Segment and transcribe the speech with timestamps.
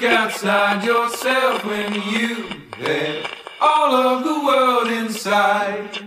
[0.00, 3.28] Look outside yourself when you had
[3.60, 5.97] all of the world inside?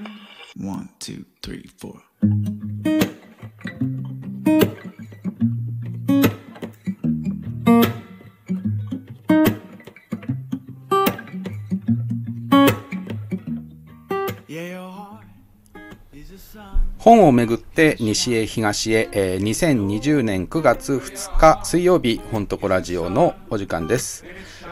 [17.81, 24.23] をめぐって西へ東へ、えー2020年9月2日水曜日本とこラジオのお時間です、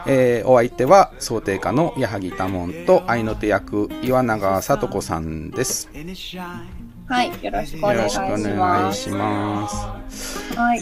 [0.06, 5.88] えーお相手は想定家の矢作多門と愛の手役岩永聡子さんです。
[7.08, 9.02] はい、よろしくお願いしよろしくお願います。
[9.02, 9.68] しま
[10.08, 10.54] す。
[10.54, 10.80] はい、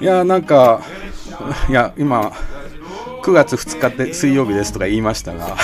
[0.00, 0.80] いやなんか
[1.68, 2.32] いや今
[3.22, 5.56] 9月2日で水曜日ですとか言いましたが。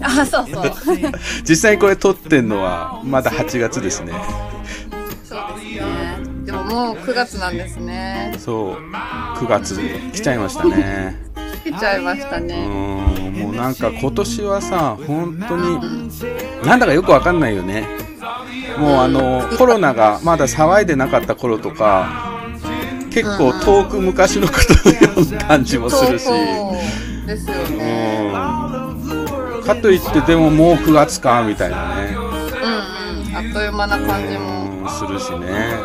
[0.00, 0.72] あ、そうそう。
[1.42, 4.12] 実際にこれ撮ってんのはまだ8月ですね
[6.78, 8.34] ももう9月なんですね。
[8.38, 9.76] そう9月
[10.12, 11.16] 来ちゃいましたね
[11.64, 12.54] 来ちゃいましたうね。
[12.54, 16.10] ーんもうなんか今年はさ本当に
[16.64, 17.86] なんだかよくわかんないよね
[18.78, 22.38] もうあのコロナがまだ騒いでなかった頃とか
[23.10, 24.54] 結構遠く昔のこ
[24.84, 26.26] とのような感じもするし
[27.26, 28.30] ですよね。
[28.32, 28.58] うん
[29.64, 33.36] かといってでももう9月かみたいなねうんうん。
[33.36, 35.78] あっという間な感じもうんするしね。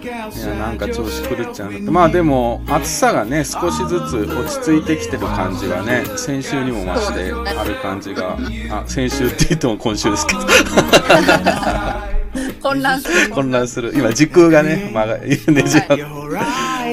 [0.00, 8.36] いやなんか調子狂っちゃうまあでも暑さがね少しずつ落ち着いてきてる感じはね先週にも増してある感じが。
[8.70, 10.40] あ先週って言っても今週ですけど。
[10.40, 10.46] う ん
[12.62, 13.30] 混乱する。
[13.34, 13.92] 混乱する。
[13.94, 15.84] 今時空がね間がねじわ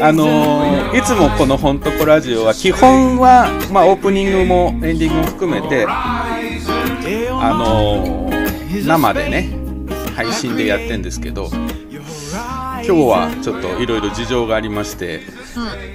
[0.02, 9.65] あのーいつもこの「ほんとこラジオ」は基本は、まあ、オープニングもエンディングも含めてあのー生でね
[10.16, 15.22] 配信でやってんですけど今日はちょっといろいろ事情がありまして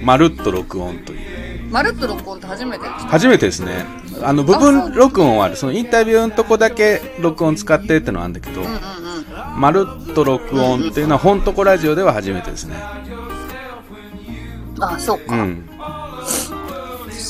[0.03, 1.69] まるっと録音という。
[1.71, 2.85] まるっと録音って初めて。
[2.85, 3.85] 初めてですね。
[4.21, 5.55] あの部分録音はある。
[5.55, 9.59] そのインタビューのとこだけ録音使ってってのはあるんだけどうんうんうん。
[9.59, 12.75] まるっと録音っていうのはほんとこラジオでは初めてですね。
[14.81, 15.35] あ、そうか。
[15.35, 15.69] うん。
[15.69, 15.70] 不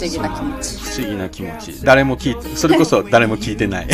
[0.06, 0.78] 思議な気持ち。
[0.78, 1.86] 不思議な気持ち。
[1.86, 3.88] 誰も聞いてそれこそ誰も聞いてない。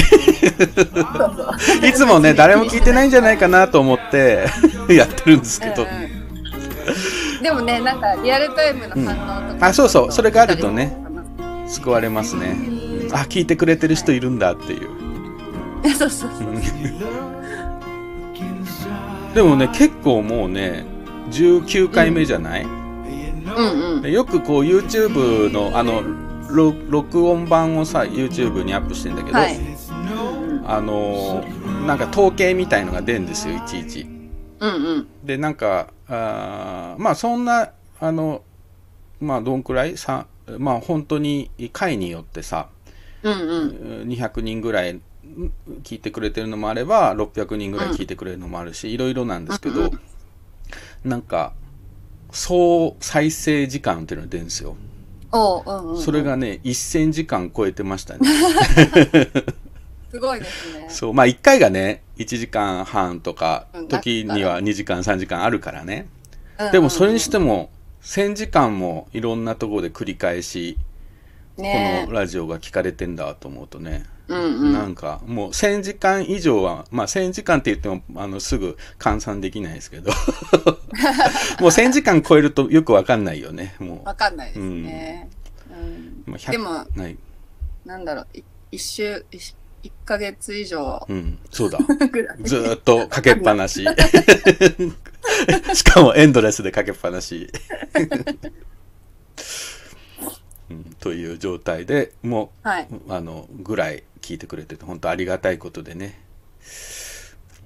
[1.87, 4.47] いつもね誰も聞いてないんじゃないかなと思って
[4.89, 5.89] やってるんですけど、うん。
[5.89, 6.17] うん
[7.41, 9.67] でもね、なんかリアルタイムの反応とか。
[9.67, 10.11] あそうそう。
[10.11, 10.97] それがあるとね
[11.67, 12.55] 救われますね。
[13.11, 14.89] あ聞いてくれてる人いるんだっていう。
[15.97, 16.47] そうそうそう。
[19.33, 20.85] でもね結構もうね
[21.29, 22.86] 19回目じゃない、うん
[23.57, 24.01] うん。
[24.01, 26.03] でよくこう YouTube のあの
[26.49, 29.57] ろ録音版をさ YouTube にアップしてんだけど、はい。
[30.65, 34.07] あのーなんか統計みたいのが出るんですよいちいち。
[34.59, 35.07] うんうん。
[35.23, 38.43] でなんかあーまあそんなあの
[39.19, 39.97] まあどんくらい？
[39.97, 42.69] さまあ本当に回によってさ
[43.23, 43.35] うんう
[44.05, 44.07] ん。
[44.09, 45.01] 200人ぐらいん
[45.83, 49.91] 聞いてくれてるのもあれば600人ぐらい聞いてくれるのもあるし、いろいろなんですけど、
[51.03, 51.53] なんか
[52.37, 54.77] 総再生時間っていうのが出るんですよ。
[55.31, 56.01] おう、うんうん。
[56.01, 58.29] それがね1000時間超えてましたね。
[60.11, 60.85] すごいですね。
[60.87, 66.07] そうまあ1回がね1時間半とかうん時には2時間3時間あるからね。
[66.71, 67.71] でもそれにしても
[68.03, 70.77] 1000時間もいろんなところで繰り返し
[71.55, 74.73] こねのラジオが聞かれてんだと思うとね、うんうん。
[74.73, 80.11] なんかもう1000時間以上はまあ1000時間って言ってもあのすぐ換算できないですけど。
[81.59, 85.29] もう1000時間超えるとよくわかんないよねもわかんないですね。
[85.69, 86.23] うん。
[86.27, 87.17] う、まあ100でもない。
[87.85, 91.05] なんだろう、い一週、一一ヶ月以上。
[91.07, 91.39] うん。
[91.51, 91.79] そうだ。
[92.43, 93.85] ずーっとかけっぱなし。
[95.73, 97.49] しかもエンドレスでかけっぱなし、
[100.69, 102.87] うん、という状態でもうはい。
[103.09, 106.19] あのぐらい聞いてくれてて本当ありがたいことでね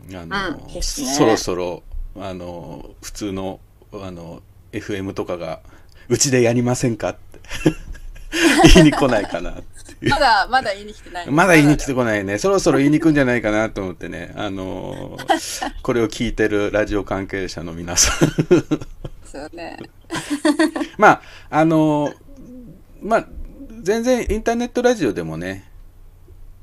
[0.10, 1.84] あの、うんねそろそろ
[2.18, 3.60] あの普通の
[3.94, 5.62] あの FM とかが
[6.10, 7.40] 「うちでやりませんか?」って
[8.76, 9.62] 言いに来ないかな
[10.10, 11.30] まだ、まだ言いに来てない。
[11.30, 15.18] まだ言いに来てこないねそろそろ言いに来るんじゃないかなと思ってねあの
[15.84, 18.36] これを聞いてるラジオ関係者の皆さんで
[19.26, 19.78] すよね。
[20.98, 21.22] まあ
[21.52, 22.14] あの
[23.02, 23.28] まあ
[23.82, 25.72] 全然インターネットラジオでもね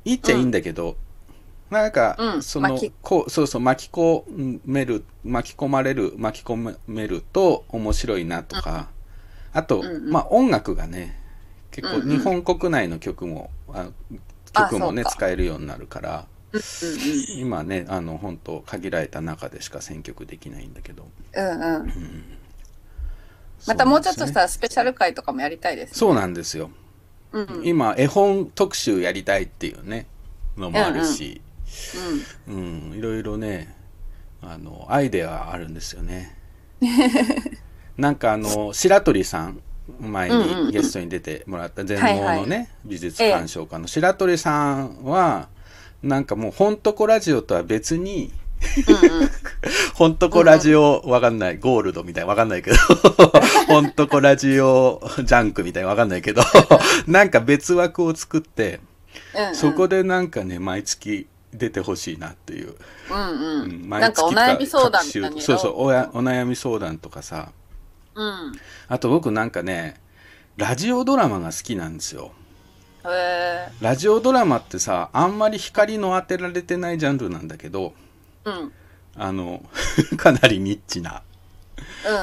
[0.05, 0.97] いいっちゃいいんだけど、
[1.71, 2.43] なんか、うん。
[2.43, 8.89] そのこうそうそう巻き込める巻き込まれる巻き込めると面白いなとか、
[9.53, 10.11] あと、うんうん。
[10.11, 11.19] まあ音楽がね
[11.71, 12.09] 結構うんうん。
[12.09, 13.91] 日本国内の曲も、あ
[14.55, 16.61] あ曲もね使えるようになるからうん
[17.39, 21.07] 今ねあの本当限られた中でしか選曲できないんだけど。
[21.35, 21.61] うんうん。
[21.61, 21.63] うん。
[21.65, 22.38] うん。
[23.67, 25.95] またもうちょっとしたらスペシャル回とかもやりたいです。
[25.99, 26.71] そうなんですよ。
[27.33, 27.63] うん。
[27.65, 30.07] 今、絵本特集やりたいっていうね、
[30.57, 31.41] のもあるし、
[32.47, 33.75] うん、いろいろね、
[34.43, 36.37] あの、アイデアあるんですよね。
[37.97, 39.61] なんかあの、白鳥さん、
[40.01, 45.49] 前うんうんうんにゲストに出てもらった全はいはい盲のね、美術鑑賞家の白鳥さんは、
[46.03, 48.33] なんかもう、ほんとこラジオとは別に、
[49.95, 52.77] ほんとこラジオわかんない、ゴールドみたいわかんないけど、
[53.67, 56.43] ほんとこラジオジャンクみたいわかんないけど、
[57.07, 58.81] なんか別枠を作って、
[59.35, 59.55] うんうん。
[59.55, 62.75] そこでなんかね、毎月出てほしいなっていう。
[63.11, 63.33] うんう
[63.63, 63.87] うん。
[63.87, 65.35] んなんかお悩み相談みたいなの？
[65.35, 67.53] 隔週そうそうおや、お悩み相談とかさ。
[68.15, 68.53] うん。
[68.89, 70.01] あと僕なんかね、
[70.57, 72.33] ラジオドラマが好きなんですよ。
[73.81, 77.95] ラジオドラマってさ、あんまり光の当てられてないジャンルなんだけど、
[78.45, 78.73] うん。
[79.17, 79.65] あの、
[80.17, 81.23] かなりニッチな。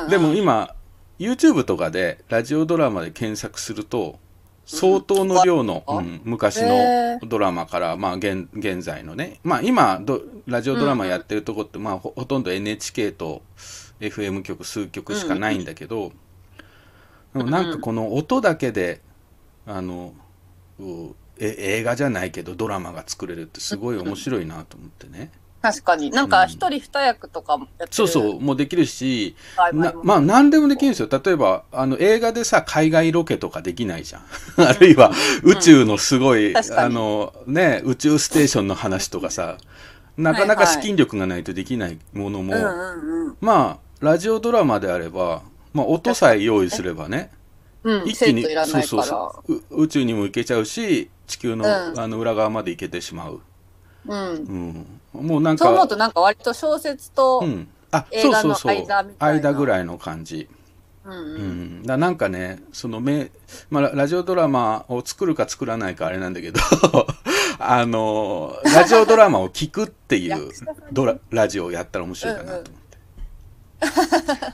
[0.03, 0.09] うん。
[0.09, 0.73] でも今
[1.19, 4.19] YouTube とかでラジオドラマで検索すると
[4.65, 13.41] 相当の量の、うんうん昔へのドラマから、まあ、現現在のね、まあ、今どラジオドラマやってるとこって、まあ、ほほとんど NHK と
[13.99, 16.11] FM 局数局しかないんだけど、
[17.33, 19.01] でもなんかこの音だけで
[19.65, 20.13] あの
[21.39, 25.31] 映画じゃないけどドラマが作れるってすごい面白いなと思ってね。
[25.65, 26.11] 確かに。
[26.11, 27.89] なんか一人二役とかもやってる。
[27.91, 29.35] そうそうもうできるし、
[29.73, 31.09] なまあ何でもできるんですよ。
[31.11, 34.21] 例えばあの映画でさ海外ロケとかできないじゃん。
[34.61, 36.79] あるいは宇宙のすごい、確かに。
[36.81, 39.57] あのね宇宙ステーションの話とかさ
[40.17, 43.37] なかなか資金力がないとできないものも、うんうんうん。
[43.41, 45.41] まあラジオドラマであれば、
[45.73, 47.31] まあ、音さえ用意すればね
[47.83, 48.43] うん、一気に。
[48.43, 51.99] そうそうそうう宇宙にも行けちゃうし地球の,、うん。
[51.99, 53.41] あの裏側まで行けてしまう、
[54.07, 54.85] うん。
[55.13, 57.51] うん、もうなんかそう思うとなんか割と小説と、ううん。
[57.51, 58.75] ん、あ映画のそうそう。
[58.77, 59.49] そう間みたいな。
[59.49, 60.47] 間ぐらいの感じ。
[61.05, 63.29] うんうん、だなんかねそのめ、
[63.69, 66.59] まあ、ララジオドラマを作るか作らないかあれなんだけど
[67.59, 70.51] あのラジオドラマを聞くっていう
[70.91, 72.63] ドララジオをやったら面白いかなと思っ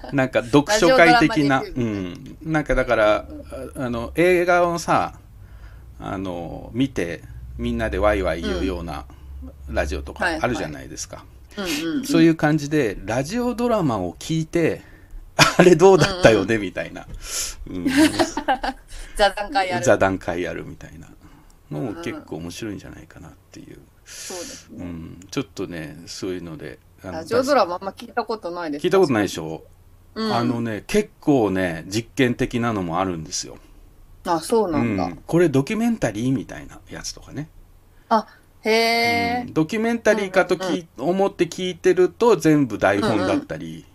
[0.10, 3.26] て、なんか読書会的な、うん、なんかだから
[3.78, 5.14] ああの映画をさ
[6.02, 7.24] あの見て
[7.58, 9.06] みんなでワイワイ言うような
[9.70, 11.26] ラジオとかはいあるじゃないですか。
[12.06, 14.84] そういう感じでラジオドラマを聞いて
[15.58, 17.08] あれどうだったよね、みたいな、
[17.68, 17.88] うん、
[19.18, 19.86] 座談会やる。
[19.86, 21.10] 座談会やるみたいな。
[21.72, 24.86] のも結構面白いんじゃないかなっていう、そうですね。
[24.86, 28.84] うん、ちょっとねそういうのでラジオドラマあんま聞いたことないです。
[28.84, 29.64] 聞いたことないでしょ、
[30.16, 30.34] うん。
[30.34, 33.58] あのね結構ね実験的なのもあるんですよ、
[34.26, 35.06] あ、そうなんだ。
[35.06, 37.50] うん、これドキュメンタリーみたいなやつとかね、
[38.10, 38.28] あ、
[38.64, 39.54] へえ、うん。
[39.54, 43.86] ドキュメンタリーかとき、思って聞いてると全部台本だったり、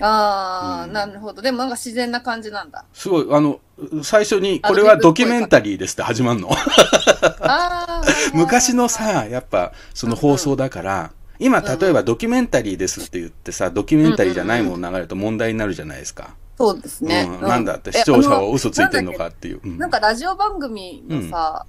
[0.00, 0.92] ああ、うん。
[0.92, 1.42] なるほど。
[1.42, 2.84] でもなんか自然な感じなんだ。
[2.92, 3.60] すごいあの
[4.02, 6.50] 最初にあこれはドキュメンタリーですって始まるの。
[8.34, 17.26] 昔のさやっぱその放送だから、今例えばドキュメンタリーですって言ってさドキュメンタリーじゃないもの流れると問題になるじゃないですか、そうですね。
[17.28, 17.38] うん。
[17.38, 19.78] うなんだってえ視聴者は嘘ついてんのかっていう、うん。
[19.78, 21.66] なんかラジオ番組のさ、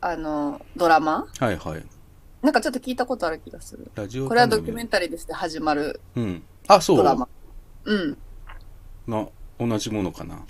[0.00, 1.26] あの、ドラマ？
[1.38, 1.84] はいはい。
[2.40, 3.90] なんかちょっと聞いたことある気がする。
[3.96, 6.42] ラジオこれはドキュメンンタリーですって始まるうん。
[6.68, 6.96] あそう。
[6.98, 7.28] ドラマ。
[7.84, 8.16] うん。
[9.08, 9.26] な
[9.58, 10.44] 同じものかな？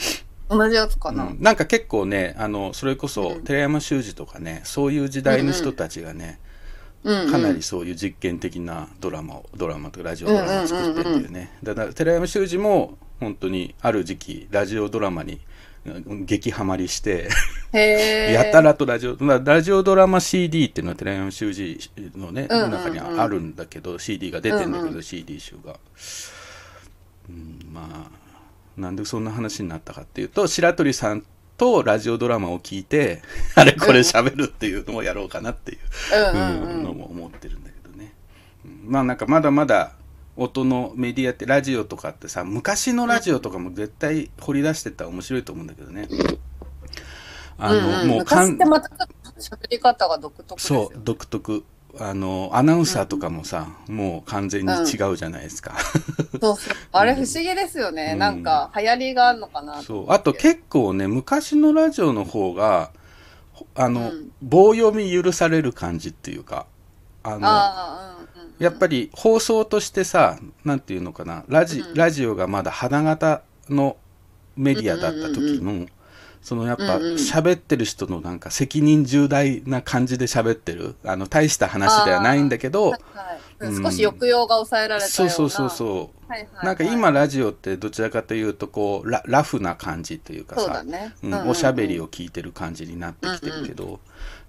[0.50, 1.28] 同じやつかな。
[1.28, 1.40] うん。
[1.40, 3.45] なんか結構ねあのそれこそうん。
[3.45, 6.38] 寺山修司とかねそういう時代の人たちがね、
[7.05, 7.31] うん、うん。
[7.31, 11.57] かなりそういう実験的なドラマをドラマとかラジオドラマを作ってるっていうね。
[11.62, 15.40] だから寺山修司も本当にある時期ラジオドラマにうん
[16.25, 17.28] 激ハマりして。
[17.73, 22.71] やたらとラジオ、まあ、ラジオドラマ CD っていうのは寺山修司のね、うんうんうん。
[22.71, 25.76] 中にあるんだけど CD が出てんだけど、うんう CD 集が、
[27.28, 31.25] うん、まあなんでそんな話になったかっていうと白鳥さん
[31.59, 33.21] とラジオドラマを聞いて
[33.54, 35.78] あれこれ喋るっていうのをやろうかなっていう、
[36.35, 36.85] うん。
[36.85, 38.14] のも思ってるんだけどね、
[38.64, 39.92] うんまあなんかまだまだ
[40.38, 46.09] 音のメディアってラジオとかってさ昔のラジオとかも絶対掘り出してったら面白いと思うんだけどね。
[47.59, 48.88] あの、うんうん、もうかんまた
[49.38, 51.64] 喋り方が独特ですよそう独特。
[51.99, 55.75] あのアナウンサーとかもさ、もう完全に違うじゃないですか、
[56.38, 56.75] そうそう。
[56.92, 58.11] あれ不思議ですよね。
[58.12, 58.18] うん。
[58.18, 60.12] なんか流行りがあるのかなとそう。
[60.12, 62.90] あと結構ね昔のラジオの方が
[63.52, 64.30] ほあの、うん。
[64.42, 66.66] 棒読み許される感じっていうか。
[67.23, 68.17] あのあ。
[68.58, 73.96] やっぱり放送としてさなんていうのかなラジ,、うんラジオがまだ花形の
[74.56, 75.86] メディアだった時の、
[76.42, 82.94] そのやっぱうんうん喋ってる人のなんか責任重大な感じで喋ってるあの大した話ではないんだけど、
[83.60, 85.08] 少し抑揚が抑えられたような。
[85.08, 86.30] そうそうそうそう。
[86.30, 91.14] はいはいはいなんか今ラジオってどちらかというとこうララフな感じというかさね。
[91.22, 94.00] うんうんうんうんおしゃべりを聞いてる感じになってきてるけど、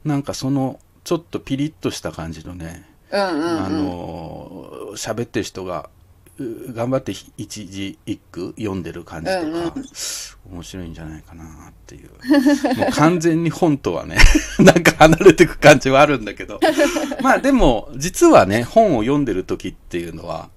[0.04, 2.86] なんかそのちょっとピリッとした感じのね、うんうんうん。
[3.12, 5.90] あのー喋ってる人が
[6.40, 9.74] う頑張って一字一句読んでる感じとか、うんうん。
[10.52, 12.10] 面白いんじゃないかなっていう。
[12.78, 14.18] もう完全に本とはね
[14.60, 16.60] なんか離れていく感じはあるんだけど。
[17.22, 20.50] まあでも実はね本を読んでる時っていうのは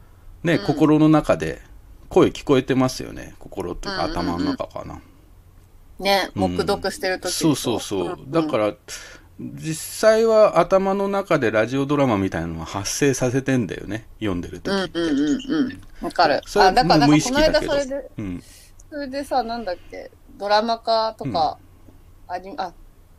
[0.44, 0.66] ね、うん。
[0.66, 1.62] 心の中で
[2.09, 3.35] 声聞こえてますよね。
[3.38, 4.28] 心というかうんうんうん。
[4.28, 5.00] 頭の中かな。
[5.99, 8.75] ね、うん黙読してる時そうそうそう、んんだから
[9.41, 14.07] 実際は頭の中でラジオドラマみたいなのは発生させてんだよね。
[14.19, 14.85] 読んでる時。
[14.85, 16.05] って、うんうんうんうん。
[16.05, 16.41] わかる。
[16.47, 17.73] それはあ、だから、なん無意かこの間識だけど。
[17.73, 18.43] それで、うん、
[18.91, 21.59] それでさ、なんだっけ、ドラマ化とか、
[22.29, 22.73] アニあ、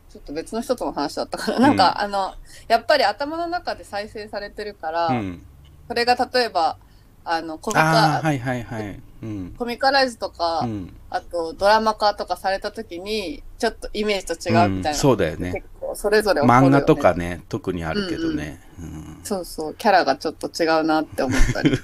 [0.08, 2.34] ちょっと別の人との話だったから、なんか、あの、
[2.68, 5.42] やっぱり頭の中で再生されてるから、うん、
[5.88, 6.78] それが例えば、
[7.24, 9.00] あの、コミカ、はいはいはい。
[9.22, 10.94] うん、コミカライズとか、うん。
[11.08, 14.90] あとドラマ化とかされた時に、ちょっとイメージと違うみたいな。
[14.90, 16.48] うんそうだよねそれぞれね。
[16.48, 21.78] 漫画とかね特にあるけどね、うんそうそう、キャラがちょっと違うなって思ったり。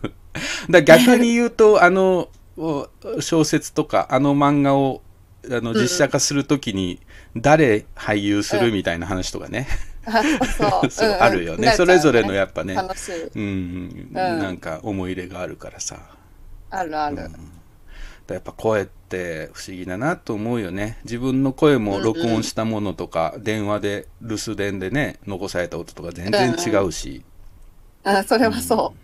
[0.70, 2.88] だ逆に言うと あのお
[3.20, 5.02] 小説とかあの漫画を
[5.50, 7.00] あの実写化するときに
[7.36, 9.66] 誰俳優するみたいな話とかね、
[10.06, 10.90] あそう。
[10.90, 11.22] そううんうん。
[11.22, 11.66] あるよね。
[11.66, 12.74] なっちゃうそれぞれのやっぱね。
[12.74, 13.26] 楽しい。
[13.34, 15.98] うん、なんか思い入れがあるからさ。
[16.70, 17.16] あるある。
[17.16, 17.38] だから
[18.32, 20.98] やっぱ声って不思議だなと思うよね。
[21.04, 27.22] 自分の声も録音したものとか、電話で留守電でね残された音とか全然違うし、
[28.04, 29.00] あそれはそう。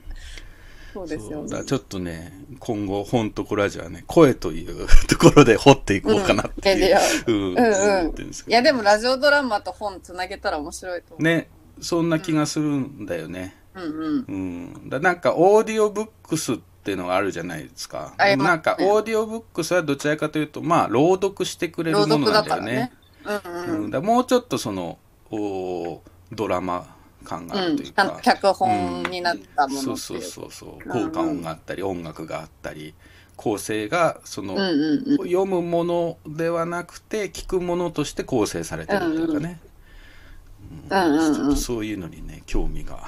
[0.92, 1.64] そうですよね。
[1.64, 6.96] ちょっとね今後本とこラジオはね声というところで掘っていこうかなっていう、
[7.26, 7.54] うん。
[7.54, 8.14] うん。
[8.16, 11.22] いやでもラジオドラマと本つなげたら面白いと思う。
[11.22, 11.48] ね。
[11.80, 14.24] そんな気がするんだよね、うんうん。
[14.28, 14.36] う
[14.84, 18.14] ん、だなんかオーディオブックスっていうのがあるじゃないですか。
[18.18, 22.92] ありますねなんかオーディオブックスはどちらかというとまあ朗読してくれるものなんだよね。
[23.24, 23.84] うんうん。
[23.84, 24.98] うん、だもうちょっとその
[25.30, 29.96] おドラマ感があうん、るというか、ちゃんと脚本になったものっていう。
[29.98, 32.94] そうそうそうそううんうん効果音があったり音楽があったり
[33.36, 35.16] 構成がその、うんうんうん。
[35.18, 41.56] 読むものではなくて聞くものとして構成されてるというかね、うんうんうんちょっと。
[41.56, 43.00] そういうのにね興味が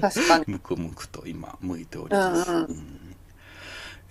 [0.00, 0.44] 確かに。
[0.46, 2.50] むくむくと今向いております。
[2.50, 2.64] うんうん。
[2.64, 3.16] うん。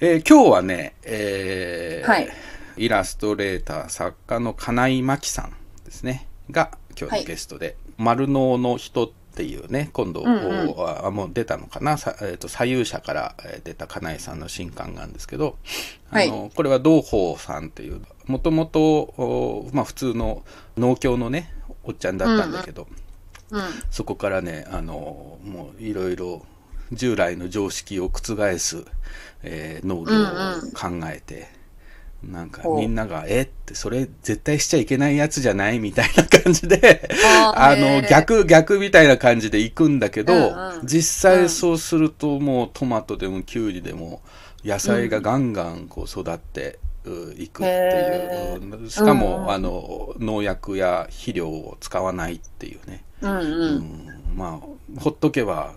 [0.02, 2.30] えー今日はね、えーはい。
[2.78, 6.28] イラストレーター作家の金井真紀さんですね。
[6.50, 10.70] が今日のゲストで「丸能の人」っていうね今度、うんうん。
[10.70, 11.98] おあもう出たのかな？
[11.98, 15.58] さ、えー、と左右者からえー出た金井さんの新刊なんですけど、
[16.12, 20.44] あのこれは道宝さんっていうもともとおまあ普通の
[20.78, 22.96] 農協のねおっちゃんだったんだけど、うん。
[23.90, 26.46] そこからねあのもういろいろ
[26.92, 28.84] 従来の常識を覆す、
[29.44, 31.48] えー農業を考えて、
[32.24, 32.80] なんかほう。
[32.80, 33.42] みんなが「え？
[33.44, 35.80] っ?」てそれ絶対しちゃいけないやつじゃない？
[35.80, 37.10] みたいな感じで
[37.56, 40.88] あの逆逆みたいな感じで行くんだけど、うんうん。
[40.88, 44.22] 実際そうするともうトマトでもキュウリでも
[44.66, 49.52] 野菜がガンガンこう育ってういくってへいう、しかも、うんうん。
[49.52, 53.04] あの農薬や肥料を使わないっていうね。
[53.22, 53.44] うんう。
[53.44, 53.78] うん。
[53.80, 55.74] んまあほっとけば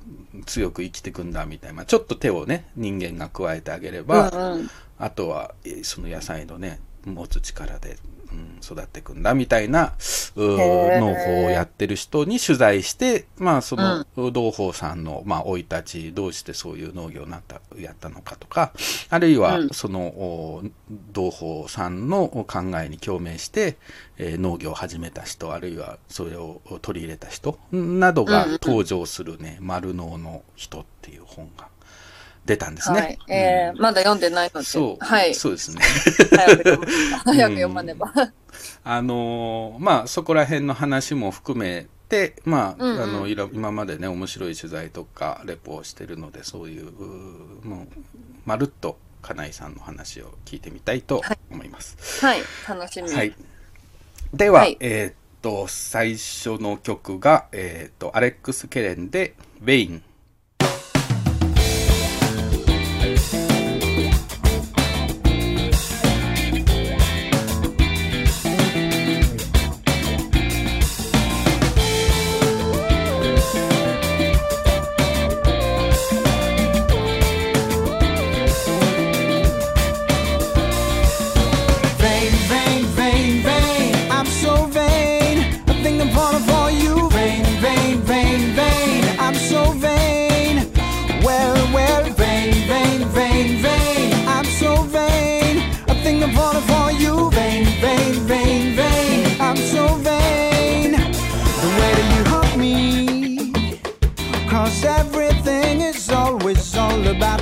[0.47, 1.85] 強く生きていくんだみたいな。
[1.85, 4.71] ちょっと手をね人間が加えてあげれば、うんうん。
[4.99, 8.22] あとはえーその野菜のね持つ力で、うん、
[8.63, 9.95] 育っていくんだみたいな
[10.37, 18.73] 農法をやってる人に取材してまあその同宝さんのまあ生い立ちどうしてそういう農業になったやったのかとか
[19.11, 19.69] あるいはうん。
[19.71, 20.63] そのお
[21.13, 22.45] 同宝さんの考
[22.83, 23.77] えに共鳴して、
[24.19, 31.69] えー農業を始めた人あるいはそれを取り入れた人などが登場するね「丸農の人」っていう本が
[32.45, 33.01] 出たんですね。
[33.01, 33.19] はい。
[33.29, 34.67] えー、まだ読んでないので。
[34.67, 35.35] そう、はい。
[35.35, 35.81] そうですね。
[36.31, 36.87] 早く読ま
[37.19, 38.13] 早く読まねば。
[38.85, 47.89] あのーまあそこら辺の話も含めてまあ,、うんうんあのいろ今までね面白い取材とかレポをしてるのでそういううーもう
[48.45, 52.25] まるっと金井さんの話を聞いてみたいと思います。
[52.25, 52.41] はい。
[52.69, 53.11] 楽しみ。
[53.11, 53.35] はい、
[54.35, 60.03] では、はいえーっと最初の曲が、えーっとアレックス・ケレンで「ベイン」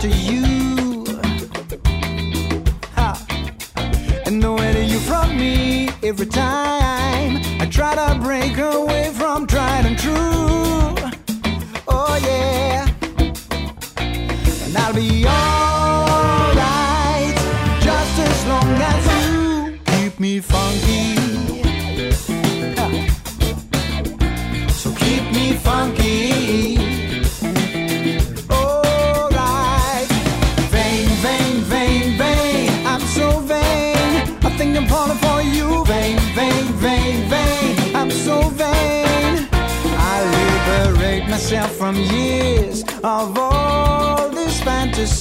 [0.02, 0.39] after you.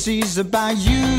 [0.10, 1.19] Fantasies about you.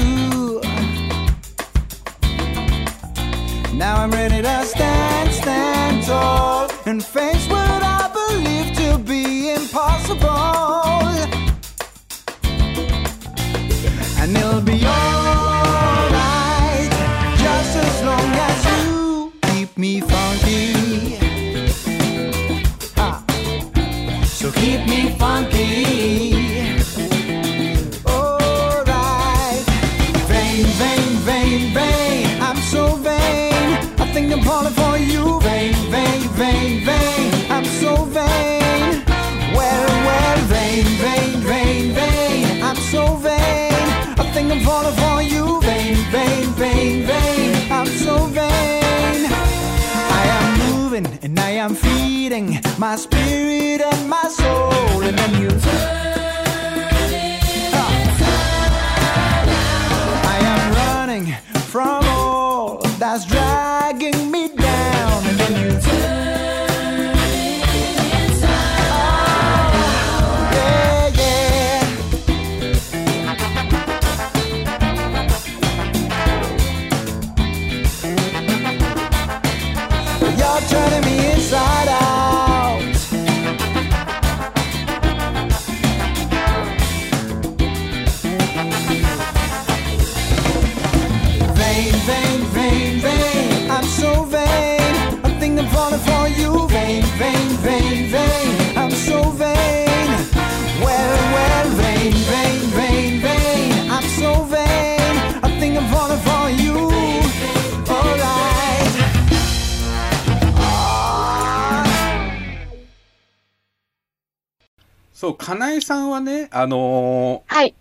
[115.50, 117.74] かなえさんはね、あのはい。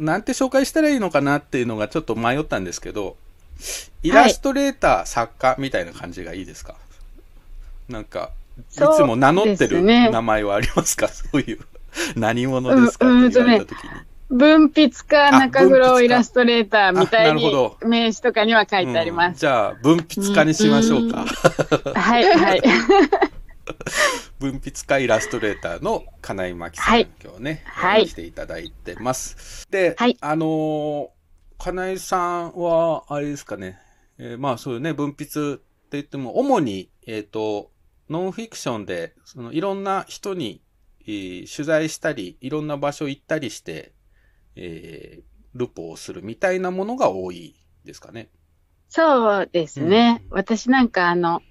[0.00, 3.16] ーなんて紹介したらいいのかなっていうのがちょっと迷ったんですけど、
[4.02, 6.74] イラストレーター、作家みたいな感じがいいですか？
[7.88, 11.06] なんか、いつも名乗ってる名前はありますか？
[11.08, 11.60] そういう。
[12.16, 13.06] 何者ですか？
[13.06, 13.90] うんって言われた時に。
[14.30, 19.28] 文筆家あ中黒イラストレーターみたあいになるほど名刺とかには書いてあります。
[19.28, 21.26] うんじゃあ、文筆家にしましょうか。
[21.94, 22.62] はい、はい。
[24.38, 29.68] 文筆家イラストレーターの金井真紀さん、はい今日ね、はい来ていただいてます。
[29.70, 31.08] で、はいあのー
[31.58, 33.78] 金井さんは、あれですかね、
[34.18, 37.70] えーまあそういうね、文筆って言っても、主に、えっ、と、
[38.10, 40.60] ノンフィクションで、そのいろんな人に、
[41.02, 43.92] えー取材したり、いろんな場所行ったりして、
[44.56, 48.28] えールポをするみたいなものが多いですかね。
[48.88, 50.24] そうですね。
[50.30, 51.42] 私なんかあの、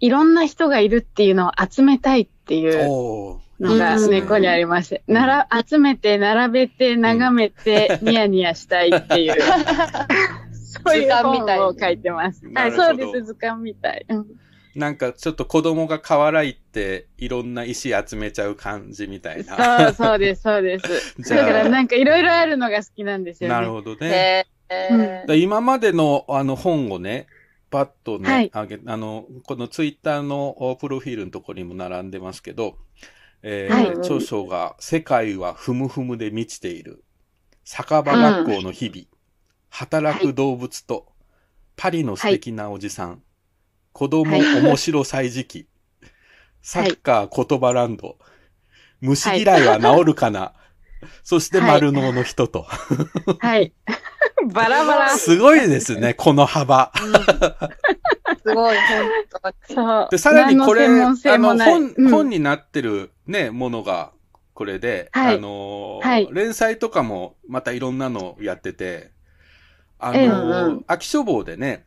[0.00, 9.34] いろんな人がいるっていうのを集めたいっていうのがいいですね根っこにありまして、うんなら、集めて、並べて、眺めて、 ニヤニヤしたいっていう、
[10.52, 12.42] そういう図鑑みたい本を書いてます。
[12.54, 14.04] はい、そうです、図鑑みたい。
[14.08, 14.26] うん
[14.74, 19.92] なんかちょっと子供が河原行っていろんな石集めちゃう感じみたいな。
[19.92, 21.16] そう、そうです、そうです。
[21.28, 23.56] だからなんかいろいろあるのが好きなんですよね。
[23.56, 23.98] なるほどね。
[24.08, 27.26] へえうんだから今までのあの本をね、
[27.70, 32.76] パッとね、はいあげ、あの、このツイッターのおプロフィールのところにも並んでますけど、
[33.42, 37.04] えーはい著書が、世界はふむふむで満ちている。
[37.64, 39.06] 酒場学校の日々。
[39.70, 41.12] 働く動物と、
[41.76, 43.22] パリの素敵なおじさん。
[43.92, 45.68] 子供はい面白歳時期。
[46.62, 48.18] サッカー言葉ランド。
[49.00, 50.52] 虫嫌いは治るかな？
[51.24, 52.66] そして丸脳の人と。
[53.38, 53.72] はい。
[54.52, 55.08] バラバラ。
[55.10, 56.92] すごいですね、この幅。
[58.42, 58.84] すごい、本
[59.42, 59.54] 当に。
[59.74, 60.08] そう。
[60.10, 64.12] で、さらにこれ、あの、本、うん本になってるね、ものが、
[64.54, 69.10] これで、はいあのーはい連載とかもまたいろんなのやってて、
[69.98, 71.86] あのええーうん秋書房でね、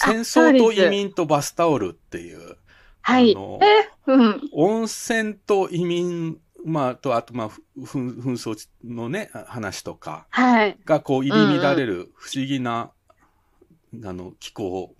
[0.00, 2.56] あ戦争と移民とバスタオルっていう、
[3.00, 3.38] はいあ。
[3.38, 3.60] の
[4.06, 4.40] うん。
[4.52, 10.78] 温泉と移民、まあ、と、あと、まあ、ふ紛紛争のね、話とかはい。
[10.84, 12.90] がこう入り乱れる不思議な、
[14.04, 14.94] あの、気候を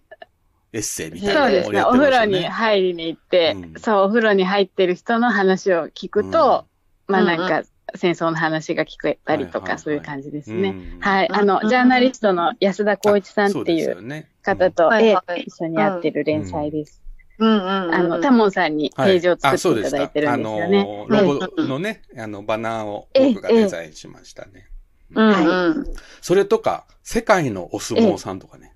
[0.72, 1.83] エッセイみたいなのをやってそうですね。
[1.83, 3.81] お風呂に入りに行って、うん。
[3.81, 6.66] そう、お風呂に入ってる人の話を聞くと、
[7.07, 7.48] まあなんうん。
[7.48, 7.62] か、
[7.96, 9.79] 戦争の話が聞けたりとか、はいはいはい。
[9.79, 10.70] そういう感じですね。
[10.70, 11.00] うん。
[11.00, 11.31] はい。
[11.31, 11.68] あのう、ん。
[11.68, 13.96] ジャーナリストの安田光一さんっていう
[14.42, 14.90] 方と、
[15.37, 17.04] 一緒にやってる連載です。
[17.38, 17.94] うんうんうん。
[17.94, 20.85] あの、タモンさんにページを作あそうでっていただいてるんですよあね。
[20.85, 24.68] の、はいロゴのね、あの、バナーをええ僕がデザインしましたね。
[25.14, 25.85] うんうん。
[26.20, 28.75] それとか、世界のお相撲さんとかね。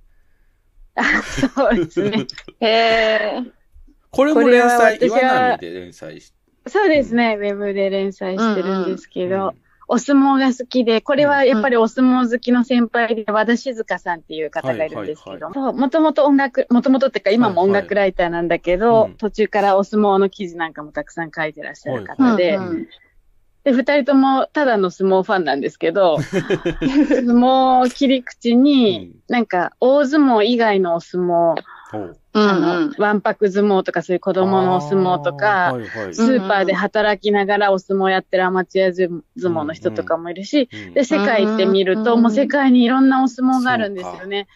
[1.55, 2.27] そうですね。
[2.61, 3.43] へえ。
[4.11, 6.33] これも連載、岩波で連載し
[6.67, 7.37] そうですね。
[7.39, 9.55] ウェブで連載してるんですけてど、
[9.91, 19.15] お相撲が好きで、これはやっぱりお相撲好きの先輩で、和田静香さんっていう方がいるんですけはいど、そう、もともと音楽、もともとっていうか今も音楽ライターなんだけど、うん。
[19.15, 22.59] 途中からお相撲の記事なんかもたくさん書いてらっしゃる方で、
[23.65, 31.55] で、二人ともただの相撲ファンなんですけど、 相撲を切り口に、なんか大相撲以外のお相撲、
[31.91, 32.95] あのうん。
[32.99, 36.15] わんぱく相撲とかそういう子供のお相撲とあか、ーはいはい。
[36.15, 39.09] スーパーで働きながらお相撲やってるアマチュア相
[39.51, 44.49] 撲の人とかもいるし、うんで、世界行ってみると、うんもう世界にいろんなお相撲があるんですよね。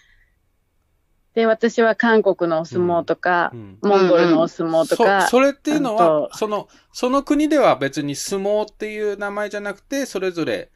[1.34, 3.78] で、私は韓国のお相撲とかう、ん。
[3.82, 6.36] モンゴルのお相撲とか、そそれっていうのあは、と。
[6.36, 10.70] その、その国では別に相撲っていう名前じゃなくて、それぞれ、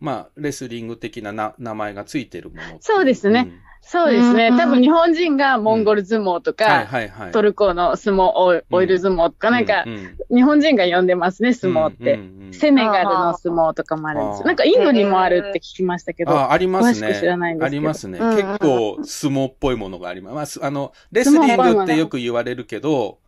[0.00, 4.48] まあ、レスリング的なな名前がついてるものそうですねそうですね。
[4.48, 6.86] うん多分日本人がモンゴル相撲とか。
[7.32, 12.18] トルコの相撲、オイル相撲とか、なんかう、ん日本人が呼んでますね、相撲って。
[12.56, 17.08] セネガルの相撲とかもあるんですなんかインドにもあるって聞きましたけど、あ、ありますね。
[17.08, 18.18] 詳しく知らないんですけどありますね。
[18.18, 20.60] 結構相撲っぽいものがあります。
[20.60, 23.18] まあの、レスリングってよく言われるけど、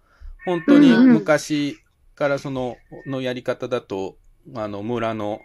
[0.45, 1.79] 本当に昔
[2.15, 4.17] からその、のやり方だと、
[4.55, 5.41] あの、村の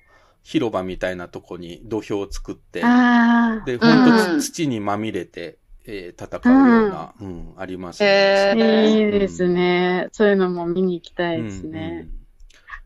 [0.50, 9.06] 広場みたいなとこに土俵を作って、ああ、で、うん本当土にまみれて、えー戦うような、うん、ありますへね。
[9.06, 10.08] いいですね。
[10.14, 12.08] そういうのも見に行きたいですね。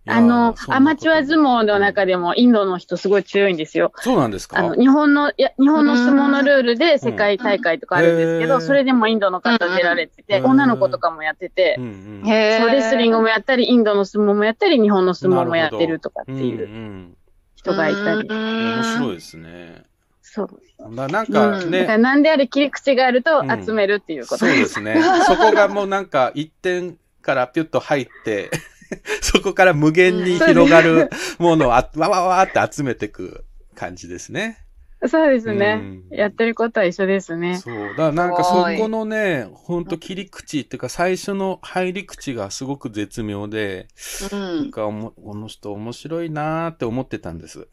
[0.07, 0.17] うんうん。
[0.17, 3.91] あの、アマチュア撲相撲の中でもインドの人すごい強いんですよ。
[3.97, 4.57] そうなんですか？
[4.57, 12.23] あの、日本の、いや、日本の相撲のルールで世界大会とかあるんですけど、うんそれでもインドの方出られてて、うん女の子とかもやっててう、んうん。
[12.23, 17.15] レスリングもやったり、インドの相撲もやったり、日本の相撲もやってるとかっていうん
[17.61, 18.27] 人がいたり。
[18.27, 19.15] 面白いい。
[19.15, 19.83] ですね。
[20.21, 20.49] そう。
[20.95, 25.01] だなんかうんね、だから何であれ切り口があるとうん集めるっていうことそうですね。
[25.27, 28.49] そこがもうなんか一点からピュッと入って、
[29.21, 33.45] そこから無限に広がるものをあわわわーって集めていく
[33.75, 34.60] 感じですね。
[35.07, 35.79] そうですね。
[35.81, 37.57] うんやってることは一緒ですね。
[37.57, 37.75] そう。
[37.89, 43.87] だからなんかそこのね、ほんと切り口っていうか最初の入り口がすごく絶妙で、
[44.31, 44.71] うなんん。
[44.71, 47.67] かおもこの人面白いなーって思ってたんです。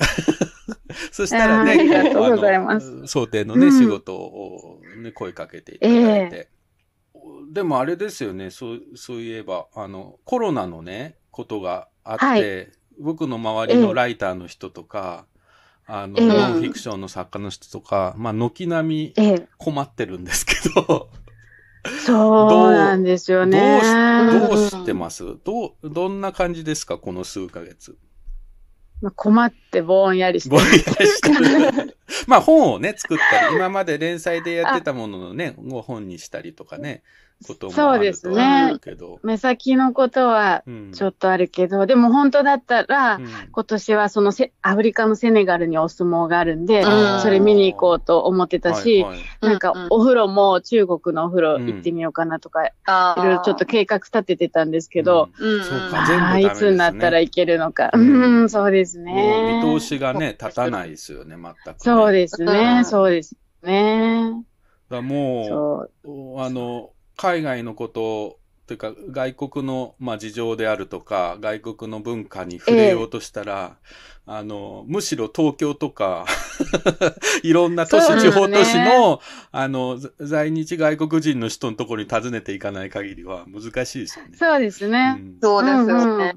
[1.12, 6.48] そしたらね、ありがとうこございます想定のね、うん仕事を、ね、声かけていただいて。
[7.52, 12.68] でもあれですよね、そう、そういえば、あの、コロナのね、ことがあって、はい
[13.00, 15.26] 僕の周りのライターの人とか、
[15.90, 19.48] あの、ええノンフィクションの作家の人とか、まあ、軒並みええ。
[19.57, 20.55] 困ってるんですけ
[20.87, 21.09] ど、
[22.05, 23.81] そうなんですよね。
[24.31, 25.24] どうし、どうしてます？
[25.44, 26.98] どう、どんな感じですか？
[26.98, 27.96] この数ヶ月。
[29.01, 31.96] まあ困ってぼんやりしてぼんやりしてる。
[32.27, 37.03] まあ本をね、作ったり、今まで連載でやってたもののね、ご本にしたりとかね、
[37.46, 39.20] こともあるそうですとうけど。
[39.22, 40.92] 目先のことはうん。
[40.92, 43.29] ちょっとあるけど、でも本当だったら、うん。
[43.53, 49.20] 今年はそのせアフリカのセネガルにお相撲があるんで、うんそれ見に行こうと思ってたし、はいはい。
[49.40, 52.72] なんかうんお風呂も中国のお風呂行ってみようかなとか、い
[53.16, 55.57] ろいろちょっと計画立ててたんですけど、う
[56.38, 57.90] いつになったらいけるのか。
[57.94, 59.62] ううんん、そうですもね。
[59.62, 62.85] う見通しがね、立たないですよね、全くね、そうですうね、ん。
[62.85, 64.33] そうですね。
[64.90, 66.37] だもそう。
[66.37, 73.76] う、あの、海外のことというか、外国の、まあ、事情であるとか、外国の文化に触れようとしたら、
[74.26, 76.26] あの、むしろ東京とか、
[77.42, 79.20] いろんな都市、ね地方都市の、
[79.52, 84.37] あの、ざ在日外国人の人のところに訪ねていかない限りは難しいですよね。
[84.37, 85.12] そうですね。
[85.12, 86.35] んそうですよね。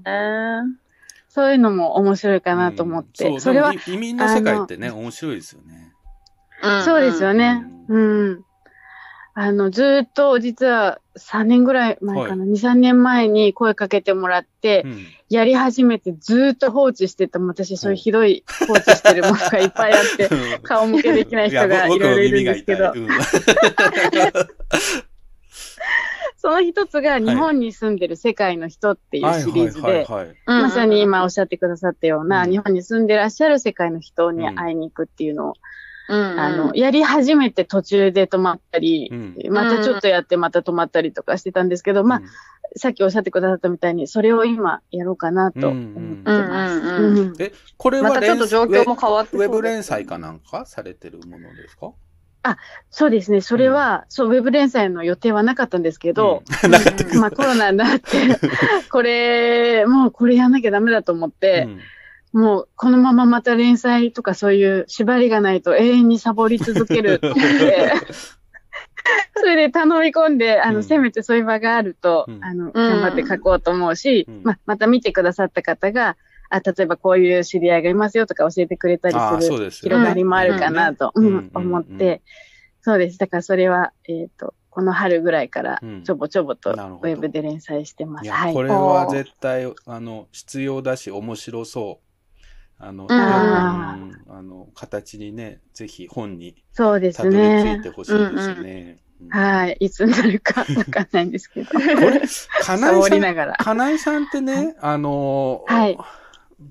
[1.27, 3.27] そういうのも面白いかなと思って。
[3.27, 5.91] うんそれは移民の世界ってね、面白いですよね。
[6.63, 7.65] うんそうですよね。
[7.89, 8.45] うん。
[9.33, 15.05] あの、ずーっと実は3年ぐらい前かな、2、3年前に声かけてもらってう、ん。
[15.29, 20.29] やり始めてずーっと放置してても、私そういうひどい放置してるものがいっぱいあって、
[20.63, 22.93] 顔向けできない人がいろいろいるんですけど。
[26.37, 30.35] その一つが日本に住んでる世界の人っていうシリーズで、はいはいはいはい。
[30.47, 30.61] うん。
[30.63, 32.49] まさに今おっしゃってくださったような、うん。
[32.49, 34.55] 日本に住んでらっしゃる世界の人にうん。
[34.55, 35.53] 会いに行くっていうのを
[36.11, 39.15] うんあの、やり始めて途中で止まったり、う
[39.49, 39.53] ん。
[39.53, 42.21] またちょっとやってまた止まったりとかしてたんですけど、まあ、
[42.75, 45.83] さっきおっしゃってくださったみたいに、それを今やろうかなと思っ
[46.17, 46.73] てます。
[46.73, 47.17] うんうんうん。
[47.19, 51.91] うんえ、これはまたちょっと状況も変わってウェブ連載かなんかされてるものですか？
[52.89, 56.41] そうですね、それは、そう、ウェブ連載の予定はなかったんですけど、
[57.13, 57.19] うん。
[57.19, 58.07] まあコロナになって、
[58.91, 61.67] これ、もうこれやんなきゃダメだと思って、
[62.33, 67.31] もうこのまままた連載とかそういう縛りがないと永遠にサボり続けるって。
[69.35, 70.83] それで頼み込んで、あの、うん。
[70.83, 72.43] せめてそういう場があると、うん。
[72.43, 74.41] あの、頑張って書こうと思うし、うん。
[74.43, 76.17] まあ、また見てくださった方が、
[76.49, 79.95] あ、例えばこういう知り合いがいますよとか教えてくれたりするそうですよね。
[79.95, 81.25] 広がりもあるかなと、うん。
[81.25, 82.21] うんうん思って、
[82.81, 83.17] そうです。
[83.17, 87.09] だからそれは、えっ、と、この春ぐらいからうんちょぼちょぼとウなるほど。
[87.09, 88.25] ェブで連載してます。
[88.25, 88.53] いや、はい。
[88.53, 92.10] これは絶対、あの、必要だし、面白そう。
[92.81, 97.89] あの、うんあの、形にね、ぜひ本にそうですたどり着いねて。
[97.89, 98.97] ほしいですね。
[99.21, 99.77] うんはい。
[99.79, 101.69] いつになるかわかんないんですけど。
[101.69, 102.47] これ、サ
[102.79, 103.55] 金井さん、ながら。
[103.59, 105.97] 金井さんってね、あの、はい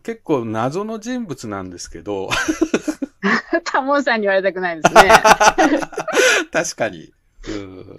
[0.04, 2.28] 結構謎の人物なんですけど、
[3.64, 5.10] タモンさんに言われたくないですね。
[6.52, 7.12] 確かに。
[7.48, 7.96] うん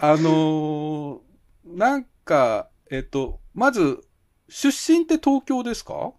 [0.00, 1.18] あのー
[1.64, 4.00] なんか、えっと、まず、
[4.48, 6.12] 出身って東京ですか？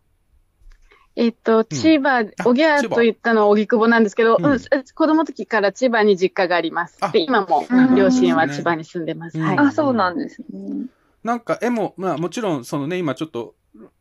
[1.16, 6.98] えっと、千葉、おぎゃーと言ったのは荻窪なんですけど、うんうん、子供の時から千葉に実家があります。
[7.02, 7.10] あ。
[7.10, 7.96] で、今もうん。
[7.96, 9.38] 両親は千葉に住んでます。
[9.40, 10.88] あ、そうなんですね。
[11.24, 13.56] なんか絵も、まあもちろんそのね、今ちょっと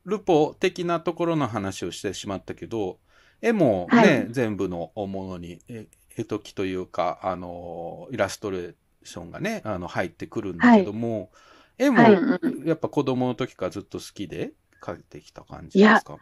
[0.04, 2.98] ルポ的なところの話をしてしまったけど、
[3.40, 4.26] 絵もね、はい。
[4.30, 11.30] 全部のものに、え絵解きというか、あの、イラストレーションがね、あの、入ってくるんだけども、
[11.78, 12.18] 絵もはい。
[12.66, 16.18] やっぱ子供の時からずっと好きで描いてきた感じですか？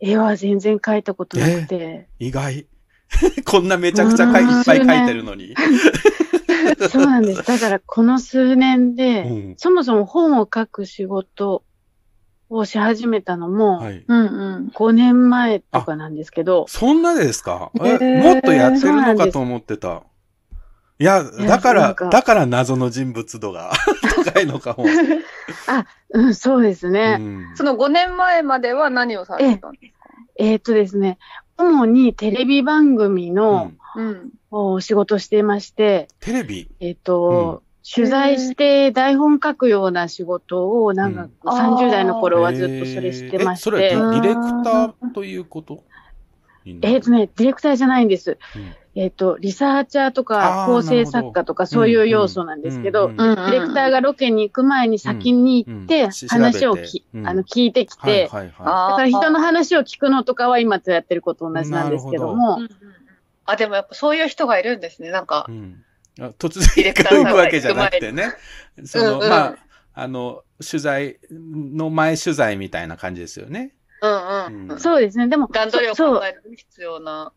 [0.00, 2.08] 絵は全然描いたことなくて。
[2.18, 2.66] 意外。
[3.44, 5.54] こんなめちゃくちゃかいうんいっぱい描いてるのに。
[6.90, 7.44] そうなんです。
[7.46, 11.62] だからこの数年で、うんそもそも本を書く仕事
[12.48, 14.04] をし始めたのも、はい。
[14.06, 14.70] うんうん。
[14.74, 17.70] 5年前とかなんですけど、そんなですか？
[17.82, 20.02] え、へーもっとやってるのかと思ってた。
[21.00, 23.72] いや、だから、なんかだから謎の人物度が
[24.24, 24.84] 高いのかも。
[26.14, 27.16] うん、そうですね。
[27.20, 30.04] うんその5年前までは何をされてたんですか？
[30.38, 31.18] えーっとですね、
[31.58, 34.30] 主にテレビ番組うのんうん。
[34.50, 36.70] お仕事をしていまして、テレビ？
[36.78, 45.82] えーっと、取材して台本書くような仕事を長く、うん30代の頃はずっとそれしてましえそれて、はディレクターということ？
[46.66, 48.38] えーっとね、ディレクターじゃないんです。
[48.54, 62.70] うんえーっと、リサーチャーとか構成作家とかそういう要素なんですけど、うんうんうんディレクターがロケに行く前に先に行って話を調べてき、うんあの聞いてきて、はいはいはだから人の話を聞くのとかは今とやってること同じなんですけどうんもうん、うん
[63.46, 65.10] あ、でもやっぱそういう人がいるんですね。
[65.10, 65.52] なんかい。
[65.52, 65.84] う、ん
[66.20, 68.32] あ突然ディレクターさんが行くわけじゃなくてね。
[68.84, 69.56] その、うんうんまあ、
[69.94, 73.74] あの、取材の前取材みたいな感じですよね。
[74.00, 74.70] うんうん。
[74.72, 75.28] うんそうですね。
[75.28, 77.32] でも、段取りをそう考える必要な。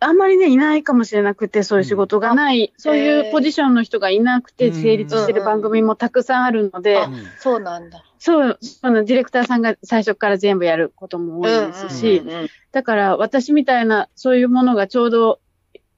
[0.00, 4.72] あんまりね、いないかもしれなくて、そういう仕事がない、そういうポジションの人がいなくてうん。
[4.72, 7.30] 成立してる番組もたくさんあるので、うん。
[7.36, 8.02] そうなんだ。
[8.18, 12.50] そう、そのディレクターさんが最初から全部やることも多いですし、うんうんうん。
[12.72, 15.40] だから私みたいな、そういうものがちょうど、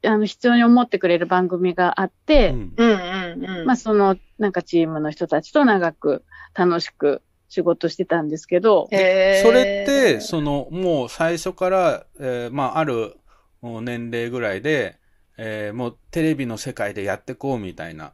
[0.05, 2.73] あの、必要に思ってくれる番組があって、うん。
[2.77, 3.67] うんうんうん。
[3.67, 13.17] まあ、その、なんかチームの人たちと長く楽しく仕事してたんですけど、それって、その、もう最初から、えーまあ、ある
[13.63, 14.99] 年齢ぐらいで、
[15.39, 18.13] えーもうテレビの世界でやってこうみたいな、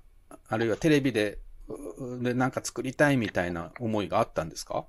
[0.48, 4.84] あるいはテレビで、うでなんか作りたいみたいな思いがあったんですか？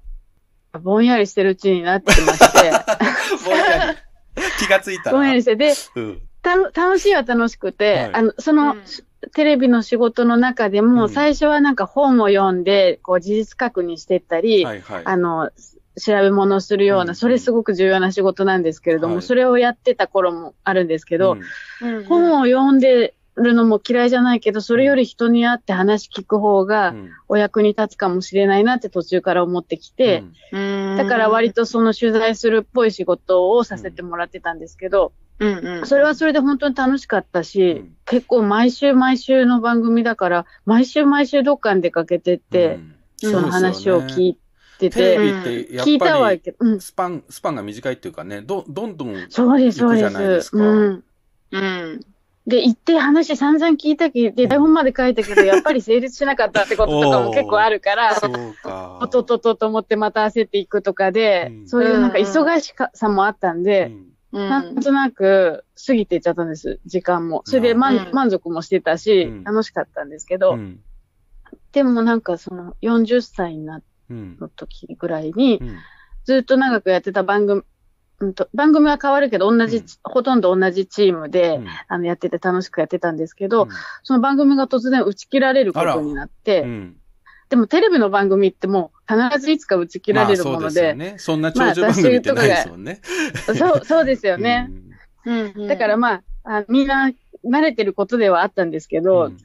[0.82, 2.72] ぼんやりしてるうちになってまして、
[3.45, 3.98] ぼんやり。
[4.60, 5.17] 気がついたら。
[5.17, 6.22] ぼんやりして、で、うん。
[6.41, 8.13] た楽しいは楽しくて、はい。
[8.13, 8.84] あの、その、うん。
[9.34, 11.10] テレビの仕事の中でも、うん。
[11.10, 15.02] 最初はなんか本を読んで、こう事実確認してったり、はいはい。
[15.06, 15.50] あの、
[15.97, 17.15] 調べ物をするような、うん。
[17.15, 19.23] それすごく重要な仕事なんですけれども、はい。
[19.23, 21.38] それをやってた頃もあるんですけど、
[21.82, 21.95] うん。
[21.95, 27.10] うん本を読んでるのも嫌いじゃないけど、それより人に会って話聞く方がうん。
[27.28, 30.95] お役に立つかもしれないなって途中から思ってきて、うん。
[30.97, 35.86] だから割とその取材するっぽい仕事をさせてもらってたんですけど、うんうん。
[35.88, 37.95] それはそれで本当に楽しかったし、うん。
[38.06, 42.80] 結構毎週毎週の番組だから、毎週毎週どっかに出かけてって、
[43.23, 43.32] うん。
[43.32, 44.49] その話を聞いて
[44.80, 46.42] テレて、ビってや聞いたっぱり。
[46.80, 50.02] スパン、スパンが短いっていうかね、ど、どんどん、そうです、そうで。
[50.02, 51.04] 行くじゃないですすかうん。
[51.52, 52.00] うん。
[52.48, 58.32] で、行って話散々聞いたけど、台本まで書いたけど、 やっぱり成立しなかったってこととかも結構あるから、そう
[58.63, 59.00] か。
[59.02, 63.94] おっとっとっとと思ってまた焦っていくとかで、うんそういうなんか忙しさもあったんで、うん
[64.32, 67.42] うんなんとなく過ぎていっちゃったんです、時間も。
[67.46, 70.80] それで満,、うん満足もしてたし、うん楽しかったんですけど、うん。
[71.72, 74.38] でもなんかその40歳になっうん。
[74.39, 75.78] た時ぐらいにう、ん。
[76.26, 77.63] ずっと長くやってた番組、
[78.19, 83.69] うんと、番組は変わるけど、同じ、うんほとんど同じチームで、うんあの、やってて楽しくやってたんですけど、うん
[84.04, 86.98] その番組が突然打ち切られることになって、うん。
[87.50, 91.15] でもテレビの番組ってもう必ずいつか打ち切られるものまあそうですよで、ね。
[91.17, 93.02] そんな長寿番組ってないですもんね。
[93.58, 94.69] そう、そうですよね。
[95.26, 97.12] うんうんだからまああ、みんな
[97.45, 99.04] 慣れてることではあったんですけうん。
[99.04, 99.38] ど、うん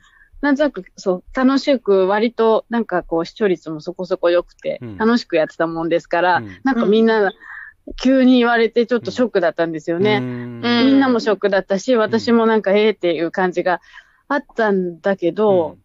[0.44, 4.98] なんとなく、そう、楽しく、割と、なんかこう、視聴率もそこそこ良くて、うん。
[4.98, 6.58] 楽しくやってたもんですから、うん。
[6.64, 7.32] なんかみんな、
[7.96, 10.18] 急に言われてちょっとショックだったんですよね。
[10.18, 10.60] うん。
[10.62, 13.80] うんみんなもショックだったし、私もなんか、ええっていう感じが
[14.28, 15.78] あったんだけど、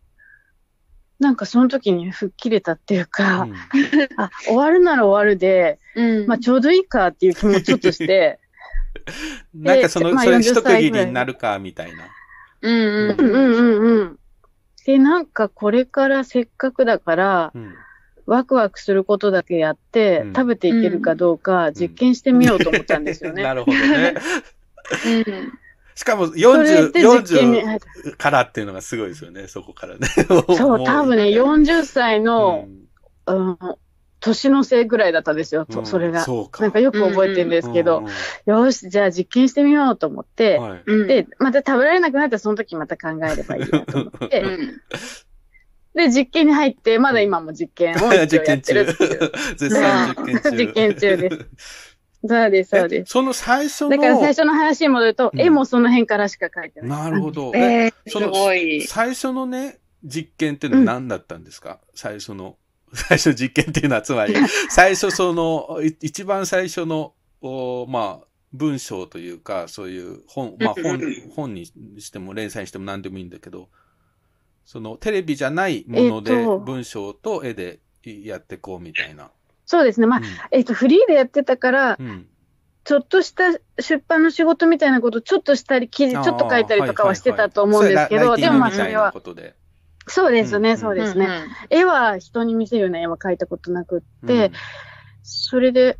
[1.22, 3.54] なんかその時に吹っ切れたっていうか、うん。
[4.22, 6.28] あ、終わるなら終わるで、うん。
[6.28, 8.42] まあちょうどいいかっていう気もちょっとして、
[9.56, 12.10] なんかその、まあそれ40一区切りになるか、みたいな。
[12.62, 13.20] うんうん。
[13.20, 14.19] うんうんうんうん。
[14.90, 17.76] で、なんかこれからせっかくだから、うん。
[18.26, 20.34] ワクワクすることだけやって、うん。
[20.34, 23.44] 食べていけるかどうか実験してみようと思ったんですよね。
[23.46, 24.16] なるほどね。
[25.06, 25.54] うん。
[25.94, 30.08] しかもそれ40、で実験に入っ40からっていうのがすごいですよね、そこからね。
[30.08, 32.68] そう、多分ね、40歳の、
[33.28, 33.58] ううん、
[34.20, 36.22] 年のせいぐらいだったんですよ、そんそれが。
[36.22, 36.62] そうか。
[36.62, 38.04] なんかよく覚えてるんですけど、
[38.46, 44.82] よーし、じゃあ実験してみようと思って、うんはいうんで、また食べられなくなったらその時また考えればいいなと思って、うん
[45.96, 49.32] で、実験に入って、まだ今も実験をや験中ってるっていう。。
[49.58, 50.52] 絶賛実験中。
[50.56, 51.38] 実験中です。
[52.28, 53.02] そうです、そうです。
[53.02, 53.90] えその最初の。
[53.90, 56.90] だから最初の話に戻ると、うん絵もその辺からしか描いてない。
[56.90, 57.52] なるほど。
[57.56, 58.82] えー、すそのごい。
[58.82, 62.58] 最初のね、実験っていうのは何だったんですか、最初の、
[62.94, 64.34] 最初の実験っていうのは、つまり、
[64.70, 73.70] 最初その、い一番最初の、おまあ、文章というか、そういう本、まあ本うんうん、本にしても連載にしても何でもいいんだけど、
[74.66, 76.60] そのテレビじゃないものでえっと。
[76.60, 79.32] 文章と絵でやってこうみたいな。
[79.66, 80.08] そうですね。
[80.08, 80.22] まあ、
[80.52, 82.08] えっ、と、フリーでやってたから、うん。
[82.08, 82.28] うん
[82.90, 83.44] ちょっとした
[83.80, 89.14] 出版の仕事みたいなこと、ちょっとしたり、記事ちょっと書いたりとかはしてたと思うんですけど、でもまあそれは、
[90.10, 90.28] ことで。
[90.28, 91.30] そうですね、うんそうですね。
[91.70, 94.52] 絵は人に見せるような絵は描いたことなくって、
[95.24, 95.98] それで、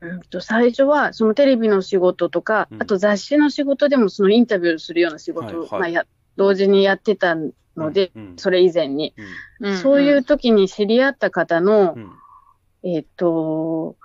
[0.00, 2.82] うんと最初はそのテレビの仕事とか、うん。
[2.82, 5.80] あと雑誌の仕事でもそのインタビューするような仕事を、はいはい。
[5.80, 9.14] まあ、や同時にやってたので、うん、それ以前に、
[9.60, 9.70] うん。
[9.70, 9.76] うん。
[9.78, 12.12] そういう時に知り合った方のう、ん。
[12.84, 13.96] えっ、と、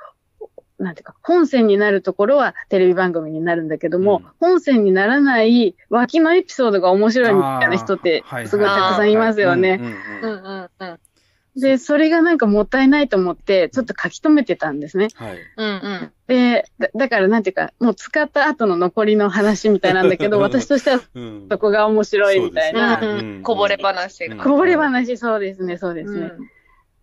[0.79, 9.79] なんていうか、本線になるところはテレビ番組になるんだけども、うん本線にならない脇のエピソードが面白いみたいな人ってすごいたくさんいますよね。
[11.55, 15.07] で、それがなんかもったいないと思って、ちょっと書き留めてたんですね。
[15.15, 15.37] はい。
[15.57, 16.11] うんうん。
[16.27, 23.01] で、だだからなんていうか、もう使った後の残りの話みたいなんだけど、私としてはうんそこが面白いみたいな。
[23.41, 24.35] こぼれ話が。
[24.35, 26.31] うんこぼれ話、そうですね、そうですね。
[26.37, 26.49] うん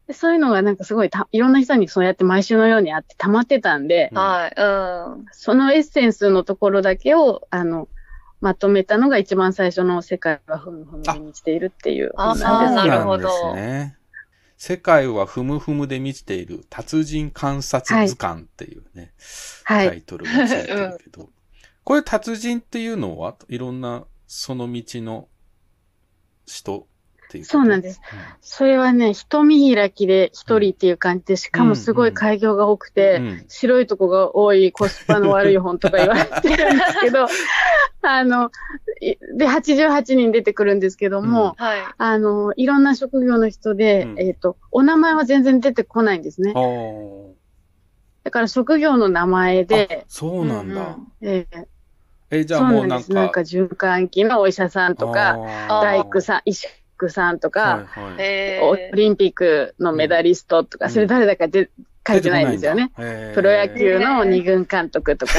[0.07, 4.55] でそういうのがなんかすごいた、いろんな人にそうやって毎週のようにあって溜まってたんで、うんはい。
[4.57, 5.27] うん。
[5.33, 7.88] そのエッセンスのところだけを、あの、
[8.40, 12.88] まとめたのが一番最初の世界はふむふむに満ちているっていうあ本なんです。
[12.88, 13.97] なるほどそうなんですね。
[14.59, 19.12] 世界はふむふむで満ちている達人観察図鑑っていうね、
[19.64, 19.88] はい。
[19.88, 21.31] タイトルがついてるけど、
[21.85, 25.29] これ達人っていうのはいろんなその道の
[26.47, 26.87] 人
[27.25, 28.01] っていうそうなんです。
[28.41, 33.44] それはね、人見開きで一人っていう感じで、しかもすごい開業が多くて、うん。
[33.48, 37.27] 白いとこが多いコスパの悪い本とか言われてるんですけど、
[38.03, 38.51] あの、
[39.01, 41.81] いで、88人出てくるんですけども、はい。
[41.96, 44.21] あの、いろんな職業の人で、うん。
[44.21, 46.55] えっ、と、お名前は全然出てこないんですね。
[48.23, 50.75] だから職業の名前あで、そうなんだ。
[50.75, 51.07] うんうん。
[51.23, 51.67] えー
[52.31, 53.13] え、じゃそあもうなんうなんです。
[53.13, 55.37] なんかか、循環器のお医者さんとか、
[55.69, 56.67] 大工さん、医師
[57.09, 61.71] さんとか、はいはいえオリンピックのメダリストとか、うんそれ誰だかで
[62.07, 62.90] 書いてないんですよね。。
[63.35, 65.33] プロ野球の二軍監督とか、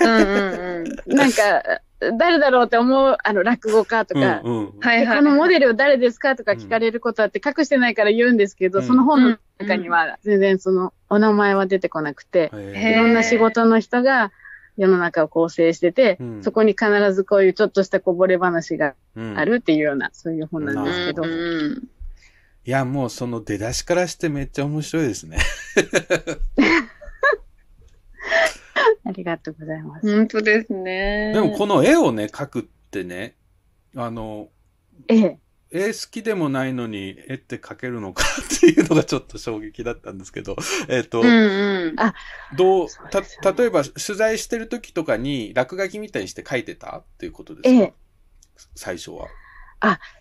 [0.00, 0.04] ー。
[0.04, 1.16] うんうんうん。
[1.16, 1.80] なんか、
[2.18, 5.16] 誰だろうって思う、あの、落語家とか、うんうんはいはい。
[5.16, 14.32] でこのモデルは誰ですかとか聞かれることあって隠してないから言うんですけど、うんその本の中には全然そのお名前は出てこなくて、へいろんな仕事の人が
[14.80, 21.22] 世の中を構成してて、うんそこに必ずこういうちょっとしたこぼれ話がーあるっていうような、そういう本なんですけど。
[21.22, 21.34] うんう
[21.68, 21.88] ん
[22.62, 25.38] いや、もうその出だしからしてめっちゃ面白いですね。
[29.04, 30.14] ありがとうございます。
[30.14, 31.32] 本当ですね。
[31.34, 33.34] でもこの絵をね、描くってね、
[33.96, 34.50] あの、
[35.08, 35.38] ええ。
[35.72, 38.24] 絵好きでもないのに絵って描けるのか
[38.56, 40.56] っていうのがちょっと衝撃だったんですけど、
[40.88, 42.00] えっ、と、うんうん。
[42.00, 42.14] あ、
[42.56, 43.20] どう、た、
[43.52, 47.92] 例えば取材してる時とかに落書きみたいにして描いてたっていうことですか、ええ。
[48.74, 49.28] 最初は。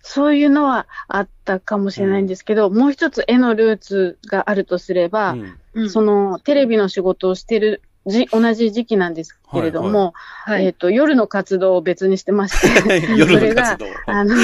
[0.02, 5.90] そういうのはあったかもしれないんですけど、もう一つ絵のルーツがあるとすれば、うんうん。
[5.90, 10.14] そのテレビの仕事をしてるじ同じ時期なんですけれども、
[10.46, 13.86] はいえっ、と、夜の活動を別にしてまして、 夜の活動。
[14.06, 14.36] あの、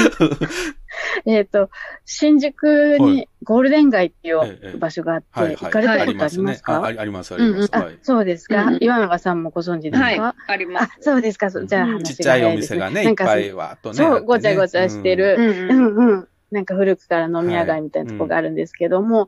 [1.26, 1.70] えっと、
[2.04, 5.56] 新宿はいにゴールデン街っていええう場所があって、はいはい。
[5.56, 6.56] 行かれたことありますね。
[6.56, 7.70] か、あありあります、あうんうん、ります。
[7.72, 7.98] あはい。
[8.02, 10.84] そうですか、うん岩永さんもご存知ですか、はい、あります。
[10.84, 11.50] あ、そうですか。
[11.50, 13.94] そうじゃあうん話がちっちゃいお早です店がね、ないんかっぱいわとね。
[13.96, 16.28] そうごちゃごちゃしてるうんううんんうん。
[16.50, 19.26] なんか古くから飲み屋街みたいなとこがあるんですけども、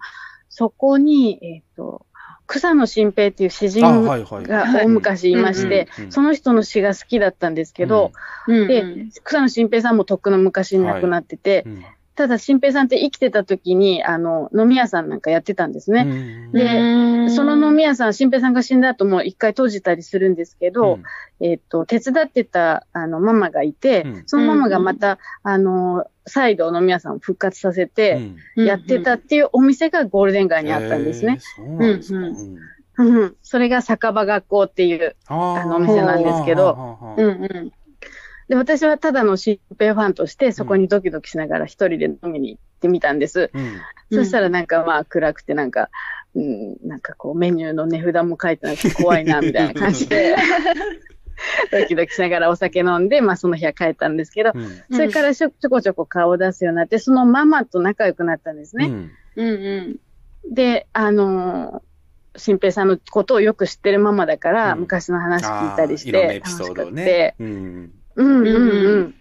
[0.48, 2.06] そこに、えっ、と、
[2.48, 3.82] 草野新平っていう詩人。
[4.42, 8.12] が大昔いまして、その人の詩が好きだったんですけど、
[8.48, 8.66] うん。
[8.66, 11.84] で、草野新平さんもとっくの昔に亡くなってて、うん
[12.18, 16.00] ただ新平さんって生きてた時に、あの、飲み屋さんなんかやってたんですね。
[16.00, 16.50] うん。
[16.50, 21.46] でその飲み屋さん、新平さんが死んだ後も一回閉じたりするんですけど、うん。
[21.46, 24.22] えっ、と、手伝ってた、あの、ママがいて、うん。
[24.26, 28.66] そのママがまた、あの、再度飲み屋さんを復活させて、うん。
[28.66, 31.38] やってたっていうお店がゴールデン街にあったんですね。
[31.62, 31.84] う
[33.04, 33.36] なん。
[33.42, 35.14] それが酒場学校っていう。
[35.28, 36.98] あのお店なんですけど。
[37.16, 37.72] うんうん。
[38.48, 43.50] で、私はただの新平ファンとして、そこにドキドキしながら一人で飲みに行ってみたんです。
[43.52, 43.80] うんうん
[44.10, 45.90] そしたらなんかまあ暗くてなんか、
[46.34, 50.34] うん、なんかこうメニューの値札も書いてなくて怖いな、みたいな感じで、
[51.70, 58.86] ドキドキしながらお酒飲んで、まあその日は帰ったんですけど、うんそれからちょちょこちょこ顔を出すようになって、そのママと仲良くなったんですね。
[58.86, 59.80] うんうんう
[60.50, 60.54] ん。
[60.54, 61.88] で、あのー
[62.36, 67.34] 新平さんのことをよく知ってるママだから、うん昔の話聞いたりして、楽しくねて。。
[67.40, 69.14] うんうんうんううんん。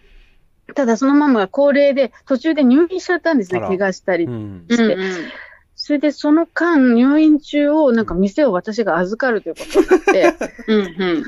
[0.76, 4.66] ただそのママが高齢で、途中で入院しちゃったんですね、怪我したりうん。
[4.70, 4.84] して。
[4.84, 5.32] うんうん
[5.80, 10.34] それでその間、入院中をなんか店を私が預かるということになって、
[10.66, 10.82] うんう
[11.20, 11.24] ん。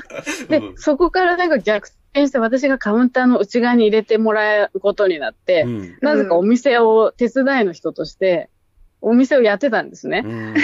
[0.48, 0.76] でう、ん。
[0.76, 5.98] そこからなんか逆転して私がカウンターの内側に入れてもらうことになって、うん。
[6.02, 8.50] なぜかお店を手伝いの人として、
[9.02, 10.22] お店をやってたんですね。
[10.24, 10.54] うん。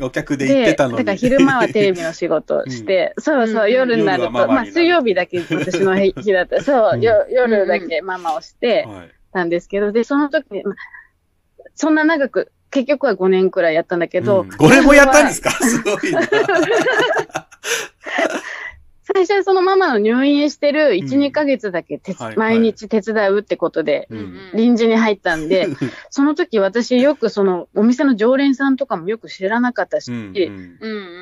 [0.02, 0.96] お客で行ってたのに。
[0.98, 3.72] だから昼間はテレビの仕事をして、そうそうう、ん。
[3.72, 6.62] 夜になると、ママまあ水曜日だけ私の日だった。
[6.62, 7.00] そう、うん。
[7.02, 9.10] よ夜だけママをしてはい。
[9.32, 10.74] たんですけど、で、その時に、まあ
[11.74, 14.48] そんな長く、結局は5年くらいやったんだけど、うん。
[14.52, 15.50] これもやったんですか？
[15.62, 16.20] すごいな。
[19.16, 21.22] 最初はそのママの入院してる1、うん。
[21.22, 22.36] 2ヶ月だけ手つはいはい。
[22.36, 24.50] 毎日手伝うってことで、うん。
[24.54, 25.68] 臨時に入ったんで、
[26.10, 30.12] その時私よくそのお店の常連さんとかもよく知らなかったし。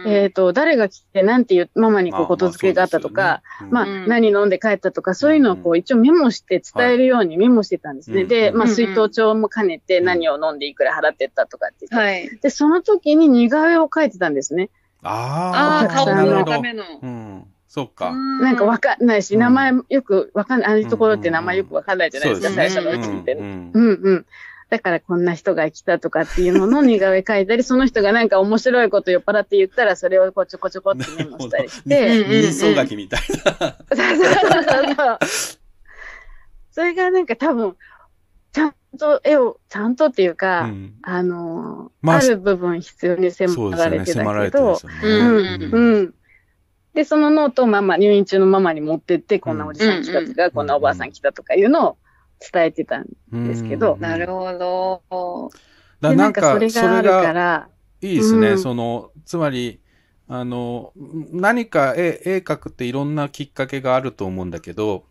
[0.07, 4.09] えっ、と、誰が来てなんていうママにこうことづけがあったとか、まあ、うん。
[4.09, 8.19] 何飲んで帰ったとか、そういうのをこう一応メモして伝えるようにメモしてたんですね。
[8.19, 8.27] はい。
[8.27, 8.57] で、うん。
[8.57, 10.05] まあ、うん水筒帳も兼ねてうん。
[10.05, 11.97] 何を飲んでいくら払ってったとかって言って。
[11.97, 12.39] はい。
[12.43, 14.71] で、その時に似顔絵を描いてたんですね。
[15.05, 16.83] ああ、顔のための。
[17.01, 17.54] うん。
[17.75, 18.13] そっか。
[18.13, 23.33] なんかわかんないし、うん名前よくわかんない、ああいうところって名前よくわかんないじゃないですか、最初のうちって。
[23.33, 24.27] ううんんうん。
[24.71, 32.21] だからこんな人が来たとかっていうのの似顔絵描いたり、その人がなんか面白いこと酔っ払って言ったら、それをこうちょこちょこってメモしたりして。
[32.21, 33.77] うん人相書きみたいな。
[33.91, 34.31] そうそ
[34.93, 35.19] うそう。
[36.71, 37.75] それがなんか多分、
[38.53, 43.77] ちゃんと絵を、ちゃんとっていうか、うんあのあある部分必要に迫。
[43.77, 44.79] られてたけど。
[45.03, 46.15] うんうん、うん。
[46.95, 51.97] で、そのノートをママ、入院中のママに持ってって、こんなおじさん来たとか、うんこんなおばあさん来たとかいうのを
[52.53, 55.51] 伝えてたんうんですけどなるほど。
[56.01, 57.69] で、だなんか、それがあるかがら、
[58.01, 58.51] いいですね。
[58.51, 58.59] うん。
[58.59, 59.81] その、つまり、
[60.29, 60.93] あの、
[61.33, 65.05] 何か絵、絵描くっていろんなきっかけがあると思うんだけど、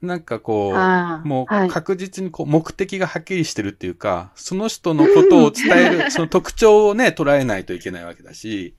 [0.00, 1.68] なんかこう、もはい。
[1.68, 8.74] う確実にこう目的がはっきりしてるっていうか、その人のことを伝える、 その特徴をね、捉えないといけないわけだし、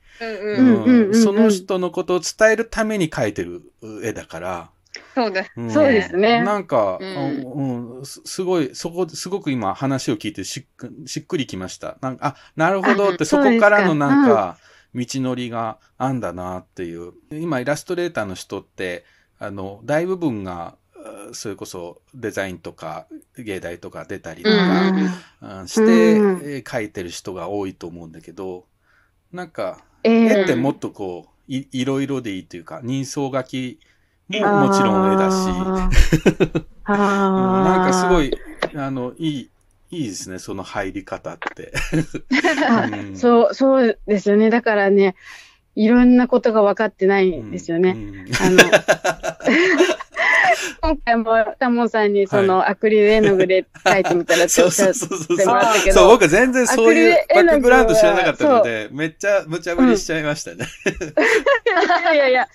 [1.14, 3.62] その人のことを伝えるために描いてる
[4.04, 4.70] 絵だから、
[5.16, 5.52] そうです。
[5.56, 5.72] うん。
[5.72, 6.44] そうですね。
[6.44, 11.98] なんか、ううんんすすごい、そこ、すごく今話を聞いてしっくしっくりきました。
[12.02, 14.58] なんか、あ、なるほどって、あそこからのなんか、
[14.96, 17.14] 道のりがあんだなっていう。
[17.32, 19.06] 今、イラストレーターの人って、
[19.40, 23.08] あの、大部分が、あそれこそデザインとか
[23.38, 24.94] 芸大とか出たりとうか、
[25.50, 25.68] んうん。
[25.68, 28.66] して、描いてる人が多いと思うんだけど、
[29.32, 33.80] なんか、ええ絵ってもっとこう、いいろいろでいいというか、人相書き
[34.30, 35.50] ももちろん絵だし、
[36.88, 38.34] なんかすごい、
[38.76, 39.50] あの、いい、
[39.92, 41.74] いいですね、その入り方って。
[42.68, 43.18] あうん。
[43.18, 44.50] そう、そうですよね。
[44.50, 45.16] だからね、
[45.76, 47.92] いろんなことが分かってないんですよね。
[47.92, 48.26] うん。
[48.40, 48.58] あの、
[50.82, 55.48] 今回もタモンさんにそのアクリル絵の具で描いてみたらってそうおっしゃそうってそうそう。
[55.48, 56.00] もらったけど。
[56.00, 60.66] そう、僕全然そういうバックグラウンド知らなかったので、めっちゃ無茶ぶりしちゃいましたね。
[62.06, 62.48] いやいやいや、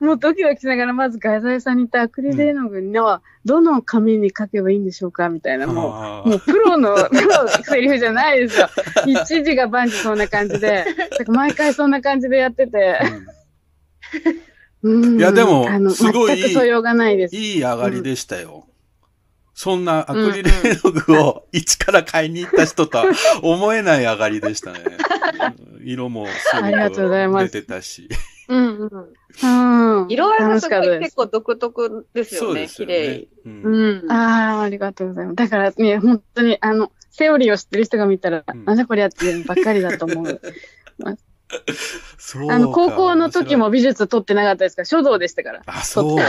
[0.00, 8.68] もうドキドキしながら、まず画材さんに言ったアクリル絵の具の、どの紙に書けばいいんでしょうかみたいな、もあう、もうプロの、 プロのセリフじゃないですよ。
[9.06, 10.84] 一時が万事そんな感じで、
[11.28, 12.98] 毎回そんな感じでやってて、
[14.24, 14.49] うん
[14.82, 16.48] いやでもあのすごいいで
[17.28, 17.36] す。
[17.36, 18.66] いい上がりでしたよ。
[19.52, 23.04] そんなアクリル絵の具を 一から買いに行った人とは
[23.42, 24.80] 思えない上がりでしたね。
[25.76, 28.08] う ん色もすごありがとうございまくす出てたし。
[28.48, 30.02] うんうん。
[30.02, 30.10] うん。
[30.10, 30.68] 色合いが楽す。
[30.68, 32.68] 結構独特ですよね。
[32.68, 33.28] 綺麗。。
[33.44, 34.10] うんうん。
[34.10, 35.36] ああ、ありがとうございます。
[35.36, 40.40] だからね、本当に、あの、セオリーを知ってる人が見たら、うんなんじゃこりゃっていうのばっかりだと思う。
[42.18, 42.54] そうか。
[42.54, 44.82] あの、高校の時も美術取ってなかったですか？
[44.82, 45.62] ら、書道でしたから。
[45.66, 46.18] あ、そう。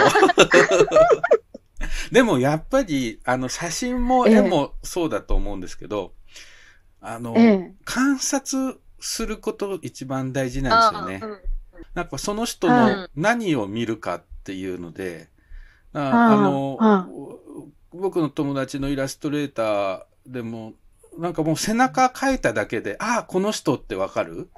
[2.12, 4.34] でもやっぱり、あの、写真もええ。
[4.36, 6.14] 絵もそうだと思うんですけど、
[7.02, 7.74] あの、ええ。
[7.86, 11.20] 観察すること一番大事なんですよね。
[11.24, 11.40] うん。
[11.94, 15.30] なんかその人はの何を見るかっていうので、
[15.94, 17.08] あああの、は
[17.92, 20.74] 僕の友達のイラストレーターでも、
[21.18, 24.50] なんかもう背中描いただけで、ああ、この人ってわかる？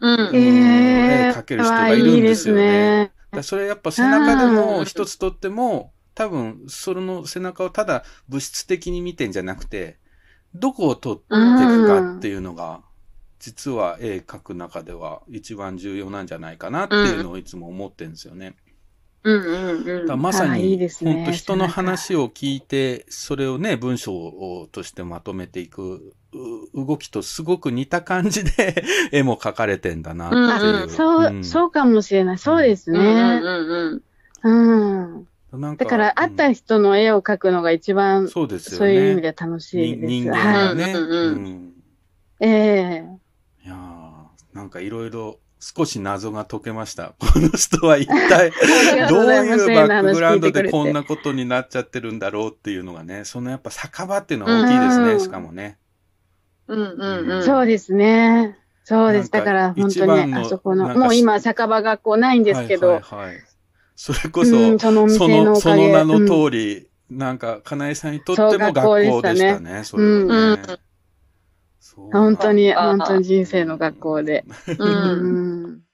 [0.00, 0.36] うん。
[0.36, 3.42] ええ絵描ける人がいるんですよねいいですね。
[3.42, 9.98] それやっぱ背中でも一つとっても、多分その背中をただ物質的に見てんじゃなくて、
[10.54, 12.82] どこを撮っていくかっていうのが、
[13.38, 18.56] 実は絵描く中では一番重要なんじゃないかなっていうのをいつも思ってるんですよね。
[19.24, 26.14] うんうんうんだからまさに本当人の話を聞いて、それをね、文章をとしてまとめていくう
[26.74, 30.82] 動きとすごく似た感じで 絵も描かれてんだなっていう。
[30.82, 32.38] うんそう、んそうかもしれない。
[32.38, 33.40] そうですうんうんね。
[33.42, 34.02] うん
[34.42, 35.24] うん。
[35.52, 35.60] うん。
[35.60, 38.78] なんかだから、会った人の絵を描くのが一番、そうですよね。
[38.78, 40.06] そういう意味で楽しいです。
[40.06, 40.92] に人間はがね。
[40.92, 41.74] うんうんうんうん
[42.40, 42.46] い。
[42.46, 43.04] ええ
[43.64, 47.14] いやーなんかいろいろ少し謎が解けました。
[47.18, 48.52] この人は一体
[49.08, 55.78] どういうバックグラウンドでこんなことになっちゃってるんだろうっていうのがね、そのやっぱ酒場っていうのは大きいですね、うんしかもね。
[56.68, 57.44] うんうんうん。
[57.44, 58.56] そうですね。
[58.84, 59.30] そうです。
[59.30, 63.36] だから、本当に、あそこの、もう今、酒場学校ないんですけど、はいはいはい
[64.00, 70.62] それこそ、うんそのお店その、そのおかげの名のうん通り、なんか、かなえさんにとってそうも学校でしたね、それはね。
[70.68, 70.78] うん
[72.12, 74.44] 本当に、あ本当に人生の学校で。
[74.78, 74.84] う。
[74.84, 75.87] うん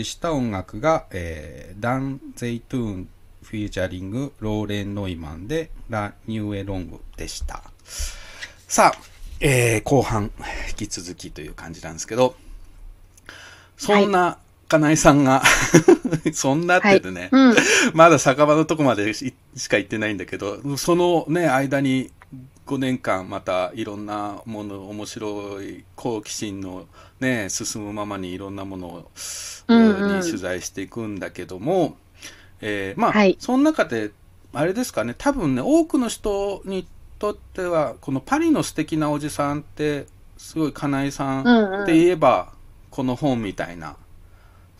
[0.00, 3.08] りした音楽が、えーダン・ゼイトゥーン
[3.42, 7.62] フィーチャリングローレン・ノイマンで La nuit est longue でした。
[8.68, 9.00] さあ、
[9.40, 10.30] えー後半
[10.70, 12.34] 引き続きという感じなんですけど、
[13.76, 14.38] そんな、
[14.68, 15.42] 金井さんが、
[16.32, 17.56] そんなって言うとね、うん。
[17.92, 22.10] まだ酒場のとこまでししか行ってないんだけど、そのね、間に
[22.66, 26.86] 5年間またいろんなもの、面白い好奇心の
[27.20, 29.10] ね、進むままにいろんなものを、
[29.68, 30.18] うんうん。
[30.18, 31.96] に取材していくんだけども、
[32.60, 33.36] えーまあ、はい。
[33.38, 34.10] その中で、
[34.52, 36.86] あれですかね、多分ね、多くの人に
[37.18, 40.06] とっては、このパリの素敵なおじさんって、
[40.36, 41.82] すごい金井さんうんうん。
[41.84, 42.52] って言えば、
[42.90, 43.96] この本みたいな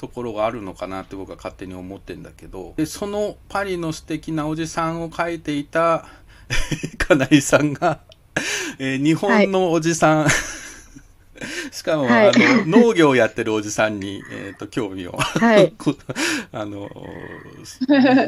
[0.00, 6.06] ところがあるのかなって僕は勝手に思ってんだけどでそのパリの素敵なおじさんを描いていた
[6.98, 8.00] 金井さんが、
[8.78, 10.26] えー日本のおじさん、
[11.72, 12.28] しかも、はい。
[12.28, 12.32] あ
[12.66, 15.72] の農業をやってるおじさんに、えー、と興味を、はい。
[16.52, 16.90] あの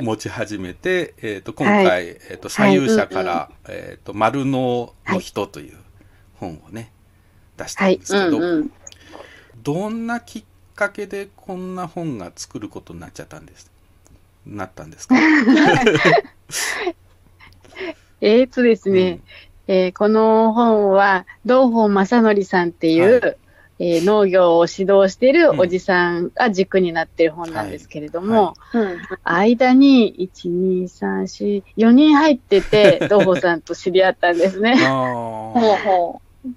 [0.02, 2.06] 持ち始めて、えー、と今回、はい。
[2.08, 3.24] えー、と左右者かはい。
[3.26, 5.76] ら、えー、と丸脳の人という
[6.36, 6.90] 本をね
[7.56, 7.96] 出したはい。
[7.96, 8.72] んですけど、うんうん。
[9.62, 10.44] どんなきっ
[10.74, 13.70] かけでこんな本が作ることになっちゃったんです
[14.46, 15.14] なったんですか？
[18.20, 19.20] えーとですね、
[19.68, 23.34] えーこの本は、道宝正則さんっていう、は
[23.78, 29.00] えー農業を指導しているおじさんが軸になっている本なんですけれども、はいうん。
[29.24, 34.74] 間に1、2、3、4、4人入ってて、 道宝さんと知り合ったんですね。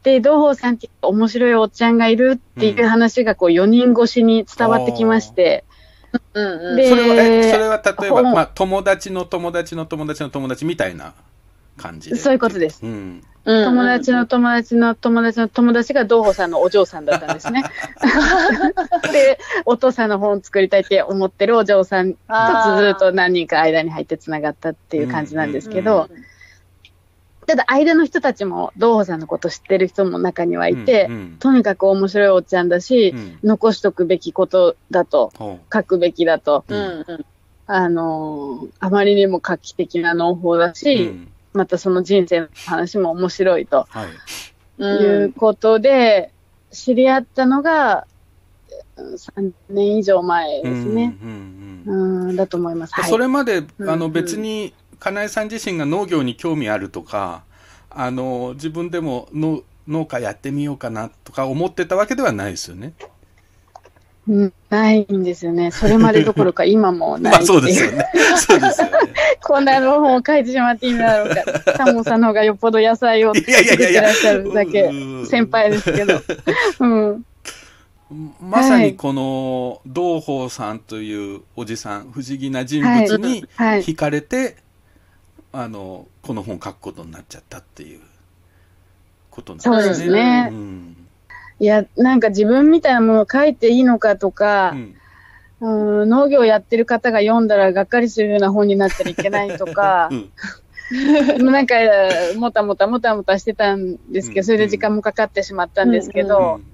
[0.04, 5.64] で、道宝さんって面白いおっちゃんがいるっていう話がこう4人越しに伝わってきまして、
[6.34, 6.42] う。
[6.42, 6.76] うんうん。
[6.76, 11.14] でそれはえそれは例えば、本まあ、友達の友達の友達の友達みたいな
[11.78, 12.16] 感じで。
[12.16, 12.80] そういうことです。
[12.84, 13.66] うん、うん。
[13.66, 17.64] 友達の友達の友達の友達が道宝さんのお嬢さんだったんですね。
[19.12, 22.18] で、お父さんの本作りたいって思ってるお嬢さんと
[22.78, 26.10] ずっと何人か間に入ってつながったっていう感じなんですけうんど、
[27.48, 31.38] ただ間の人たちも道宝さんのこと知ってる人も中にはいて、うんうん。
[31.40, 33.40] とにかく面白いおっちゃんだし、うん。
[33.44, 37.26] 残しとくべきことだと、ほ書くべきだと、ううんうん。
[37.68, 46.32] あのーあまりにも画期的な農法だうし、んまたその人生の話も面白いとはいいうことで、
[46.70, 48.16] 知り合ったのが、うん
[48.98, 51.18] 3年以上前ですね。
[51.22, 52.94] うんうんうんうん、だと思います。
[52.94, 57.44] はい、それまで、あのうん別に金井さん自身が農業に興味あるとか
[57.90, 62.94] あの自分でもの農家やってみようかなとか思ってたわけではないですよね。
[64.28, 65.70] うん、ないんですよね。
[65.72, 67.46] それまでどころか 今もないまあ。
[67.46, 68.06] そうですよね。
[68.38, 68.92] そうですよね。
[69.44, 71.44] こんなの本を書いてしまっていいんだろうか。
[71.78, 76.22] タモさんの方がよっぽど野菜をい作やいやいやいやってらっしゃるだけうん先輩ですけど。
[76.80, 77.26] うん。
[78.40, 83.84] まさにこの道宝さんというおじさん不思議な人物にはい。
[83.84, 84.58] 惹かれて、
[85.52, 88.00] あのこの本を書くことになっちゃったっていう
[89.30, 89.82] ことなんですね。
[89.82, 90.98] そうですねうん
[91.60, 94.96] いや、なんか自分みたいなものを書いていいのかとかう、ん。
[95.62, 100.32] うん、農業やってる方が読んだらがっかりするような本になったらいけないとかう、ん。
[101.52, 101.76] なんか、
[102.36, 104.46] もたもたもたもたしてたんですけうん。
[104.46, 106.66] ど、それで時間もかかってしまったんですけうど、ん。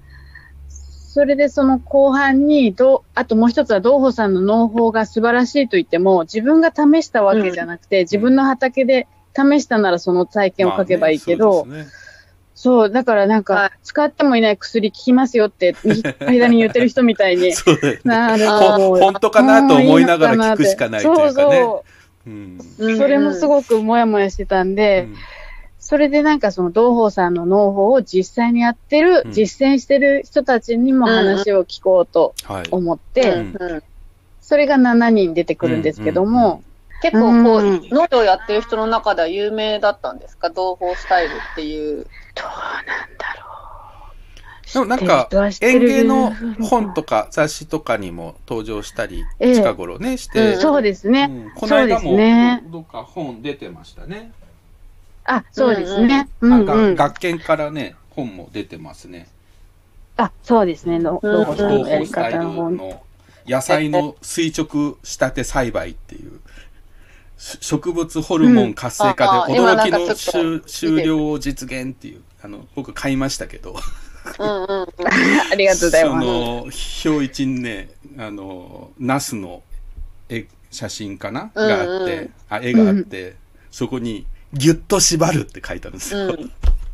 [0.68, 9.06] それでその後半に、どあともう一つは道宝さんの農法が素晴らしいと言っても、自分が試したわけじゃなくて、自分の畑で
[9.36, 11.86] 試したならその体験を書けばいいけど、まあね
[12.62, 15.74] そう、だからなんはいか、使ってもいない薬効きますよって、
[16.20, 18.00] 間に言ってる人みたいに そうだよね。
[18.04, 21.32] なるほ本当かなと思いながら聞くしかないというかね。
[21.34, 21.84] そうそ
[22.28, 22.96] うんう。
[22.96, 25.16] それもすごくもやもやしてたんで、うん
[25.80, 32.62] それでなんかその同胞さんの農法を実際にやってる、うん実践してる人たちにも話を聞こうとはい。
[32.70, 33.82] 思って、うんうん
[34.40, 36.62] それが7人出てくるんですけども、
[37.02, 40.50] 結構こう、うん農業やってる人の中では有名だったんですか？
[40.50, 42.04] 同胞スタイルっていう。
[42.04, 44.72] どうなんだろう。
[44.72, 45.28] でもなんか
[45.60, 46.32] 園る芸の
[46.62, 51.24] 本とか雑誌とかにも登場したり、ええ近頃ね、して、うんそうですね。
[51.24, 52.16] うんこの間も
[52.70, 54.32] どどっか本出てましたね。
[55.24, 56.28] あ、そうですね。
[56.40, 56.94] うなんんかうん。
[56.94, 59.28] 学研からね、本も出てますね。
[60.16, 60.98] あ、そうですね。
[60.98, 63.02] のうん同胞さん東のやり方スタイル方の
[63.46, 66.40] 野菜の垂直仕立て栽培っていう、し
[67.60, 73.74] 植物ホルモン活性化で驚きの今なんかちょっと収収量を実現っていう、あの、僕買いましたけど、
[74.38, 74.86] うんうん。
[75.50, 76.26] ありがとうございます。
[76.26, 79.62] その、表一にね、あの、ナスの
[80.28, 83.34] 絵、写真かな、うんうんがあって、あ、絵があって、
[83.72, 86.20] そこに、ギュッと縛るって書いてあるんですよ。
[86.20, 86.50] うん。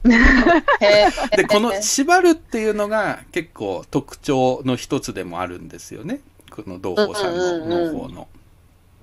[1.37, 6.21] で、この縛るっていうのが結構特徴の一つでもあるんですよね。
[6.51, 8.29] この同胞さんの農法の。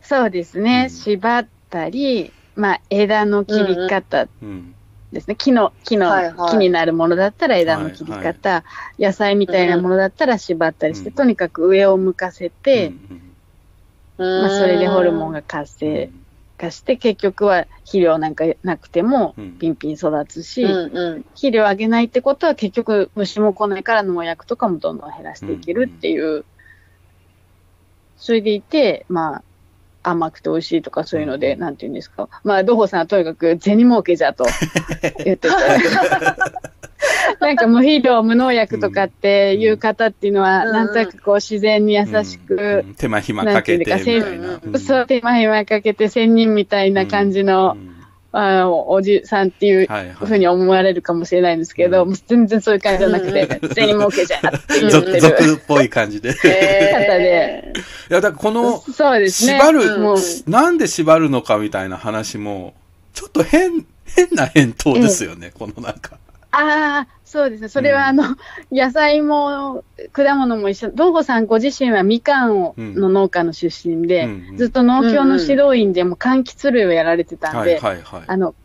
[0.07, 0.65] そうですうん。
[0.65, 0.89] ね。
[0.89, 4.75] 縛ったり、まあ、枝の切り方うん。
[5.11, 5.35] ですね。
[5.35, 6.51] 木の、木の、はいはい。
[6.51, 8.63] 木になるものだったら枝の切り方、
[8.99, 13.25] 野菜みたいなものだったら縛ったりして、うんとにかく上を向かせて、うん
[14.17, 16.11] まあ、それでホルモンが活性
[16.57, 21.21] 化して、結局は肥料なんかなくてもうん、ピンピン育つし、うんうん。
[21.23, 26.45] 肥料あげないってことは結局虫も来ないから農薬とかもどんどん減らしていけるっていう、
[28.17, 29.43] それでいて、まあ、
[30.09, 32.29] 甘くて美味しいとかそういうので、うんなんて言うんですか？
[32.43, 34.45] まあ、ドホさんはとにかく銭儲けじゃと
[35.25, 35.55] 言ってて。
[37.39, 44.59] なんか無肥料、無農薬とかっていう方っていうのは、うんなんとなくこう自然に優しく、うん手間暇かけてみたいな。
[44.63, 47.94] うんそう、手間暇かけて仙人みたいな感じの、うん
[48.37, 56.31] あの、おじさんっていうはいはいふうに思われるかもしれないんですけど、うんもう全然そういう感じじゃなくて、銭儲けじゃって言って俗る俗っぽい感じで。
[56.33, 56.41] い方
[57.17, 57.73] で。
[58.09, 59.57] や、だからこの、そうですね。
[59.59, 60.17] 縛る、もう、
[60.47, 62.73] なんで縛るのかみたいな話も、
[63.13, 66.17] ちょっと変、変な返答ですよね、このなんか。
[66.57, 67.67] ああ、そうですね。
[67.67, 68.23] それはあの、
[68.71, 69.83] 野菜も
[70.13, 70.91] 果物も一緒。
[70.91, 78.23] 道後さんご自身はみかんをうんの農家の出身で、うんうんずっと農協の指導員でも柑橘類をやられてたんで、はいはいはい。
[78.27, 78.55] あの、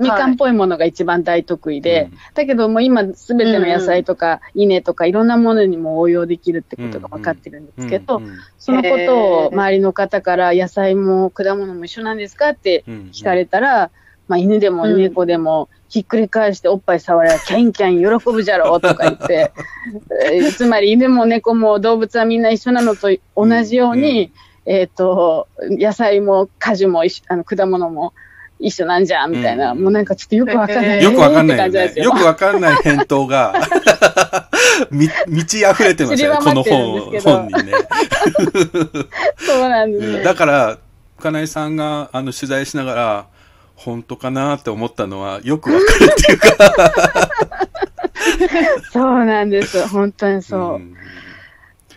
[0.00, 13.90] みかんっぽいものが一番大得意で、うんだけどもう今すべての野菜とか稲とかいろんなものにも応用できるってことが分かってるんですけど、うんうんそのことを周りの方から野菜も果物も一緒なんですかってうん聞かれたら、
[14.32, 19.52] まあ犬でも猫でもひっくり返しておっぱい触ればキャンキャン喜ぶじゃろうとか言って、
[20.32, 24.32] えーつまり犬も猫も動物はみんな一緒なのと同じように、
[24.64, 28.14] えっ、と、野菜も果樹も一緒あの果物も
[28.58, 31.02] 一緒なんじゃんみたいな、うんもうなんかちょっとよくわかんない。
[31.04, 31.92] よくわかんないよね。
[31.96, 33.54] よくわかんない返答が、
[34.90, 37.72] み、満ち溢れてましたよ、この本本にね。
[39.36, 40.16] そうなんですよ。
[40.16, 40.78] うんだから、
[41.20, 43.26] 金井さんがあの取材しながら、
[43.84, 46.50] 本当かなって思ったのはよくわかるっていうか。
[48.92, 49.88] そうなんです。
[49.88, 50.78] 本当にそう。
[50.78, 50.94] ん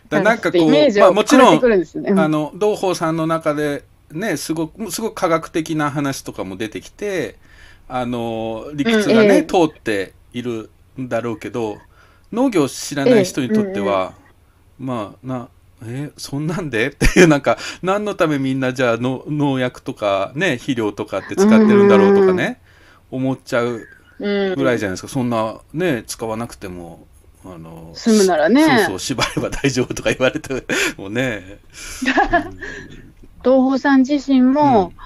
[0.10, 7.36] だなんかこう、まあもちろんあの、同胞さんの中で、ね、すごく、すごく科学的な話とかも出てきて、
[7.88, 10.70] あの、理屈がね、うんええ通っている
[11.00, 11.78] んだろうけど、
[12.32, 14.14] 農業を知らない人にとっては、
[14.80, 15.50] まあ、な、
[15.88, 16.88] えそんなんで？
[16.88, 22.62] っていう、なんか、何のためみんなじゃあの農薬とかね、肥料とかって使ってるんだろうとかね、
[23.12, 23.88] 思っちゃう
[24.20, 24.56] うん。
[24.56, 25.08] ぐらいじゃないですか。
[25.08, 27.06] そんな、ね、使わなくても、
[27.44, 28.64] あの、済むならね。
[28.66, 30.66] そうそう、縛れば大丈夫とか言われて
[30.98, 31.60] もね。
[33.44, 35.06] 東宝さん自身も、うん。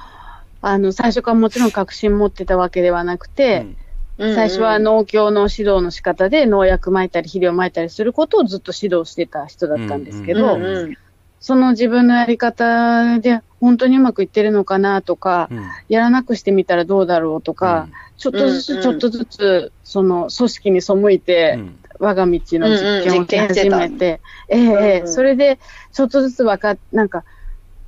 [0.62, 3.78] あの、最初からもちろん確信持ってたわけではなくて、うん
[4.20, 10.98] 最初は農協の指導の仕方で農薬撒いたり肥料撒いたりすることをずっと指導してた人だったんですけど、うんうん。
[11.40, 15.64] その自分のやり方で本当にうまくいってるのかなとか、うん。
[15.88, 21.80] やらなくしてみたらどうだろうとか、ちょっとずつうんうんちょっとずつ、その組織に背いて、うん。
[22.00, 25.60] 我が道の実験をし始めて、ええええうんそれで、
[25.92, 27.24] ちょっとずつわかっ、なんか、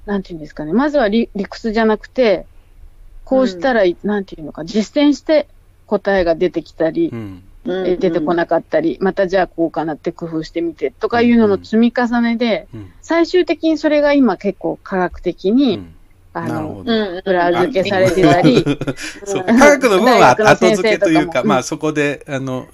[0.05, 2.45] なんていうんですかね、まずは理理屈じゃなくて、
[3.23, 5.47] こうしたら、なんていうのか、実践して
[5.91, 7.43] 答えが出てきたり、うん。
[7.65, 7.87] うん。
[7.87, 12.91] え出てこなかったり、またじゃあこうかなって工夫してみてとかいうのの積み重ねで、うん。
[13.01, 15.95] 最終的にそれが今結構科学的に、うん。
[16.33, 16.81] あの、
[17.25, 18.63] 裏付けされてたり、
[19.25, 19.43] そう。
[19.43, 22.67] か科学の部分は後付けというか、かもまあそこで、あの、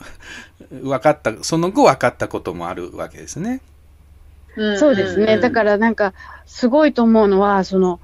[0.70, 3.62] 分かった、その後分かったこともあるわけですね。
[4.56, 5.40] うんそうですね。
[5.40, 6.14] だからなんか、
[6.46, 8.00] すごいと思うのは、その、わ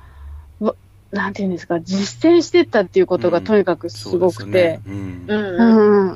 [1.14, 4.80] なんていうんですか、実践してったっていうことがとにかくすごくて、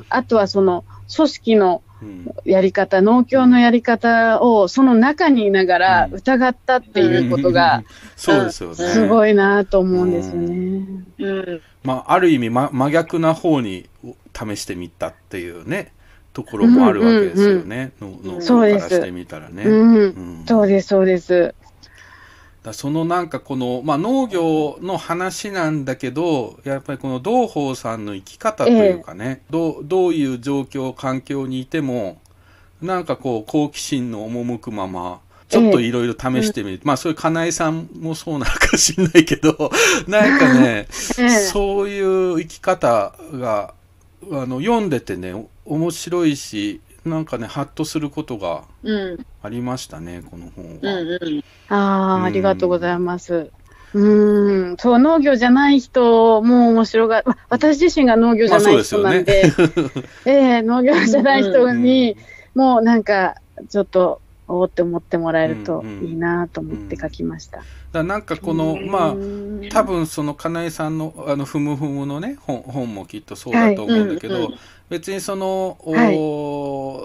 [0.08, 0.84] あとはその、
[1.14, 2.32] 組織のうん。
[2.44, 6.14] やり方、農協のやり方をその中にいながらうん。
[6.14, 7.82] 疑ったっていうことが、
[8.16, 8.74] そうですよね。
[8.76, 10.86] すごいなと思うんですよね。
[11.18, 11.60] うん。
[11.82, 13.88] まあ、ある意味、ま、真逆な方に
[14.32, 15.92] 試してみたっていうね、
[16.32, 17.90] ところもあるわけですよね。
[18.40, 19.64] そうです家からしてみたらね。
[20.46, 21.52] そうです、そうです。
[22.62, 32.20] だそのなんかこの、まあ、農業の話なんだけどやっぱりこの道宝さんの生き方というかね、どうどういう状況環境にいても
[32.82, 39.70] なんかこう好奇心の赴くままちょっといろいろ試してみる、まあそういう金井さんもそうなのかもしれないけど
[40.06, 40.86] なんかね、
[41.18, 41.28] ええ。
[41.30, 43.74] そういう生き方が
[44.30, 49.18] あの読んでてねお面白いしなんかねハッとすることがうん。
[49.42, 51.00] ありましたねこの本うんは。
[51.00, 51.44] うん。
[51.68, 52.24] ああ、うん。
[52.24, 53.50] ありがとうございます。
[53.94, 59.44] うん、そう、農業じゃない人も面白が、わ私自身が農業じゃない人なんで、
[60.26, 62.16] ええ農業じゃない人に、
[62.54, 63.36] もうなんか、
[63.68, 66.06] ちょっと、おーって思ってもらえるとうんうん。
[66.08, 67.58] いいなと思って書きました。
[67.58, 74.44] だからなんかこのまあうん多分その金井さんのあのふむふむのね本本もきっとそうだと思うんだけど、はい。
[74.44, 76.10] うんうん別にその、おは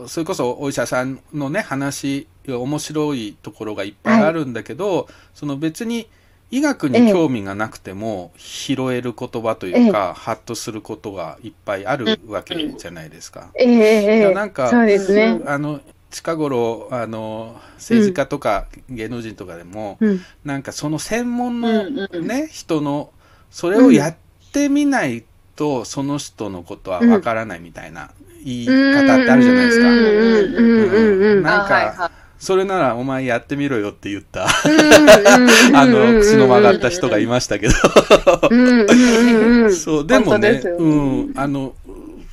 [0.06, 0.10] い。
[0.10, 6.08] それこそお医者さんのね話面白いところがいっぱいあるんだけど、その別に
[6.52, 13.50] 医学に興味がなくても拾える言葉というか、ハッとすることがいっぱいあるわけじゃないですか。
[13.56, 14.34] ええええ。
[14.34, 15.42] なんかそうですね。
[15.46, 15.80] あの
[16.12, 22.28] 近頃あの政治家とか芸能人とかでも、うん、なんかその専門うのんうん。
[22.28, 23.10] ね、人の
[23.50, 24.16] それをやっ
[24.52, 25.24] てみない
[25.56, 28.12] とその人のことはわからないみたいな
[28.44, 29.88] 言い方ってあるじゃないですか。
[31.42, 32.12] なんか
[32.44, 34.50] それならお前やってみろよって言った、あ
[35.74, 37.74] あの、口の曲がった人がいましたけど。
[39.72, 41.74] そう、でもねうん、あの、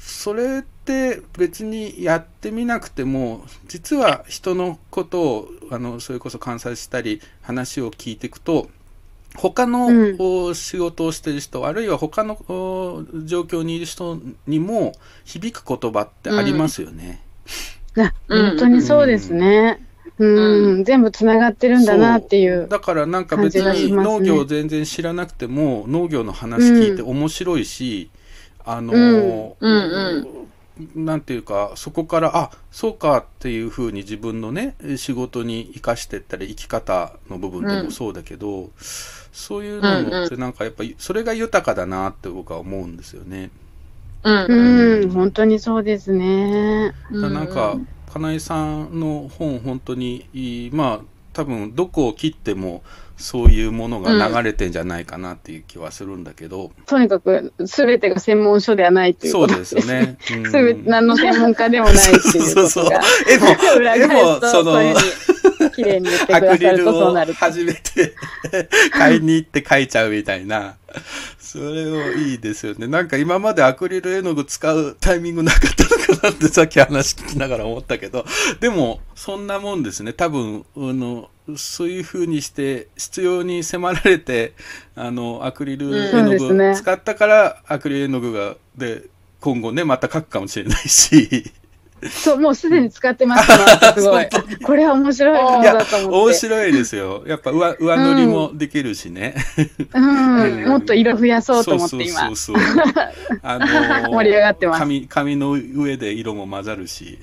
[0.01, 8.68] それって別にやってみなくても、実は人のことを、あの、それこそ観察したり、話を聞いていくと、
[9.37, 14.93] 他の、仕事をしてる人、あるいは他のお状況にいる人にも
[15.24, 17.22] 響く言葉ってありますよね。
[17.97, 19.85] あ本当にそうですね。
[20.18, 22.68] うん、全部つながってるんだなっていう。
[22.68, 28.11] だからなんか別に農業を全然知らなくても、農業の話聞いて面白いし、
[28.64, 29.72] あのうん。
[29.72, 30.51] うん
[30.95, 38.70] なんていうかそこからあそうかっていうふうに自分のね仕事に生かしてったり生き方の部分でもそうだけど、
[39.33, 43.51] そういうのってなんかやっぱりそれが豊かだなって僕は思うんですよね。
[44.22, 46.93] うんうん、本当にそうですね。
[47.11, 47.78] なんか、
[48.12, 52.83] 金井さんの本本当にいいまあ多分どこを切っても
[53.16, 59.85] そういうものが流れてんじゃないかなっていう気はするんだけど、とにかく、すべてが専門書ではないっていうことそうですよ。
[59.85, 60.16] ね。
[60.33, 63.01] うん 何の専門家でもないっていうそうそうそうことが。。
[63.26, 64.95] でも、裏でもその
[65.71, 67.39] 綺麗に言ってくアクださるリルをとそうなると。
[67.39, 68.14] 始めて
[68.93, 70.77] 買いに行って書いちゃうみたいな。
[71.39, 72.87] それをいいですよね。
[72.87, 78.25] なんか今までアクリル絵の具使うタイミングなかったのかなってさっき話聞きながら思ったけど、
[78.61, 80.12] でもそんなもんですね。
[80.12, 84.53] 多分、あの、そういう風にして必要に迫られて、
[84.95, 89.05] あの、アクリル絵の具使ったから、アクリル絵の具が、で、
[89.41, 91.53] 今後ね、また書くかもしれないし。
[92.09, 94.28] そう、もうすでに使ってます から、すごい。
[94.62, 96.16] これは面白いものだと思って。
[96.16, 97.24] 面白いですよ。
[97.26, 99.34] やっぱ上上塗りもできるしね。
[99.94, 102.36] うん、もっと色増やそうと思って今そう。
[102.36, 103.38] そうそうそう。
[103.42, 107.18] あのー盛り上がってます紙紙の上で色も混ざるし。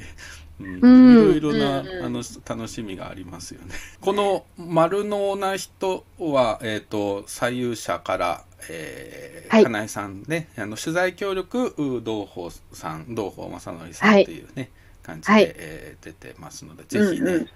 [0.60, 3.76] うんうんいろいろな、うんうんあの楽しみがありますよね。
[4.02, 14.70] この丸能な人は、えっ、と、左右者から、えーはい金井さんね、あの取材協力、う道宝さん、道宝正則さんっていうね、
[15.04, 15.44] 感じで、はい。
[15.56, 17.50] えー出てますので、ぜひね、うんうん。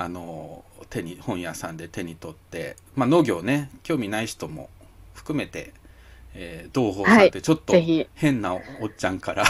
[0.00, 4.70] あの手に本屋さんで手に取って、まあ、農業ね興味ない人も
[5.12, 5.72] 含めて、
[6.34, 7.74] えー、道宝さんってちょっと
[8.14, 8.60] 変なおっ
[8.96, 9.44] ちゃんから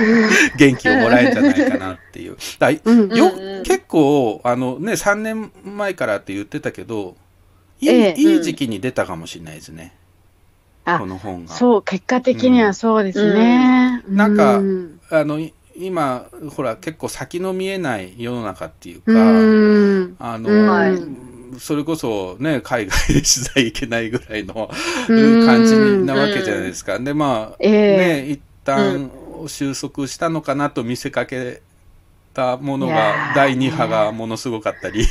[0.56, 2.36] 元気をもらえるんじゃないかなっていう。
[2.58, 2.80] だよ
[3.62, 7.14] 結構あのね3年前からって言ってたけど
[7.78, 8.18] いい,、ええ。
[8.18, 9.99] いい時期に出たかもしれないですね、あ
[10.98, 11.54] この本が。
[11.54, 14.02] そう、結果的にはそうですね。
[14.06, 14.16] うん。
[14.16, 15.00] なんかうん。
[15.10, 20.16] あのい今ほら結構先の見えない世の中っていうか、うん。
[20.18, 20.48] あの、
[21.58, 24.70] それこそね、海外で取材行けないぐらいの
[25.08, 25.46] うん。
[25.46, 25.76] 感じ
[26.06, 26.98] なわけじゃないですか。
[26.98, 27.96] で、まあ、ええ。
[27.96, 29.10] ね、一旦
[29.46, 31.62] 収束したのかなと見せかけ
[32.34, 33.34] たものが、ー。
[33.34, 35.04] 第2波がものすごかったり、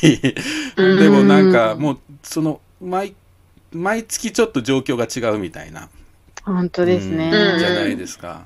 [0.77, 0.99] うん。
[0.99, 3.15] でもなんかもう、その、毎、
[3.71, 5.89] 毎月ちょっと状況が違うみたいな。
[6.43, 7.31] 本当ですね。
[7.33, 8.45] うんじゃないですか。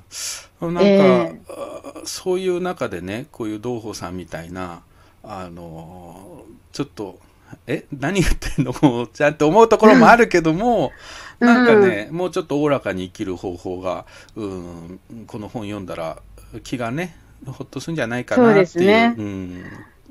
[0.62, 4.82] なんか、ええあそういう中でね、こういう同胞さんみたいな、
[5.24, 7.20] あの、ちょっと、
[7.68, 8.74] え、何言ってんの？
[8.82, 10.92] も うちゃんと思うところもあるけども、
[11.40, 14.06] うんなんかね、もうちょっとおおらかに生きる方法が、
[14.36, 16.18] うん、この本読んだら
[16.64, 18.66] 気がね、ほっとするんじゃないかなっていう。
[18.68, 19.64] そうねうん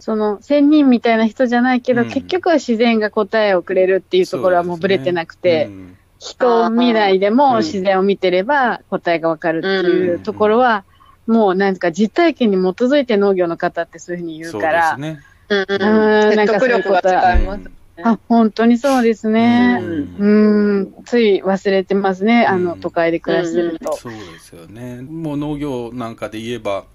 [0.02, 10.84] その、仙人みたいな人じゃないけど、うん結局は自然が答えをくれるっていうところはもうブレてなくて、うん人を見ないでうんも自然を見てれば答えがわかるっていうところは、
[11.26, 15.20] もうなんか実体験に基づいて農業の方ってそういうふうに言そううから、ですね。
[15.48, 17.70] うんうんなん説かそういう得力ことは違います。
[18.04, 19.78] あ、本当にそうですね。
[19.80, 23.96] うんうん、つい忘れてますね、あの、うん都会で暮らしてると。
[23.96, 25.02] そうですよね。
[25.02, 26.86] もう農業なんかで言えば、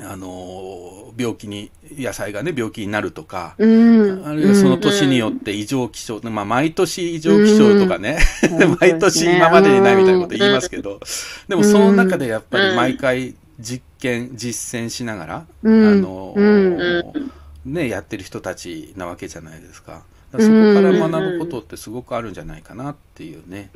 [0.00, 4.26] あの病気に野菜がね病気になるとか、うん。
[4.26, 8.18] あるいはその年によって異常気象、まあ毎年異常気象とかね、
[8.50, 8.76] うん。
[8.80, 11.00] 毎年今までにないみたいなこと言いますけど、
[11.48, 15.86] でもその中でやっぱり毎回実験、実践しながら、うん。
[15.88, 17.32] あのうん。
[17.64, 20.02] ね、やってる人たちなわけじゃないですか。
[20.32, 23.70] だからそこから学ぶことってすごくあるんじゃないかなっていうね。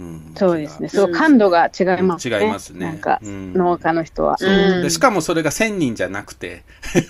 [0.00, 0.88] うん、そうですね。
[0.88, 2.38] そう、感度が違いますね。
[2.38, 4.38] 違いますねなんか、うん農家の人は。
[4.38, 6.62] でしかもそれが1000人じゃなくて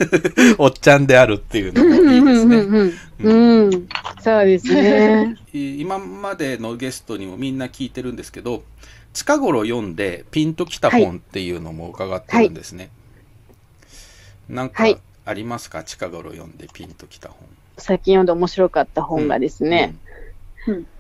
[0.59, 2.57] おっちゃんであるっていうのもいいですね。
[2.57, 3.89] うんうんうんうん。
[4.21, 5.37] そうですね。
[5.55, 8.65] い今までのゲストにもみんな聞いてるんですけど
[9.13, 12.91] 近頃読んでピンときた本っていうのも伺ってるんですね。
[14.49, 15.85] なんかはいありますか？
[15.85, 17.39] 近頃読んでピンときた本。
[17.79, 20.10] 最近読んで面白かった本がですね、うん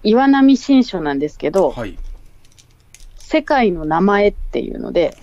[0.02, 1.96] 岩波新書なんですけうんど、はい。
[3.16, 5.16] 世界の名前っていうので。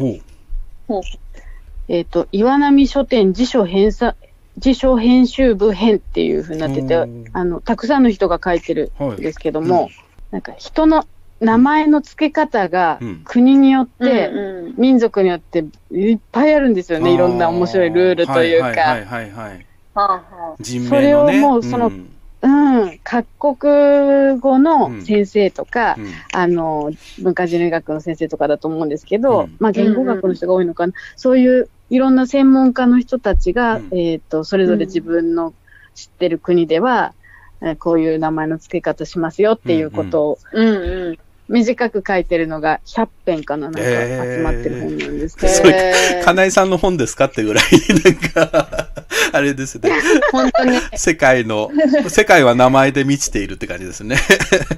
[1.89, 4.15] えっ、と、岩波書店辞書編さ
[4.57, 9.89] 辞書編集部編っていう風になっててうん、あの、たくさんの人が書いてるはいんですけども、
[10.31, 11.05] なんか人の
[11.39, 17.13] 名前の付け方がうん国によって、うん民族によっていっぱいあるんですよね。
[17.13, 18.81] いろんな面白いルールというはいか。
[18.81, 19.65] はいはいはいはい。
[19.93, 21.29] はあは人名のね。
[21.29, 22.09] それをもうそのん
[22.41, 22.99] うん。
[23.03, 26.11] 各国語の先生とか、うん。
[26.33, 29.55] あの、文化人類学の先生とかだと思うんですけど、うん。
[29.59, 30.93] まあ言語学の人が多いのかな。
[31.15, 33.97] そういういろんな専門家の人たちが、うん。
[33.97, 35.53] えっ、と、それぞれ自分の
[35.95, 37.13] 知ってる国では、
[37.61, 41.17] えーこういう名前の付け方しますよっていうことをうんうん。
[41.49, 47.63] 短く書いてるのが100編かななんか集まってる本なんですけど、それへー金井さんの本ですかってぐらい、
[48.03, 49.91] なんか、 あれですね。
[50.31, 50.79] 本当に。
[50.95, 51.71] 世界の、
[52.07, 54.17] 世界は名前で満ちているって感じですね。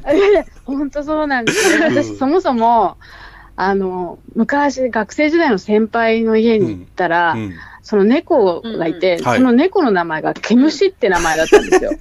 [0.66, 1.88] 本当そうなんですよ。
[1.88, 2.98] うん私、そもそも、
[3.56, 7.54] あの、昔、学生時代の先輩の家に行ったら、うん。
[7.82, 11.92] その猫がいて、うんはいその猫の名前が毛虫って名前だったんですよ。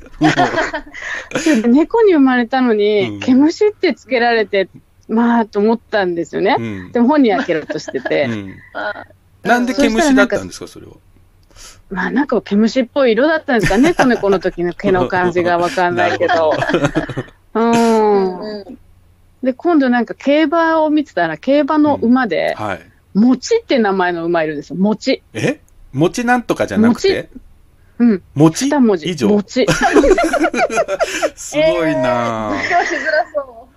[1.63, 4.69] で 猫に生まれたのに、うん毛虫ってつけられて、
[5.09, 6.57] まあ、と思ったんですよね。
[6.59, 9.07] うんでも本人はケロッとしてて、うんあ
[9.43, 10.93] なんで毛虫だったんですか、それは？
[11.91, 16.53] まあなんか毛虫っぽい色だったんですかね、子猫の時の毛の感じがわかんないけど。
[17.55, 18.41] うん。
[18.41, 18.79] うん
[19.43, 22.81] で、今度なんか競馬を見てたら、競馬の馬で、はい。
[23.15, 24.77] もちって名前の馬いるんですよ。
[24.77, 25.23] もち。
[25.33, 25.61] え？
[25.93, 27.31] 餅なんとかじゃなくて？
[27.99, 28.23] うん。
[28.35, 28.67] 餅？
[28.67, 29.09] 二文字。
[29.09, 29.67] 以上もち。
[31.37, 33.69] すごいなぁ勉強しづらそ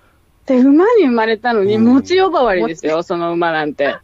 [0.45, 0.47] う。
[0.47, 3.95] で、馬に生まれたのに、うんもち呼ばわりですよ、その馬なんて。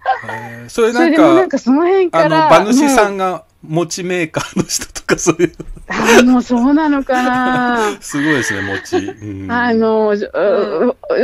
[0.68, 2.48] それなんそれでもなんか、かその辺あの、から。
[2.60, 5.54] 馬主さもんが餅メーカーの人とかそういう、う
[5.88, 7.98] あもうそうなのかな。
[8.02, 8.98] すごいですね、餅。
[8.98, 10.16] うんあ、の、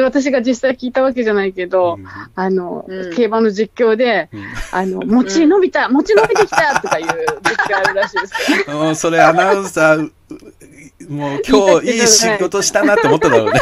[0.03, 7.11] 私が実際聞いたわけじゃないけど、うんあの、うん競馬の実況で、うんあの、餅伸びた、餅伸びてきたとかいう実
[7.73, 8.77] 況あるらしいですよ。
[8.77, 10.11] も うそれアナウンサー、う
[11.09, 13.59] もう今日いい仕事したなって思っただろうね。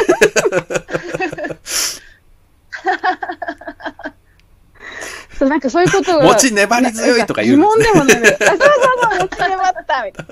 [5.38, 6.24] そう、なんかそういうことが。
[6.24, 8.32] 餅粘り強いとか言うん疑ですね問でもない。
[8.40, 10.26] あ、そうそうそう、餅粘った、みたい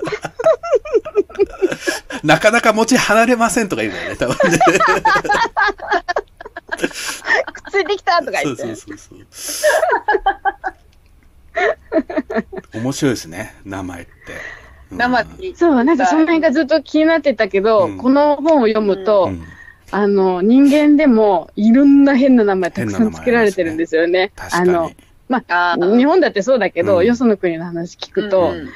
[2.23, 2.35] な。
[2.35, 4.57] なかなか餅離れませんとか言うんだよね、多分ね。
[4.57, 4.65] く
[6.85, 6.89] っ
[7.69, 8.75] ついてきたとかそう言って。
[8.75, 9.67] そうそうそ
[12.73, 12.79] う。
[12.79, 14.11] 面白いですね、名前って。
[14.91, 15.55] うん生に。
[15.55, 19.43] そう、なんかその辺がずっと気になってたけど、うんこの本を読むと、うん
[19.91, 24.31] あの、人間でもいろんな変な名前たくさんつけられてるんですよね。
[24.35, 24.69] 確かに。
[24.69, 24.91] あの、
[25.31, 27.05] まあ、日本だってそうだけど、うん。
[27.05, 28.69] よその国の話聞くと、うん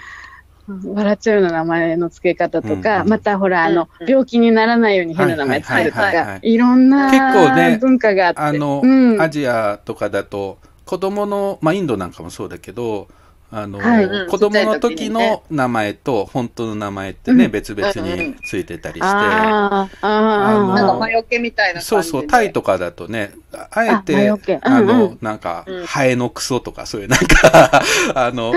[0.68, 8.39] 笑っちゃうような名前の付け方とか、うんまたほら、あの、うん病気にならないように変な名前つけるとか、いろんな結構ね文化があって。
[8.39, 9.22] あの、うん。
[9.22, 13.08] アジアとかだと子供のまあインドなんかもそうだけど
[13.56, 14.03] あの、はい。
[14.03, 14.30] うん。
[14.30, 17.51] 子供の時の名前と本当の名前ってね、うん。
[17.51, 21.88] 別々についてたりして、ああ、ああのあ、なんか魔除けみたいな感じで。
[21.88, 25.18] そうそう、タイとかだとね、ああえてあの、うんうん。
[25.22, 27.82] なんかうん、ハエのクソとか、そういうなんか、
[28.14, 28.53] あの、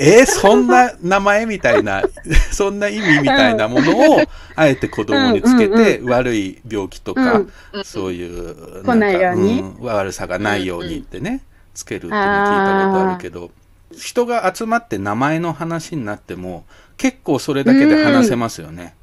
[0.00, 2.02] えーそんな名前みたいな、
[2.50, 4.20] そんな意味みたいなものを、
[4.56, 7.40] あえて子供につけて、悪い病気とか、
[7.72, 7.84] うん。
[7.84, 13.52] そういう、来なん悪さがないようにってね、つけるっていうの聞いたことあるけど、
[13.92, 16.64] 人が集まって名前の話になっても、
[16.96, 18.94] 結構それだけで話せますよね。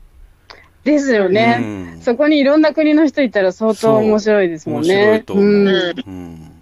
[0.83, 1.59] ですよね。
[1.61, 1.63] う
[1.99, 4.95] んそこにいろんな国の人いたら相当面白いですもんね。
[4.95, 5.45] 面白いと思う。
[5.45, 5.67] うん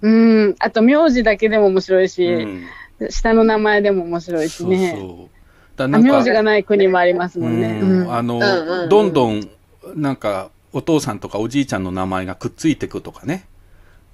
[0.01, 0.55] うんうん。
[0.59, 2.63] あと、名字だけでも面白いし、うん
[3.09, 4.95] 下の名前でも面白いしそうね。
[4.95, 5.29] そう。
[5.75, 7.79] だあなんか名字がない国もありますもんね。
[8.09, 9.49] あの、うんうんうんどんどん、
[9.95, 13.45] なんか、お父さんとかおじいちゃんの名前がくっついてくとかね、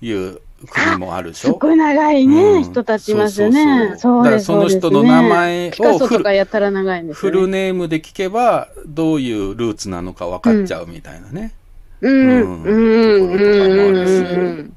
[0.01, 1.49] いう国もあるでしょ？
[1.49, 3.95] すっごい長いね、うん人たちいますよね。
[3.97, 4.79] そうだからそうです。
[4.79, 7.41] その人の名前をフよ、ね。
[7.41, 11.53] ルネームで聞けば、どういうルーツなのか分かっちゃうみたいなね。
[12.01, 14.73] うん、うんうん、うん、ところとかもあるしうん。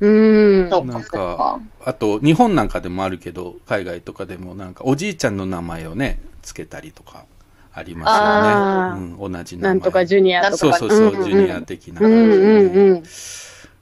[0.00, 0.70] うん。
[0.70, 7.24] そうか、なんかか。、あと、日本なんかでもあるけど、海外とかでもなんか、おじいちゃんの名前をね、つけたりとか、
[7.72, 9.16] ありますあよね。
[9.20, 9.70] うん、同じ名前。
[9.70, 10.56] なんとかジュニアとか。
[10.56, 13.02] そうそうそう、んんジュニア的なうん感じでね、うんうん。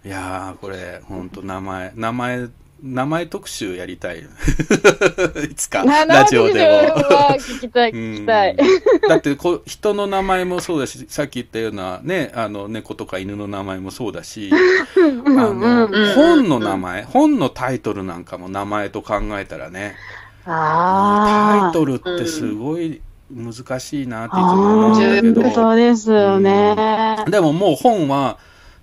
[0.05, 2.48] いやー、これ、ほんと名前、名前、
[2.82, 4.18] 名前特集やりたい。
[5.48, 6.66] いつか、ラジオでも。
[6.68, 8.50] は聞きたい、聞きたい。
[8.50, 14.50] うんだってこ人の名前もそうだしさっき言ったようなねあの猫とか犬の名前もそうだし
[15.26, 19.96] あの、うん本の名前本のタイトルなんかも名前と考えたらね
[20.44, 21.68] タ。
[21.70, 23.00] イトルってすごい
[23.34, 27.24] 難しいなっていつも思うんだけど、そうですよね。
[27.28, 28.36] でももう本は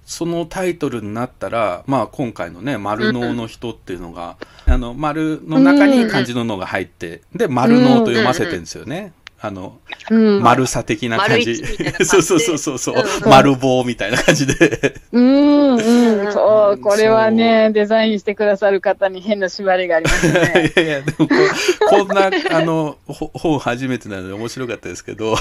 [0.10, 9.14] そのタイトルになったら、まあ今回のね、丸能の人っていうのが、あの、丸の中に漢字ののが入って、で、丸能と読ませてるんですよね。
[9.40, 9.78] あの、
[10.10, 10.42] うん。
[10.42, 11.58] 丸さ的な感じ。
[12.04, 14.96] そうそうそうそうそう、うん丸棒みたいな感じで。
[15.12, 16.34] うん、うん。
[16.34, 20.74] そうう、んこれはね、デザインしてくださる方に変な縛りがありますいね。
[20.76, 25.36] やいや、でもこう、こんな、あの、ほ本初めてなので面白かったですけど、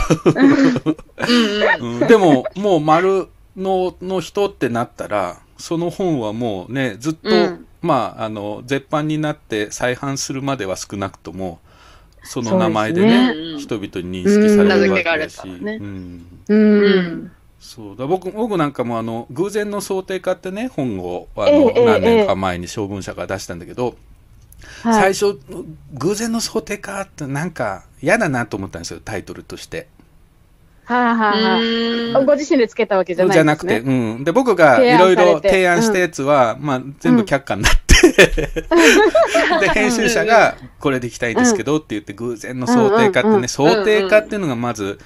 [1.81, 3.29] うん でも、もう丸
[3.59, 7.67] のの人ってなったら、その本はもうね、ずっと、うん。
[7.81, 11.61] まあ、あの、絶版になって再販するまでは少なくとも、
[12.25, 13.59] その名前でね、ね。
[13.59, 17.31] 人々に認識されるわけだし、うん。
[17.61, 17.97] そう。
[17.97, 23.97] だ僕僕なんかもあの偶然の想定化ってね本をあの、ええええ何年か前に小文社が出したんだけど、
[24.83, 25.15] はい。
[25.15, 25.41] 最初
[25.95, 29.89] 偶然の想定化ってなんか嫌だなと思ったんですよタイトルとして。
[30.89, 38.09] はあ、はあはあ、ご自身でつけたわけじゃないね、じゃなくて、うん、で僕がいろいろ提案したやつは、まあ、全部却下になって、
[39.61, 43.49] で編集者がこれでいきたいんですけどって言って偶然の想定化ってね、うんうん。
[43.49, 44.99] 想定化っていうのがまず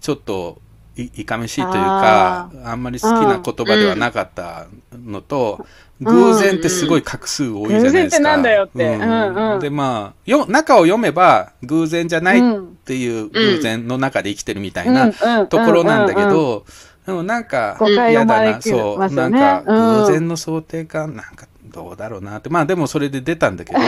[0.00, 0.60] ちょっと
[0.96, 5.66] いいかめしいというかあんまり好きな言葉ではなかったのと、うん。
[6.02, 7.92] 偶然ってすごい画数多いじゃないですか。
[7.92, 8.86] 偶然ってなんだよって。
[8.86, 9.60] うんうんうん。
[9.60, 15.12] でまあよ中を読めば偶然じゃないっうんていう偶然の中で生きてるみたいな、
[15.46, 16.64] ところなんだけど、
[17.06, 20.06] でもなんか嫌だな、招きそう、なんかうん。
[20.06, 23.78] 偶然の想定か、なんかどうだろうなって、まあでもそれで出たんだけど、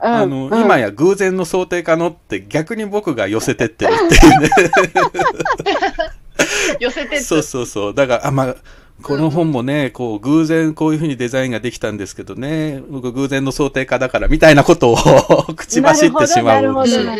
[0.00, 0.60] あの、うん。
[0.60, 4.50] 今や偶然の想定かのって逆に僕が寄せてってるっていうね。
[6.80, 7.94] 寄せてっそうそうそう。
[7.94, 8.56] だから、あ、まあ、
[9.02, 14.96] この本もね、こう、偶然こういうふうにデザインができたんですけどね、僕偶然の想定家だからみたいなことを
[15.54, 17.12] 口走ってしまうんですよ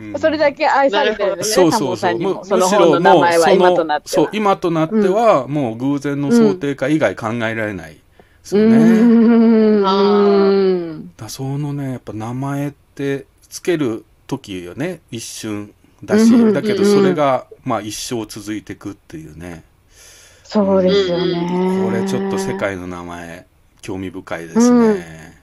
[0.00, 0.18] うん。
[0.18, 2.18] それだけ愛されてるんですね、そうそうそう。
[2.18, 4.22] むしろもうそ今となっては。
[4.22, 8.01] のそう今となってはもう偶然の想定化以外考えられない
[8.42, 8.76] ですうよね。
[8.76, 9.86] ーん。
[9.86, 15.00] あうんだそのねやっぱ名前ってつける時よね。
[15.10, 15.72] 一瞬
[16.04, 16.34] だし。
[16.34, 16.52] うん。
[16.52, 19.64] だけどそれがまあ一生続いていくっていうね。
[20.44, 21.82] そうですよね。
[21.84, 22.58] これちょっと世。
[22.58, 23.46] 界の名前
[23.80, 25.40] 興味深いですね。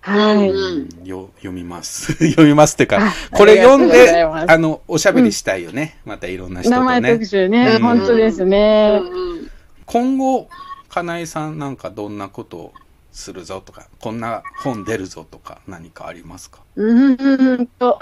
[0.00, 0.50] はい。
[0.50, 1.06] うん。
[1.06, 2.12] よ読みます。
[2.30, 7.82] 読みますっていうかあこれ読んであのおしゃべりしたいよね、またいろんな人と名前ね特集ね、うん。
[7.82, 9.00] 本当ですね。
[9.00, 9.50] うん。
[9.86, 10.48] 今後
[10.88, 12.74] 金井さんなんかどんなことを
[13.12, 16.60] するぞとかこんな本出るぞとか何かありますか？
[16.76, 17.98] うーんと、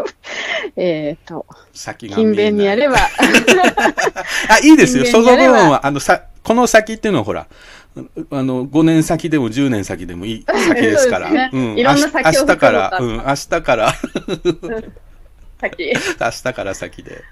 [0.76, 2.96] えっと、先が勤勉にやれば、
[4.48, 5.06] あいいですよ。
[5.06, 7.46] その部分はあのさこの先っていうのはほら
[7.96, 11.30] あの5年先でも10年先でもいい 先ですから。
[11.30, 11.78] ねうん。
[11.78, 13.94] いろんな先を明日から、深うん、明日から。
[15.60, 15.92] 先。
[16.20, 17.22] 明日から先で。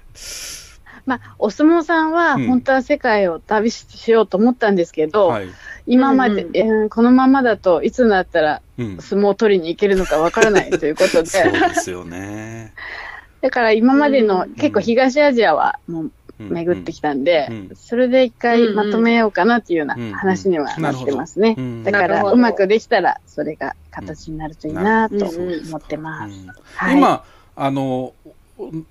[1.05, 2.47] まあ、お相撲さんはうん。
[2.47, 5.47] 本当は世界を旅ししようと思ったんですけど、はい。
[5.85, 8.97] 今まで、うんえーこのままだといつになったらうん。
[8.99, 12.73] 相撲を取りに行けるのかわからないということで、そうですよね。
[13.41, 21.55] だから今までのうん結構東アジアはもううん巡ってきたんで、うんそれで一回まとめようかなっていうようなうん話にはなってますね。
[21.57, 26.33] うんだからうまくできたらそれが形になるといいなとうん思ってます。
[26.33, 26.47] うん。
[26.75, 27.23] はい、今、
[27.55, 28.13] あの、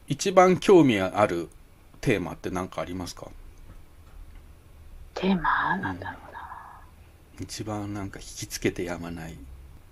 [0.07, 1.49] 一番興味ある
[2.03, 3.29] テーマって何かありますか？
[5.15, 5.79] テーマ？
[5.79, 6.41] なんだろうな。
[7.41, 9.35] 一番なんか引きつけてやまない。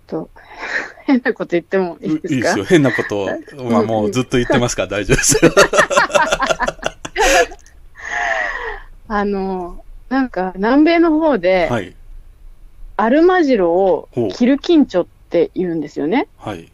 [0.07, 0.29] と
[1.07, 2.35] 変なこと言ってもいいですか？
[2.35, 2.65] いいですよ。
[2.65, 3.29] 変なことを、
[3.71, 5.51] まあもうずっと言ってますから大丈夫ですよ。
[9.07, 11.95] あの、なんか南米の方で、はい。
[12.97, 16.27] アルマジロをキルキンチョって言うんですよね。
[16.37, 16.69] はい。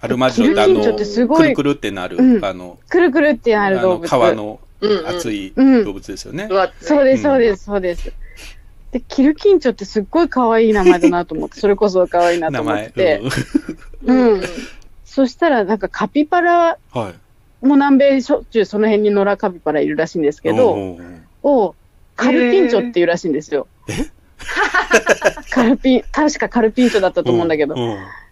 [0.00, 4.08] アルマジロってあの、くるくるってなる、うんあの、くるくるってなる動物。
[4.08, 4.58] 川のうんうん
[5.06, 6.48] 熱いうん動物ですよね。
[6.80, 8.12] そうです、うんそうです、そうです。
[8.92, 12.80] で、キルキンチョってすっごい可愛い名前だなと思って、 それこそ可愛いなと名前。
[12.82, 13.22] 思って。
[14.04, 14.42] うんうん。
[15.04, 17.10] そしたら、なんかカピバラは
[17.62, 17.66] い。
[17.66, 20.96] も南米しょっちゅうその辺に野良カピバラいるらしいんですけど、
[21.42, 21.74] を
[22.14, 23.66] カルピンチョっていうらしいんですよ。
[25.50, 27.74] カルピン、確かカルピンチョだったと思うんだけど。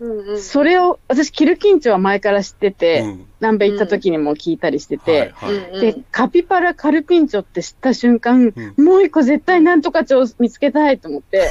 [0.00, 0.40] うん。
[0.40, 3.26] それを、私、キルキンチョは前から知ってて、うん。
[3.40, 5.80] 南米行った時にも聞いたりしてて、うんうん。
[5.80, 11.50] で、カピバラ、カルピンチョって知った瞬間、うもう一個絶対なんとかチョを見つけたいと思って、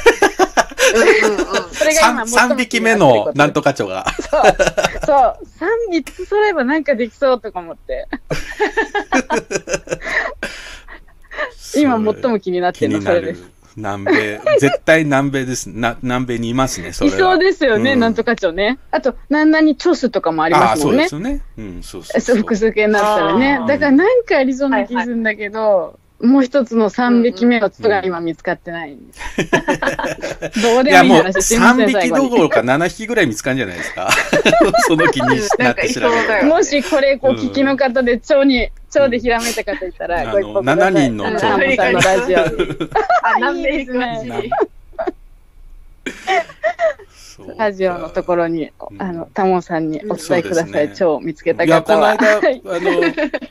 [0.95, 1.45] うんうんうん。
[1.73, 4.05] それが今三三匹目のなんとか蝶が。
[4.19, 4.41] そう、
[5.05, 8.07] そう、三匹揃えばなんかできそうとか思って、
[11.75, 13.60] 今最も気になって気るのそれです。。
[13.75, 14.41] 南米。
[14.59, 15.67] 絶対南米です。
[15.69, 17.05] な南米にいますね、そ。
[17.05, 18.79] いそうですよね、うんなんとかチョね。
[18.91, 21.31] あと、なんなにチョスとかもありああ、ますもねそうんです。
[21.31, 21.41] よね。
[21.57, 22.35] うん、そうそうそう。
[22.37, 30.61] 複数形になったらねだからなんかありそうな気するんだけど、もう一つの3匹目の人が今見つかってないんです。
[30.61, 32.09] どうでもいい話、すいませ3ん、最匹。
[32.09, 34.09] どころか7匹ぐらい見つかるんじゃないですか。
[34.87, 35.27] その気に
[35.59, 36.45] なって調べる。
[36.45, 40.83] もしこれ、こう、聞きの方で、蝶に、蝶でひらめいた方いたら、うんご一報ください。
[40.85, 42.89] あの7人のあ蝶のラジオに。
[43.23, 44.49] あ、南米いいですね
[47.57, 50.93] ラジオのところに、うんあの、タモさんにお伝えください。
[50.93, 52.15] 蝶を見つけたいや、こ方は。
[52.15, 52.61] の間、は い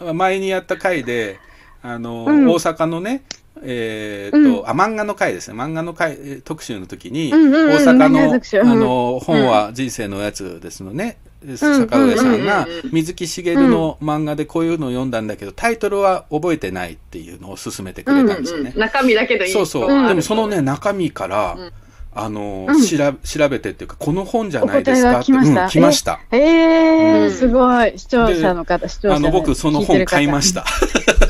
[0.01, 1.39] あの、前にやった回で、
[1.83, 3.23] あの、うん大阪のね、
[3.63, 5.59] えーっと、あ、漫画の回ですね。
[5.59, 11.19] 漫画の回、えー特集の時に、うんうんうん大阪の、あの、本は人生のやつですのね。
[11.57, 18.75] 坂上さんがうんうんうん水木しげるの漫画でこういうのを読んだんだけど、タイトルは覚えてないっていうのを勧めてくれたんですよね。
[18.77, 19.91] 中身だけどいいそうそう。
[19.91, 21.73] うんでもそのね、中身から、うん
[22.13, 25.33] あの、うん調べ調べてっていうか、この本じゃないですかって。
[25.33, 26.21] うん、来ました？
[26.33, 27.99] えー、うんすごい。
[27.99, 30.53] 視聴者の方、視聴者あの、僕、その本買いまし。
[30.53, 30.65] た。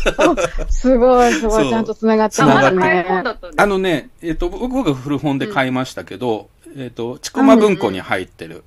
[0.70, 1.68] すごい、すごい。
[1.68, 3.24] ちゃんと繋がって繋がってますね。
[3.56, 8.64] あのね、えっ、と、僕僕が古本で買いましたけど、えっ、と、ちくま文庫に入ってる、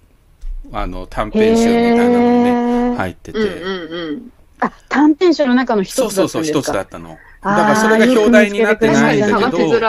[0.72, 4.32] あの、短編集みたいなのにね、入ってて、うんうんうん。
[4.60, 7.10] あ、短編集の中の一つだそうそうそう、一つだったの。
[7.10, 7.16] だ
[7.56, 9.80] からそれが表題になって確ないんだけど。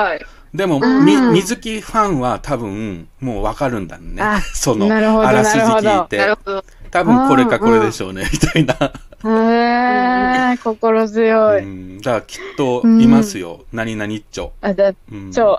[0.55, 4.41] でも、うんみ、水木ファンは多分、もうわかるんだねあ。
[4.41, 6.37] その、あらすじ聞いて。
[6.91, 8.93] 多分これかこれでしょうね、みたいな。
[9.25, 11.63] へー、心強い。
[11.63, 13.65] うん、だからきっといますよ。
[13.73, 14.53] 何々一丁。
[14.61, 15.57] あ、だ、うん超。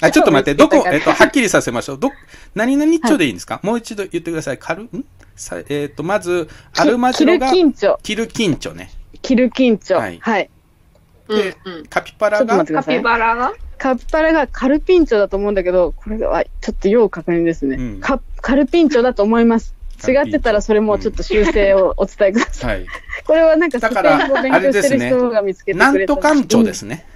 [0.00, 1.98] あ、ちょっと待って、どこ、えっと、はっきりさせましょう。
[1.98, 2.10] ど、
[2.54, 4.58] 何々一丁でいいんですか、もう一度言ってください。
[4.58, 5.04] カル、ん？
[5.36, 7.98] さえっと、まず、アルマジロがキルキンチョ。
[8.02, 8.90] キルキンチョね。
[9.22, 9.96] キルキンチョ。
[9.96, 10.48] ははいい。
[11.28, 11.86] うんでうん。
[11.86, 12.38] カピバラが？
[12.38, 12.98] ちょっと待ってくだカピ。
[13.00, 13.52] バラが？
[13.78, 17.76] カピバラがカルピンチョだと思うんだけど、これはちょっと要確認ですね。
[17.76, 19.74] うんカカルピンチョだと思います。
[20.08, 22.76] 違ってたらそれもちょっと修正をお伝えください。
[22.78, 22.86] はい。
[23.24, 26.12] これはなんかスペインだから語を勉強してる人が見つけてくれた。
[26.12, 27.06] なんとかんちょですね。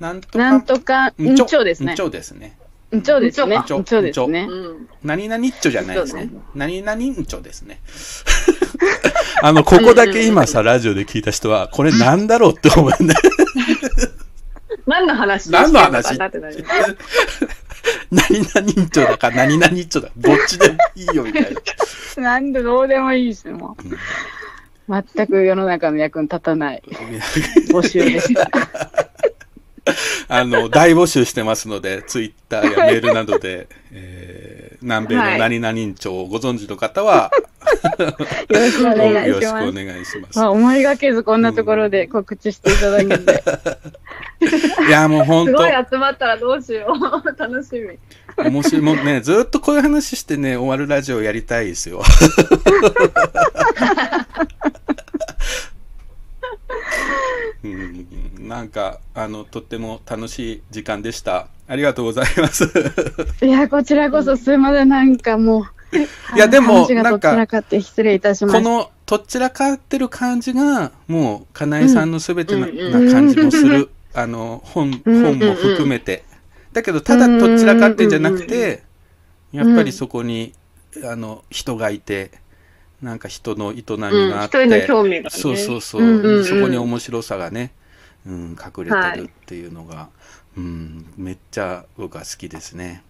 [0.00, 2.00] なんとかなんとかんちょですねんち。
[2.02, 2.56] ょですね。
[2.94, 3.58] んちょですね。
[3.58, 4.46] んちょんちょですね。
[4.48, 4.88] うん。
[5.02, 6.30] 何々一丁じゃないですね。
[6.54, 7.80] 何々んちょですね。
[9.42, 13.20] あの、ここだけ今さ、ラジオで聞いた人は、これなんだろうって思うんだよ
[14.86, 16.18] 何の話何の話？
[18.10, 20.10] 何々一丁だか何々一丁だ。
[20.16, 21.54] どっちでもいいよみたい
[22.16, 22.22] な。
[22.22, 23.76] なんでどうでもいいですよ、も
[24.88, 25.02] う。
[25.16, 26.82] 全く世の中の役に立たない
[27.70, 28.50] 募集でした。
[30.28, 37.30] あの、大募集してますので、ツイッターやメールなどで、えー南米の何々町をご存知の方は、
[37.98, 39.72] よろしくお願いよろしくおします。
[39.72, 40.38] 願いします。
[40.38, 43.42] まあ、思いがけずこんなところで告知していただけて。
[44.86, 47.38] いや、もう本 すごい当集まったらどうしよう。
[47.38, 47.98] 楽しみ。
[48.50, 48.82] 面白い。
[48.82, 52.02] もうね、ずっとこういう話してね、終わるラジオやりたいですよ。
[57.64, 58.48] うん。
[58.48, 61.48] なんかあのとっても楽しい時間でした。
[61.66, 62.70] ありがとうございます。
[63.42, 65.64] いや、こちらこそすいません、なんかもう。
[66.36, 68.62] いやでも話がとっちらかって失礼いたしました。
[68.62, 72.66] このとっちらかってる感じがもうかなえさんのすべてな,、
[73.12, 76.24] 感じもする、あの本うん本も含めて、
[76.72, 78.82] だけどただとっちらかってんじゃなくて、
[79.52, 80.52] やっぱりそこに
[81.04, 82.32] あの人がいて
[83.04, 87.72] なんか人の営みがあって、うん人への興味がねそうそうそう、うんうんうんそこに面白さがね、
[88.26, 90.08] うん、隠れてるっていうのが、
[90.56, 93.02] うん、めっちゃ僕は好きですね。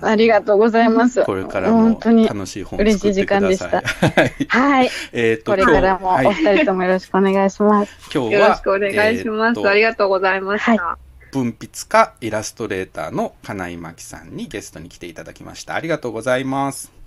[0.00, 1.22] ありがとうございます。
[1.24, 3.82] これからも楽しい本を嬉しい時間でした さい。
[4.08, 4.90] はいはい。
[5.12, 7.92] えっとこれからもお二人ともよろしくお願いします。
[8.12, 9.58] 今日はよろしくお願いします。
[9.58, 10.82] えーとありがとうございました。
[10.82, 10.98] は
[11.32, 17.01] 文筆家イラストレーターの金井真紀さんにゲストに来ていただきましたありがとうございます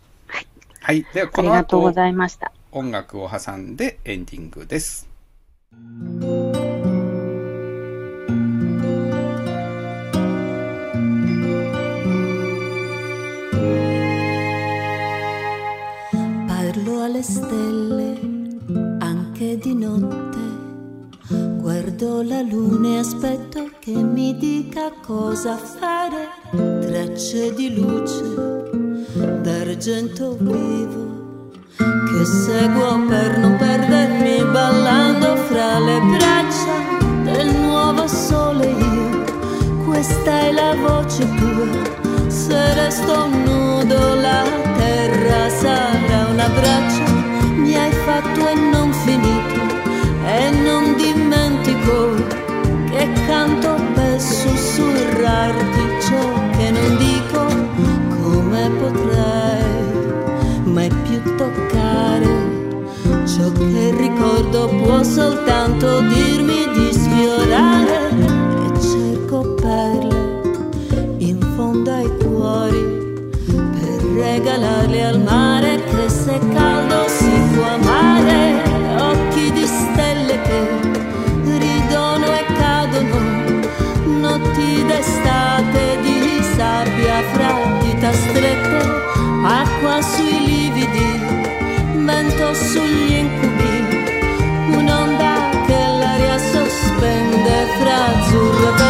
[0.85, 2.51] はい、ではあこのりがとうご後ざいました。
[2.71, 5.07] 音楽を挟んでエンディングです
[16.47, 18.19] Parlo alle stelle
[18.99, 20.37] anche di notte.
[21.61, 26.27] Guardo la luna e aspetto che mi dica cosa fare.
[26.51, 28.54] Tracce di luce
[29.75, 36.77] d'argento vivo che seguo per non perdermi ballando fra le braccia
[37.23, 39.83] del nuovo sole io.
[39.85, 42.29] Questa è la voce tua.
[42.29, 44.43] Se resto nudo la
[44.77, 47.03] terra sarà un abbraccio.
[47.55, 49.61] Mi hai fatto e non finito.
[50.25, 52.13] E non dimentico
[52.91, 57.45] che canto per sussurrarti ciò che non dico.
[58.21, 59.44] Come più
[61.35, 62.53] toccare.
[63.25, 68.09] Ciò che ricordo può soltanto dirmi di sfiorare.
[68.65, 70.41] E cerco perle
[71.17, 78.63] in fondo ai cuori per regalarle al mare che se caldo si può amare.
[78.97, 80.61] Occhi di stelle che
[81.43, 83.17] ridono e cadono
[84.05, 89.03] notti d'estate di sabbia fra dita strette
[89.43, 90.44] acqua sui
[92.35, 94.03] vento sugli incubi
[94.75, 98.84] un'onda che l'aria sospende fra azzurro e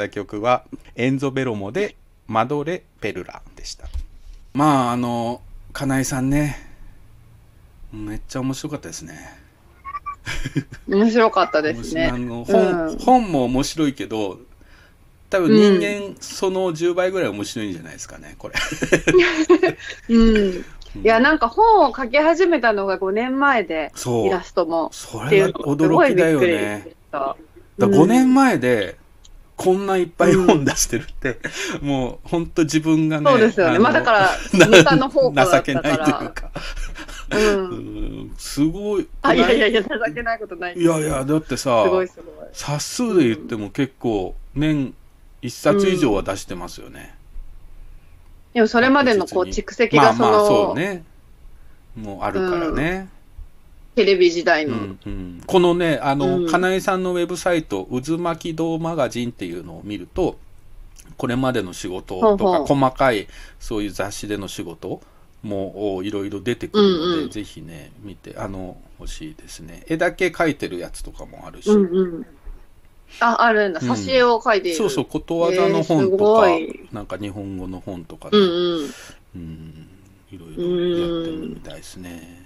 [0.00, 0.64] た曲は、
[0.96, 1.96] エンゾ・ベロモで
[2.26, 3.88] 「マドレ・ペルラ」でした。
[4.54, 6.68] まああの金井さんね。
[7.92, 9.18] めっちゃ面白かったですね。
[10.88, 12.24] 面白かったですあね。
[12.24, 12.98] の本,、うん。
[12.98, 14.38] 本も面白いけど
[15.28, 18.54] 多分人間その10倍ぐらい面白いんじゃないですかねこれ。
[20.08, 20.64] うん。
[21.02, 24.26] いや、なんか本を書き始めたのが5年前で、そう。
[24.26, 24.90] イラストも。
[24.92, 26.88] そっていれがうのすごい驚きだよね。
[27.12, 27.36] だか
[27.78, 28.96] ら5年前で
[29.60, 31.38] こんないっぱい本出してるって、
[31.82, 33.74] もう本当自分がねそうですよね。
[33.74, 36.30] のまあだから、なネタの方向だった情けないというから。
[36.30, 36.50] か、
[37.30, 37.38] う。
[37.38, 37.76] うん
[38.22, 40.74] ん、すごいあ、いやいやいや、情けないことない。
[40.78, 42.46] いやいやだってさすごいすごい。
[42.54, 44.94] 冊数で言っても結構年
[45.42, 47.14] 1冊以上は出してますよね、
[48.54, 51.04] でもそれまでのこう蓄積がそまあまあそのうね
[51.94, 53.10] もうあるからね、
[53.94, 54.74] テレビ時代の。
[54.74, 60.38] うんうんこのねあの、うん金井さんのウェブサイト「渦巻き堂マガジン」っていうのを見ると
[61.16, 63.26] これまでの仕事とかほうほう細かい
[63.58, 65.00] そういう雑誌での仕事
[65.42, 72.26] もおいろいろ出てくるので、うんうんぜひね見てあの欲しいですね絵だけ描いてるやつとかもあるし、うんうん。
[73.18, 73.80] あ、あるんだ。
[73.82, 74.76] うん挿絵を描いている。
[74.76, 78.48] そうそうことわざの本とか、ごいなんか日本語の本とかで、うんう
[78.78, 78.90] ん。
[79.34, 79.86] うん
[80.32, 80.62] いろいろ
[80.96, 82.39] やってるみたいですね。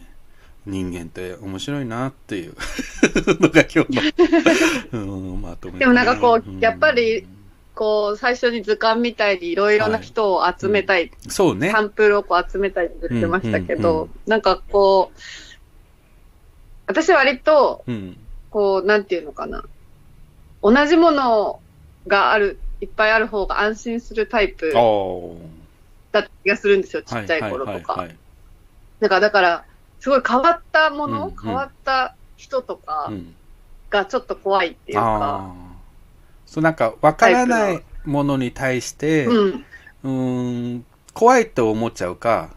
[0.66, 2.54] 人間って面白いなっていう
[3.40, 7.26] のが今日の、 うん、まとめでもなんかこううんやっぱり
[7.74, 11.70] こう、最初に図鑑みたいにいろいろな人を集めたい、そうね。
[11.70, 15.20] サンプルをこう集めたいって言ってましたけど、うんうんうんなんかこう、
[16.86, 18.16] 私は割と、うん。
[18.50, 19.64] こう、なんていうのかな。
[20.62, 21.60] 同じもの
[22.06, 24.72] がある、いっぱいある方が安心するタイプ。
[26.12, 28.06] だった気がするんですよ、ちはいっちゃい頃とかはいはい。
[28.08, 28.16] はい
[29.00, 29.64] なんかだから、
[30.04, 33.34] すごい変わったもの、うんうん変わった人とかうん
[33.88, 35.52] がちょっと怖いっていうあか、あ。
[36.44, 39.64] そうなんか、わからないものに対して、うん、
[40.04, 42.50] うーん、怖いと思っちゃうか、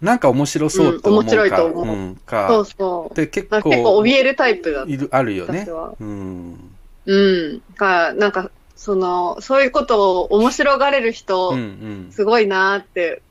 [0.00, 3.14] なんか面白そうと思うか、うん面白いと思ううん、か、そうそう。
[3.16, 4.84] で結なんか結構構怯えるタイプだ。
[4.86, 5.66] いる、あるよね。
[5.68, 6.78] うん。
[7.06, 7.16] う
[7.56, 7.62] ん。
[7.76, 12.12] が、なんか、その、そういうことを面白がれる人、うんうん。
[12.12, 13.22] すごいなーって、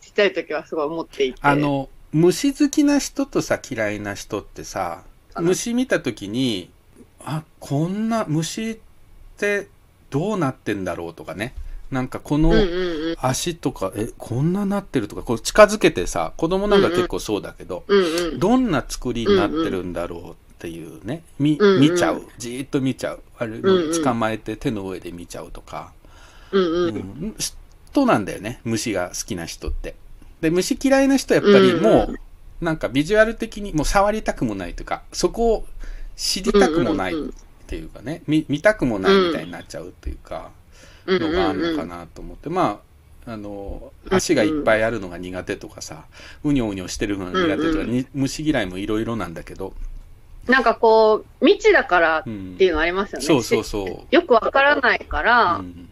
[0.00, 1.38] ちっちゃい時はすごい思っていて。
[1.42, 5.02] あ、の、虫好きな人とさ、嫌いな人ってさ、
[5.36, 6.70] 虫見たときに、
[7.24, 8.78] あ、こんな虫っ
[9.36, 9.68] て
[10.10, 11.54] どうなってんだろうとかね。
[11.90, 12.52] なんかこの。
[13.18, 18.38] 足とか、え、こんななってるとか、こう近づけてさ、子供なんか結構そうだけど、うんうん。
[18.38, 22.22] どんな作りになってるんだろうっていうね、みうんうん見ちゃう。
[22.38, 23.22] じーっと見ちゃう。
[23.38, 25.92] あれ、捕まえて手の上で見ちゃうとか。
[26.52, 26.66] うんう。
[26.68, 26.96] うん
[27.28, 29.94] ん人なんだよね、虫が好きな人って。
[30.40, 32.14] で、虫嫌いな人はやっぱりもうん。
[32.14, 32.20] う、
[32.60, 35.66] なんかビジュアル的にもう触りたくもないというか、そこを
[36.16, 37.16] 知りたくもないっ
[37.66, 40.50] ていうかね、見見たくもないみたいになっちゃうっていうか、
[41.06, 41.16] うん。
[41.16, 41.88] うんのがあるのかうん。
[41.88, 42.80] なと思って、ま
[43.26, 46.04] あ、あの、足がいっぱいあるのが苦手とかさ、
[46.44, 49.74] うにょうにょしてるのが苦手とか、うんに虫嫌いもいろいろなんだけど、
[50.46, 53.24] なんかこう、未知だからっうんていうのありますよね。
[53.24, 54.14] そうそうそう。
[54.14, 55.87] よくわからないからうん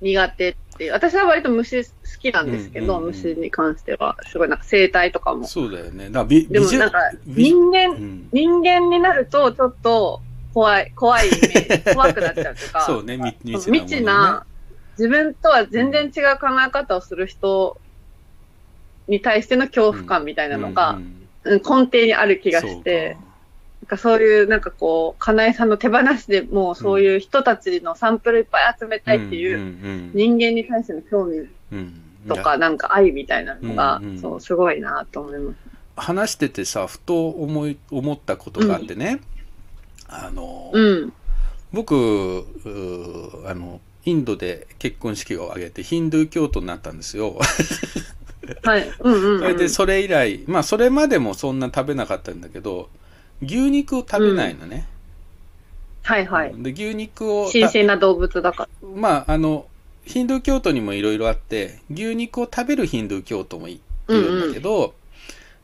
[0.00, 0.92] 苦手っていう。
[0.92, 1.90] 私は割と虫好
[2.20, 4.16] きなんですけど、うんうんうん虫に関しては。
[4.26, 5.46] すごいなんか生態とかも。
[5.46, 6.10] そうだよね。
[6.10, 10.20] だでもなんかビジ人間、うん人間になるとちょっと
[10.52, 12.80] 怖い、怖いイメージ、怖くなっちゃうとか。
[12.82, 14.46] そうね、み未知なものね未知な、
[14.98, 17.78] 自分とは全然違う考え方をする人
[19.08, 23.16] に対しての恐怖感みたいなのが、うんうん根底にある気がして、
[23.86, 35.56] なんかそういう、なんかこう、かなえさんの手放しでもうそういう人たちのサンプルいっぱい集めたいっていう、うん人間に対しての興味うんとか、なんか愛みたいなのがうんうん、そう、すごいなと思います。
[35.96, 39.20] 話しててさふと思い思ったことがあってね、
[40.08, 41.12] あの、うん。
[41.72, 42.44] 僕
[43.46, 47.38] あのインドで結婚式を挙げてヒンドゥー教徒になったんですよ。
[48.64, 48.90] はい。
[48.98, 49.40] うんうん、うん。
[49.40, 52.88] それでそれ以来まあそれまでもそんな食べなかったんだけど
[53.42, 54.86] 牛肉を食べないのね。
[56.02, 56.54] はいはい。
[56.56, 58.88] で牛肉を新鮮な動物だから。
[58.88, 59.66] まああの
[60.04, 64.94] ヒンドゥー教徒にもいろいろあって牛肉を食べるヒンドゥー教徒もいるんだけど、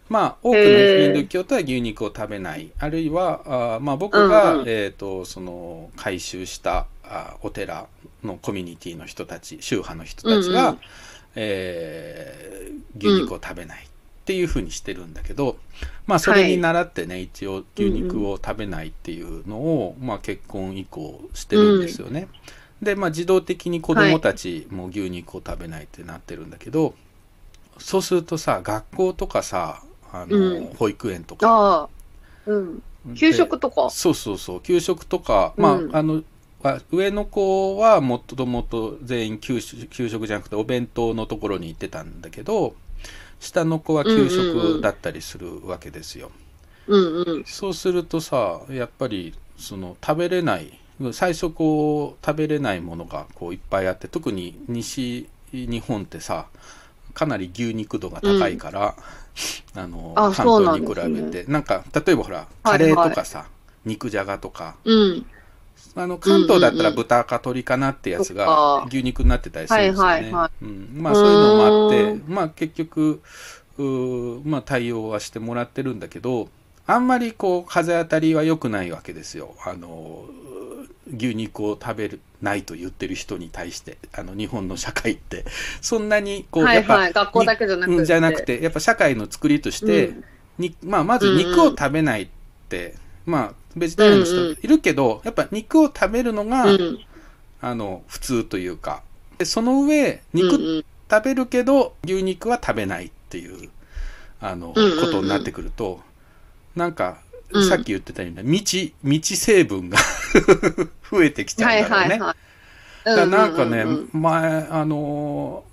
[0.09, 2.71] まあ多くのヒンドゥー教徒は牛肉を食べない。
[2.79, 4.69] あるいはあーまあ僕が、うんうん。
[4.69, 7.87] えー、とその改修したあお寺
[8.25, 10.81] のコミュニティの人たち宗派の人たちが、うんうん。
[11.37, 12.53] えー
[12.99, 13.87] 牛肉を食べない
[14.23, 15.57] っていうふうにしてるんだけど、
[16.07, 22.29] まあそれに倣ってね、一応牛肉を食べないっていうのを、まあ結婚以降してるんですよね。
[22.81, 26.95] で、まあ自動的に子供たちも牛肉を食べないってなってるんだけど、
[27.79, 29.83] そうするとさ、学校とかさ、
[30.13, 31.89] あの、うん保育園とか。
[32.47, 32.83] うん。
[33.17, 33.91] 給食とか。
[33.91, 36.23] そうそうそう、給食とか、まあ、うんあの、
[36.63, 42.75] あ上の子はもともと全員給食給食じゃなくてお弁当のところに行ってたんだけど、
[43.43, 46.31] 下の子は給うんうんう食んだったりするわけですよ。
[46.87, 47.45] うんうん。
[47.45, 50.79] そうするとさ、やっぱりその食べれない、
[51.13, 56.47] 最初こう食べれないものがこういっぱいあって、特に西日本ってさ、
[57.15, 58.95] かなり牛肉度が高いから、
[59.75, 63.47] あの、あ関そうな東に比べて、なんか、例えばほら、はいカレーとかさ、
[63.85, 65.27] 肉じゃがとか、うん。
[65.95, 70.31] あの、関東だったらうんうんうん豚か鶏かなってやつがか牛肉になってたりするんですよね。
[70.31, 73.21] まあそういうのもあってう、まあ結局、
[74.45, 76.49] まあ対応はしてもらってるんだけど、
[76.87, 79.55] あんまりこう風当たりは良くないわけですよ。
[79.65, 80.25] あの、
[81.15, 85.45] 牛肉を食べるないと言ってる人に対して、あの日本の社会って、
[85.81, 87.13] そんなにこう、やっぱ、はいはい。
[87.13, 87.99] 学校だけじゃなくて。
[87.99, 90.25] うんじゃなくて、やっぱ社会の作りとして、うん
[90.59, 92.29] にまあ、まず肉を食べないっ
[92.69, 92.95] て、
[93.25, 94.43] まあ、ベジタリアンの人。
[94.43, 94.59] うんうん。
[94.63, 96.99] いるけど、やっぱ肉を食べるのが、うん。
[97.61, 99.03] あの、普通というか、
[99.39, 100.85] でその上、うん肉うん。
[101.11, 103.71] 食べるけど、牛肉は食べないっていう、
[104.41, 105.01] あの、うんうんうん。
[105.01, 106.01] ことになってくると、
[106.75, 107.19] なんか、
[107.53, 107.69] うん。
[107.69, 109.99] さっき言ってたような、未知、未知成分が
[111.11, 112.11] 増えてきちゃはいうんだろうね。
[112.11, 112.37] はいはい。
[113.05, 114.11] だからなんかね、うんうん。
[114.13, 115.73] うん前、あのー、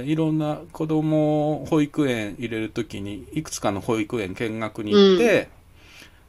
[0.00, 5.50] えーいろんな子供を保育園入れるときに、いくつかの保育園見学に行って、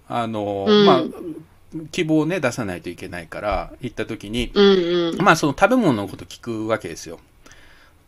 [0.10, 1.02] あのーうんまあ、
[1.92, 5.18] 希望をね、出さないといけないから、行った時に、うんうん。
[5.22, 7.20] まあその食べ物のこと聞くわけですよ。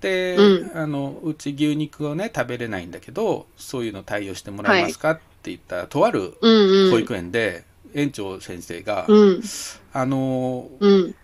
[0.02, 5.12] で、うあの、うち牛肉をね、食べれないんだけど、そういうの対応してもらえますか？
[5.12, 6.34] って言ったら、とある。
[6.90, 9.42] 保育園で、園長先生が、うん。
[9.94, 11.16] あの、うん。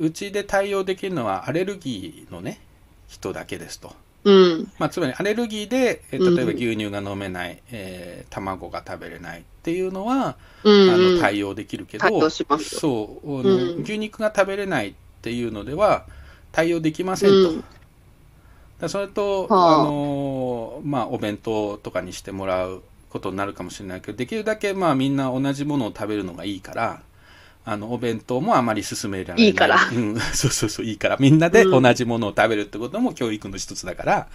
[0.00, 2.60] うちで対応できるのはアレルギーのね、
[3.06, 3.94] 人だけですと。
[4.24, 4.72] うん。
[4.78, 10.90] まあ、つまりアレルギーで、えうん例えば牛乳が飲めない、えー卵が食べれないっていうのは、うん。
[10.90, 16.06] あうんの対応できるけど、そう、牛肉が食べれないっていうのでは
[16.52, 17.48] 対応できませんと。
[17.48, 17.64] うん
[18.88, 27.02] それと、はああのまあ、お弁当とかにしてもらうことになるかもしれないけどできるだけまあみんな同じものを食べるのがいいから
[27.70, 29.46] あのお弁当もあまり勧められない。
[29.46, 29.76] いいから。
[29.92, 31.16] うん、 そうそうそういいから。
[31.20, 31.82] みんなでうん。
[31.82, 34.28] 同じものを食べるってことも教育の一つだから、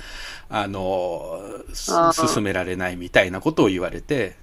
[0.50, 1.42] あの
[1.74, 2.34] すあー。
[2.34, 4.36] 勧められないみたいなことを言われて、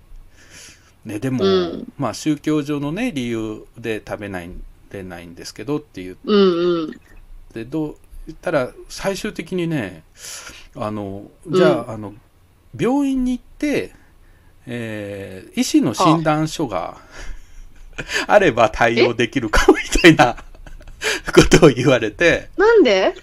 [1.04, 1.92] ね、でも、うん。
[1.98, 4.50] まあ宗教上のね理由で食べない
[4.92, 7.00] れないんですけどっていううんうん。
[7.54, 7.96] でどう
[8.26, 10.02] 言ったら最終的にね
[10.74, 12.14] あのじゃあ,、あの
[12.76, 13.92] 病院に行って、
[14.66, 16.98] えー医師の診断書が
[18.26, 20.36] あれば対応できるかみたいな
[21.34, 22.50] ことを言われて。
[22.56, 23.14] なんで？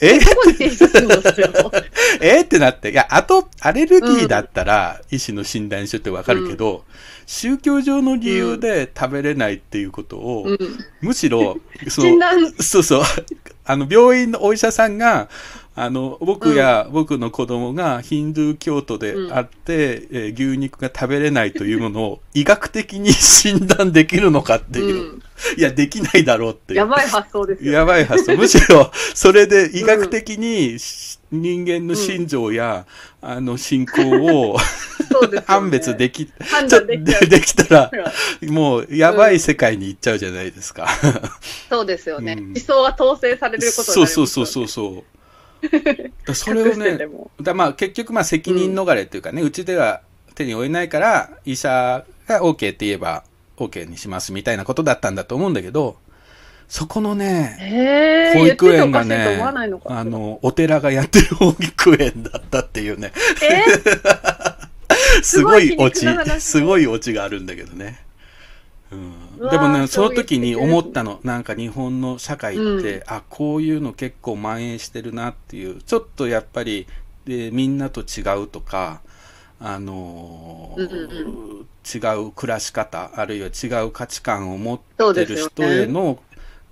[0.00, 0.18] え？
[0.18, 1.22] どこに提出するの？
[1.22, 1.72] それを。
[2.20, 2.40] え？
[2.40, 2.90] ってなって。
[2.90, 6.84] いやあとアレルギーだったら、医師の診断書ってわかるけど、
[7.26, 10.58] 宗教上の理由で食べれないっていうことを、うん。
[11.00, 11.58] むしろ
[11.88, 12.02] そ
[12.58, 13.02] そうそう。
[13.64, 15.28] あの、病院のお医者さんが、
[15.74, 25.12] あの、僕や僕の子供がヒンドゥー教徒であって、えー牛肉が食べれないというものを医学的に診断できるのかっていう。
[25.14, 25.22] うん
[25.56, 26.78] いや、できないだろうっていう。
[26.78, 27.72] やばい発想ですよ。
[27.72, 28.36] やばい発想。
[28.36, 32.86] むしろ、それで医学的にし人間の心情や、
[33.20, 34.56] あの、信仰を
[35.32, 37.90] ね判別でき、判ちょ断ででできたら、
[38.42, 40.86] もう、やばい世界に行っちゃうじゃないですか。
[41.68, 42.34] そうですよね。
[42.38, 45.04] うん思想が統制されることになりますそうそうそうそうそう。
[46.26, 46.98] だ それをね
[47.40, 50.00] だまあ結局まあ責任逃れっていうかね、うちでは
[50.34, 53.24] 手に負えないから、医者が OK って言えば
[53.56, 55.96] OK にしますみたいなことだったんだと思うんだけど、
[56.68, 59.40] そこのね、保育園がね
[59.86, 63.12] あの、お寺がやってる保育園だったっていうね、
[63.42, 63.62] え？
[65.22, 66.06] すごいオチ
[66.40, 68.00] すごいオチがあるんだけどね。
[68.90, 69.12] うん、
[69.50, 73.02] でもね、その時に思ったの、なんか日本の社会って、うん。
[73.06, 76.86] あ、こういうの結構蔓延してるなっていう、ちょっとやっぱり、
[77.24, 79.00] でみんなと違うとか、
[79.60, 81.98] あのーうんうん違
[82.28, 86.20] う暮らし方、あるいは違う価値観を持ってる人への、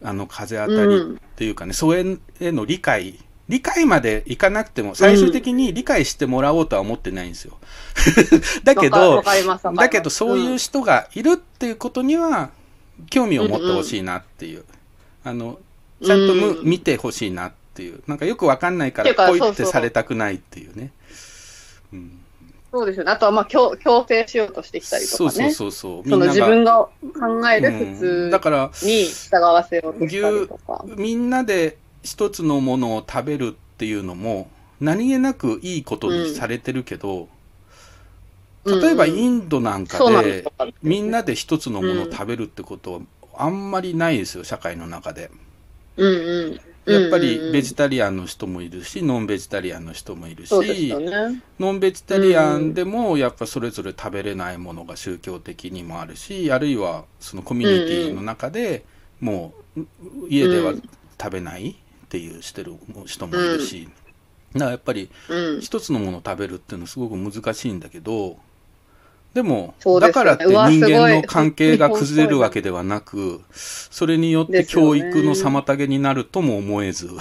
[0.02, 2.04] あの、風当たりっていうかね、それ
[2.40, 3.18] への理解、
[3.48, 7.58] 理解までいかなくても、最終的に理解してもらおうとは思ってないんですよ。
[8.62, 9.22] だけど
[9.76, 12.50] だけどそういう人がいるっていうことには、
[13.08, 14.64] 興味を持ってほしいなっていう。
[15.24, 15.58] あの、
[16.02, 18.02] ちゃんとむ、うん見てほしいなっていう。
[18.06, 20.92] なんかよくわかんないから、ポイってされたくないっていうね。
[21.92, 22.20] うん
[22.72, 23.10] そうですよね。
[23.10, 25.30] あとはまあ強強制しようとしてきたりとかね。
[25.30, 26.08] そうそうそうそう。
[26.08, 30.84] その自分が考えるうん普通に従わせようとしたりとか。
[30.96, 34.48] みんなで一つのものを食べるっていうのも
[34.80, 37.28] 何気なくいいことにされてるけど、
[38.64, 40.44] 例えばインドなんかで
[40.82, 43.00] みんなで一つのものを食べるってことは
[43.36, 45.30] あんまりないですよ社会の中で。
[46.86, 51.42] やっぱりベジジタリアンの人もいるしノンベジタリアンの人もいるしよね。
[51.58, 58.84] ノンベジタリアンでもやっぱそれぞれ食べれないものが宗教的にもあるしあるいはそのコミュニティの中で
[59.20, 59.82] もう
[60.28, 60.74] 家では
[61.20, 61.74] 食べないっ
[62.08, 62.74] ていうしてる
[63.06, 63.88] 人もいるし、
[64.54, 65.60] だからやっぱりうん。
[65.60, 68.38] 一つのものを食べるっていうのはすごく難しいんだけど
[69.34, 70.00] でもでね。
[70.00, 77.06] だからって人間の関係が崩れるわけではなく それによって教育の妨げになるとも思えず。
[77.06, 77.16] うん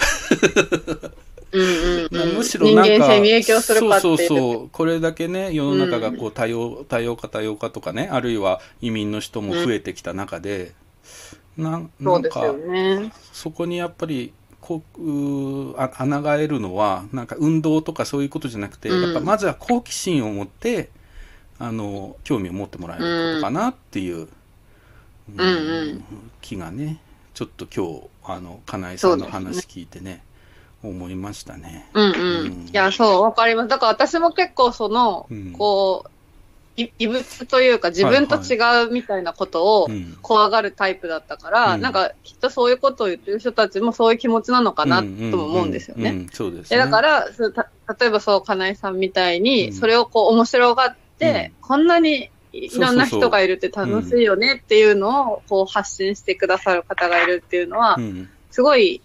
[1.52, 2.36] うんうん。
[2.36, 4.68] むしろなんかそうそうそう。
[4.70, 10.72] これだけね世の中がこう多様,、多様化多様化とかねあるいは移民の人も増えてきた中で、
[11.56, 13.12] なんなんかそね。
[13.32, 20.90] そこにやっぱりこうあ穴が得るのはなんか運動とかそういうことじゃなくて、うんやっぱまずは好奇心を持って
[21.60, 24.20] あの興味を持ってもらえることかなっていう、う
[25.36, 26.04] んうん
[26.40, 26.98] 気がね
[27.34, 30.24] ちょっと今日あの金井さんの話聞いてね
[30.82, 31.88] 思いましたね。
[31.94, 32.14] うんう。
[32.14, 33.68] うんんいや、そう、わかります。
[33.68, 36.10] だから私も結構その、うんこう、
[36.80, 38.56] い異物というか自分と違
[38.86, 46.26] うみたいなことをうん怖がるタイプだったから、うんなんかきっとそういうことを言ってる人たちもそういう気持ちなのかなとも思うんですよね。
[46.32, 46.84] そうですでね。
[46.84, 47.68] だから、そうた
[47.98, 51.09] 例えばそう、金井さんみたいに、うんそれをこう面白がって、う
[51.60, 57.98] こんなにいろんな人がいるって楽しいよねっていうのをこう発信してくださる方がいるっていうのは、
[58.50, 59.00] すごい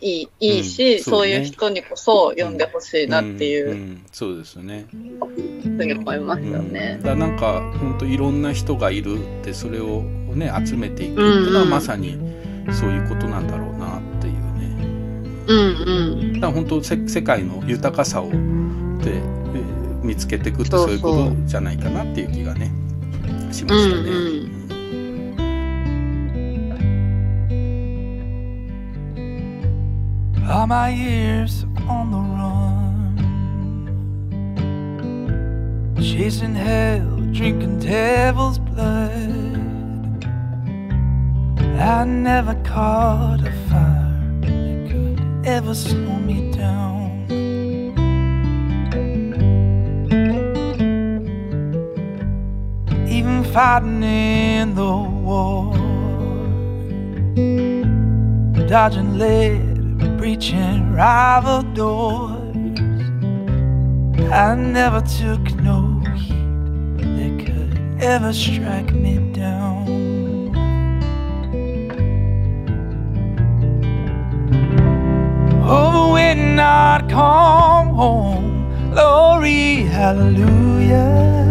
[0.00, 1.02] いいいいし、うん。
[1.02, 3.78] そうね、そういう人にこそ読んでほしいなっていう、うん。
[3.78, 4.86] うん、そうですね。
[4.90, 7.00] ふうに思いますよね。
[7.02, 12.16] だなんか本当いろんな人がいるってそれをね集めていくっていうのはまさに
[12.72, 14.76] そういうことなんだろうなっていうね。
[15.48, 19.20] うんうん、だから本当世界の豊かさをで
[20.08, 22.72] 見つけていくってそういうことじゃないかなっていう気がね
[23.52, 24.02] しましたね。
[24.02, 24.58] うんうん
[30.50, 33.16] All my years on the run,
[36.00, 40.24] chasing hell, drinking devil's blood.
[41.78, 46.77] I never caught a fire that could ever slow me down.
[53.58, 55.72] Fighting in the war,
[58.68, 62.78] dodging lead breaching rival doors.
[64.30, 69.88] I never took no heat that could ever strike me down.
[75.64, 81.47] Oh, when I'd come home, glory, hallelujah.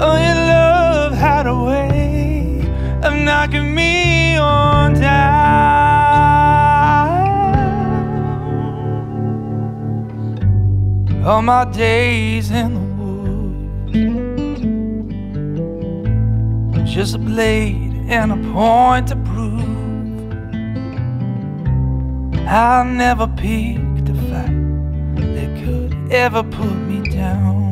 [0.00, 2.60] Oh, your love had a way
[3.02, 5.18] of knocking me on down.
[11.24, 12.80] All my days in the
[16.74, 19.58] woods, just a blade and a point to prove.
[22.46, 27.67] I never picked a fight that could ever put me down.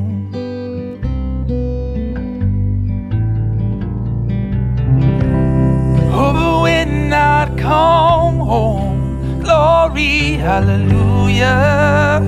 [7.47, 9.41] I'd come home.
[9.41, 12.21] Glory, hallelujah.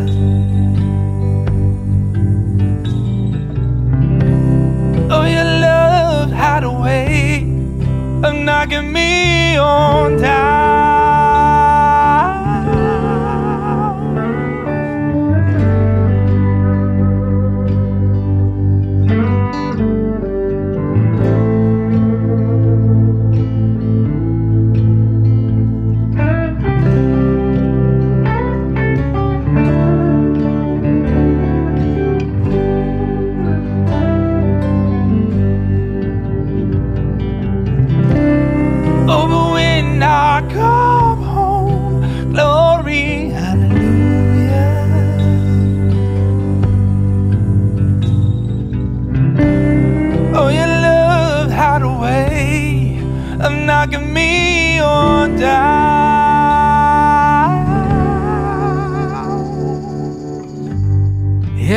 [5.11, 7.43] Oh, your love had a way
[8.23, 10.98] of knocking me on down.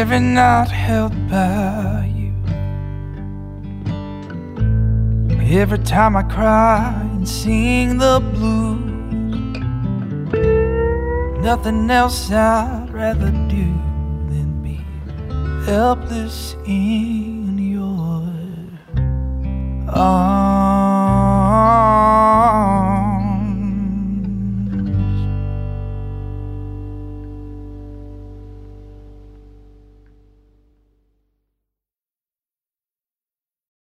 [0.02, 2.34] Every night held by you.
[5.61, 9.60] Every time I cry and sing the blues,
[11.44, 13.68] nothing else I'd rather do
[14.32, 14.80] than be
[15.69, 17.11] helpless in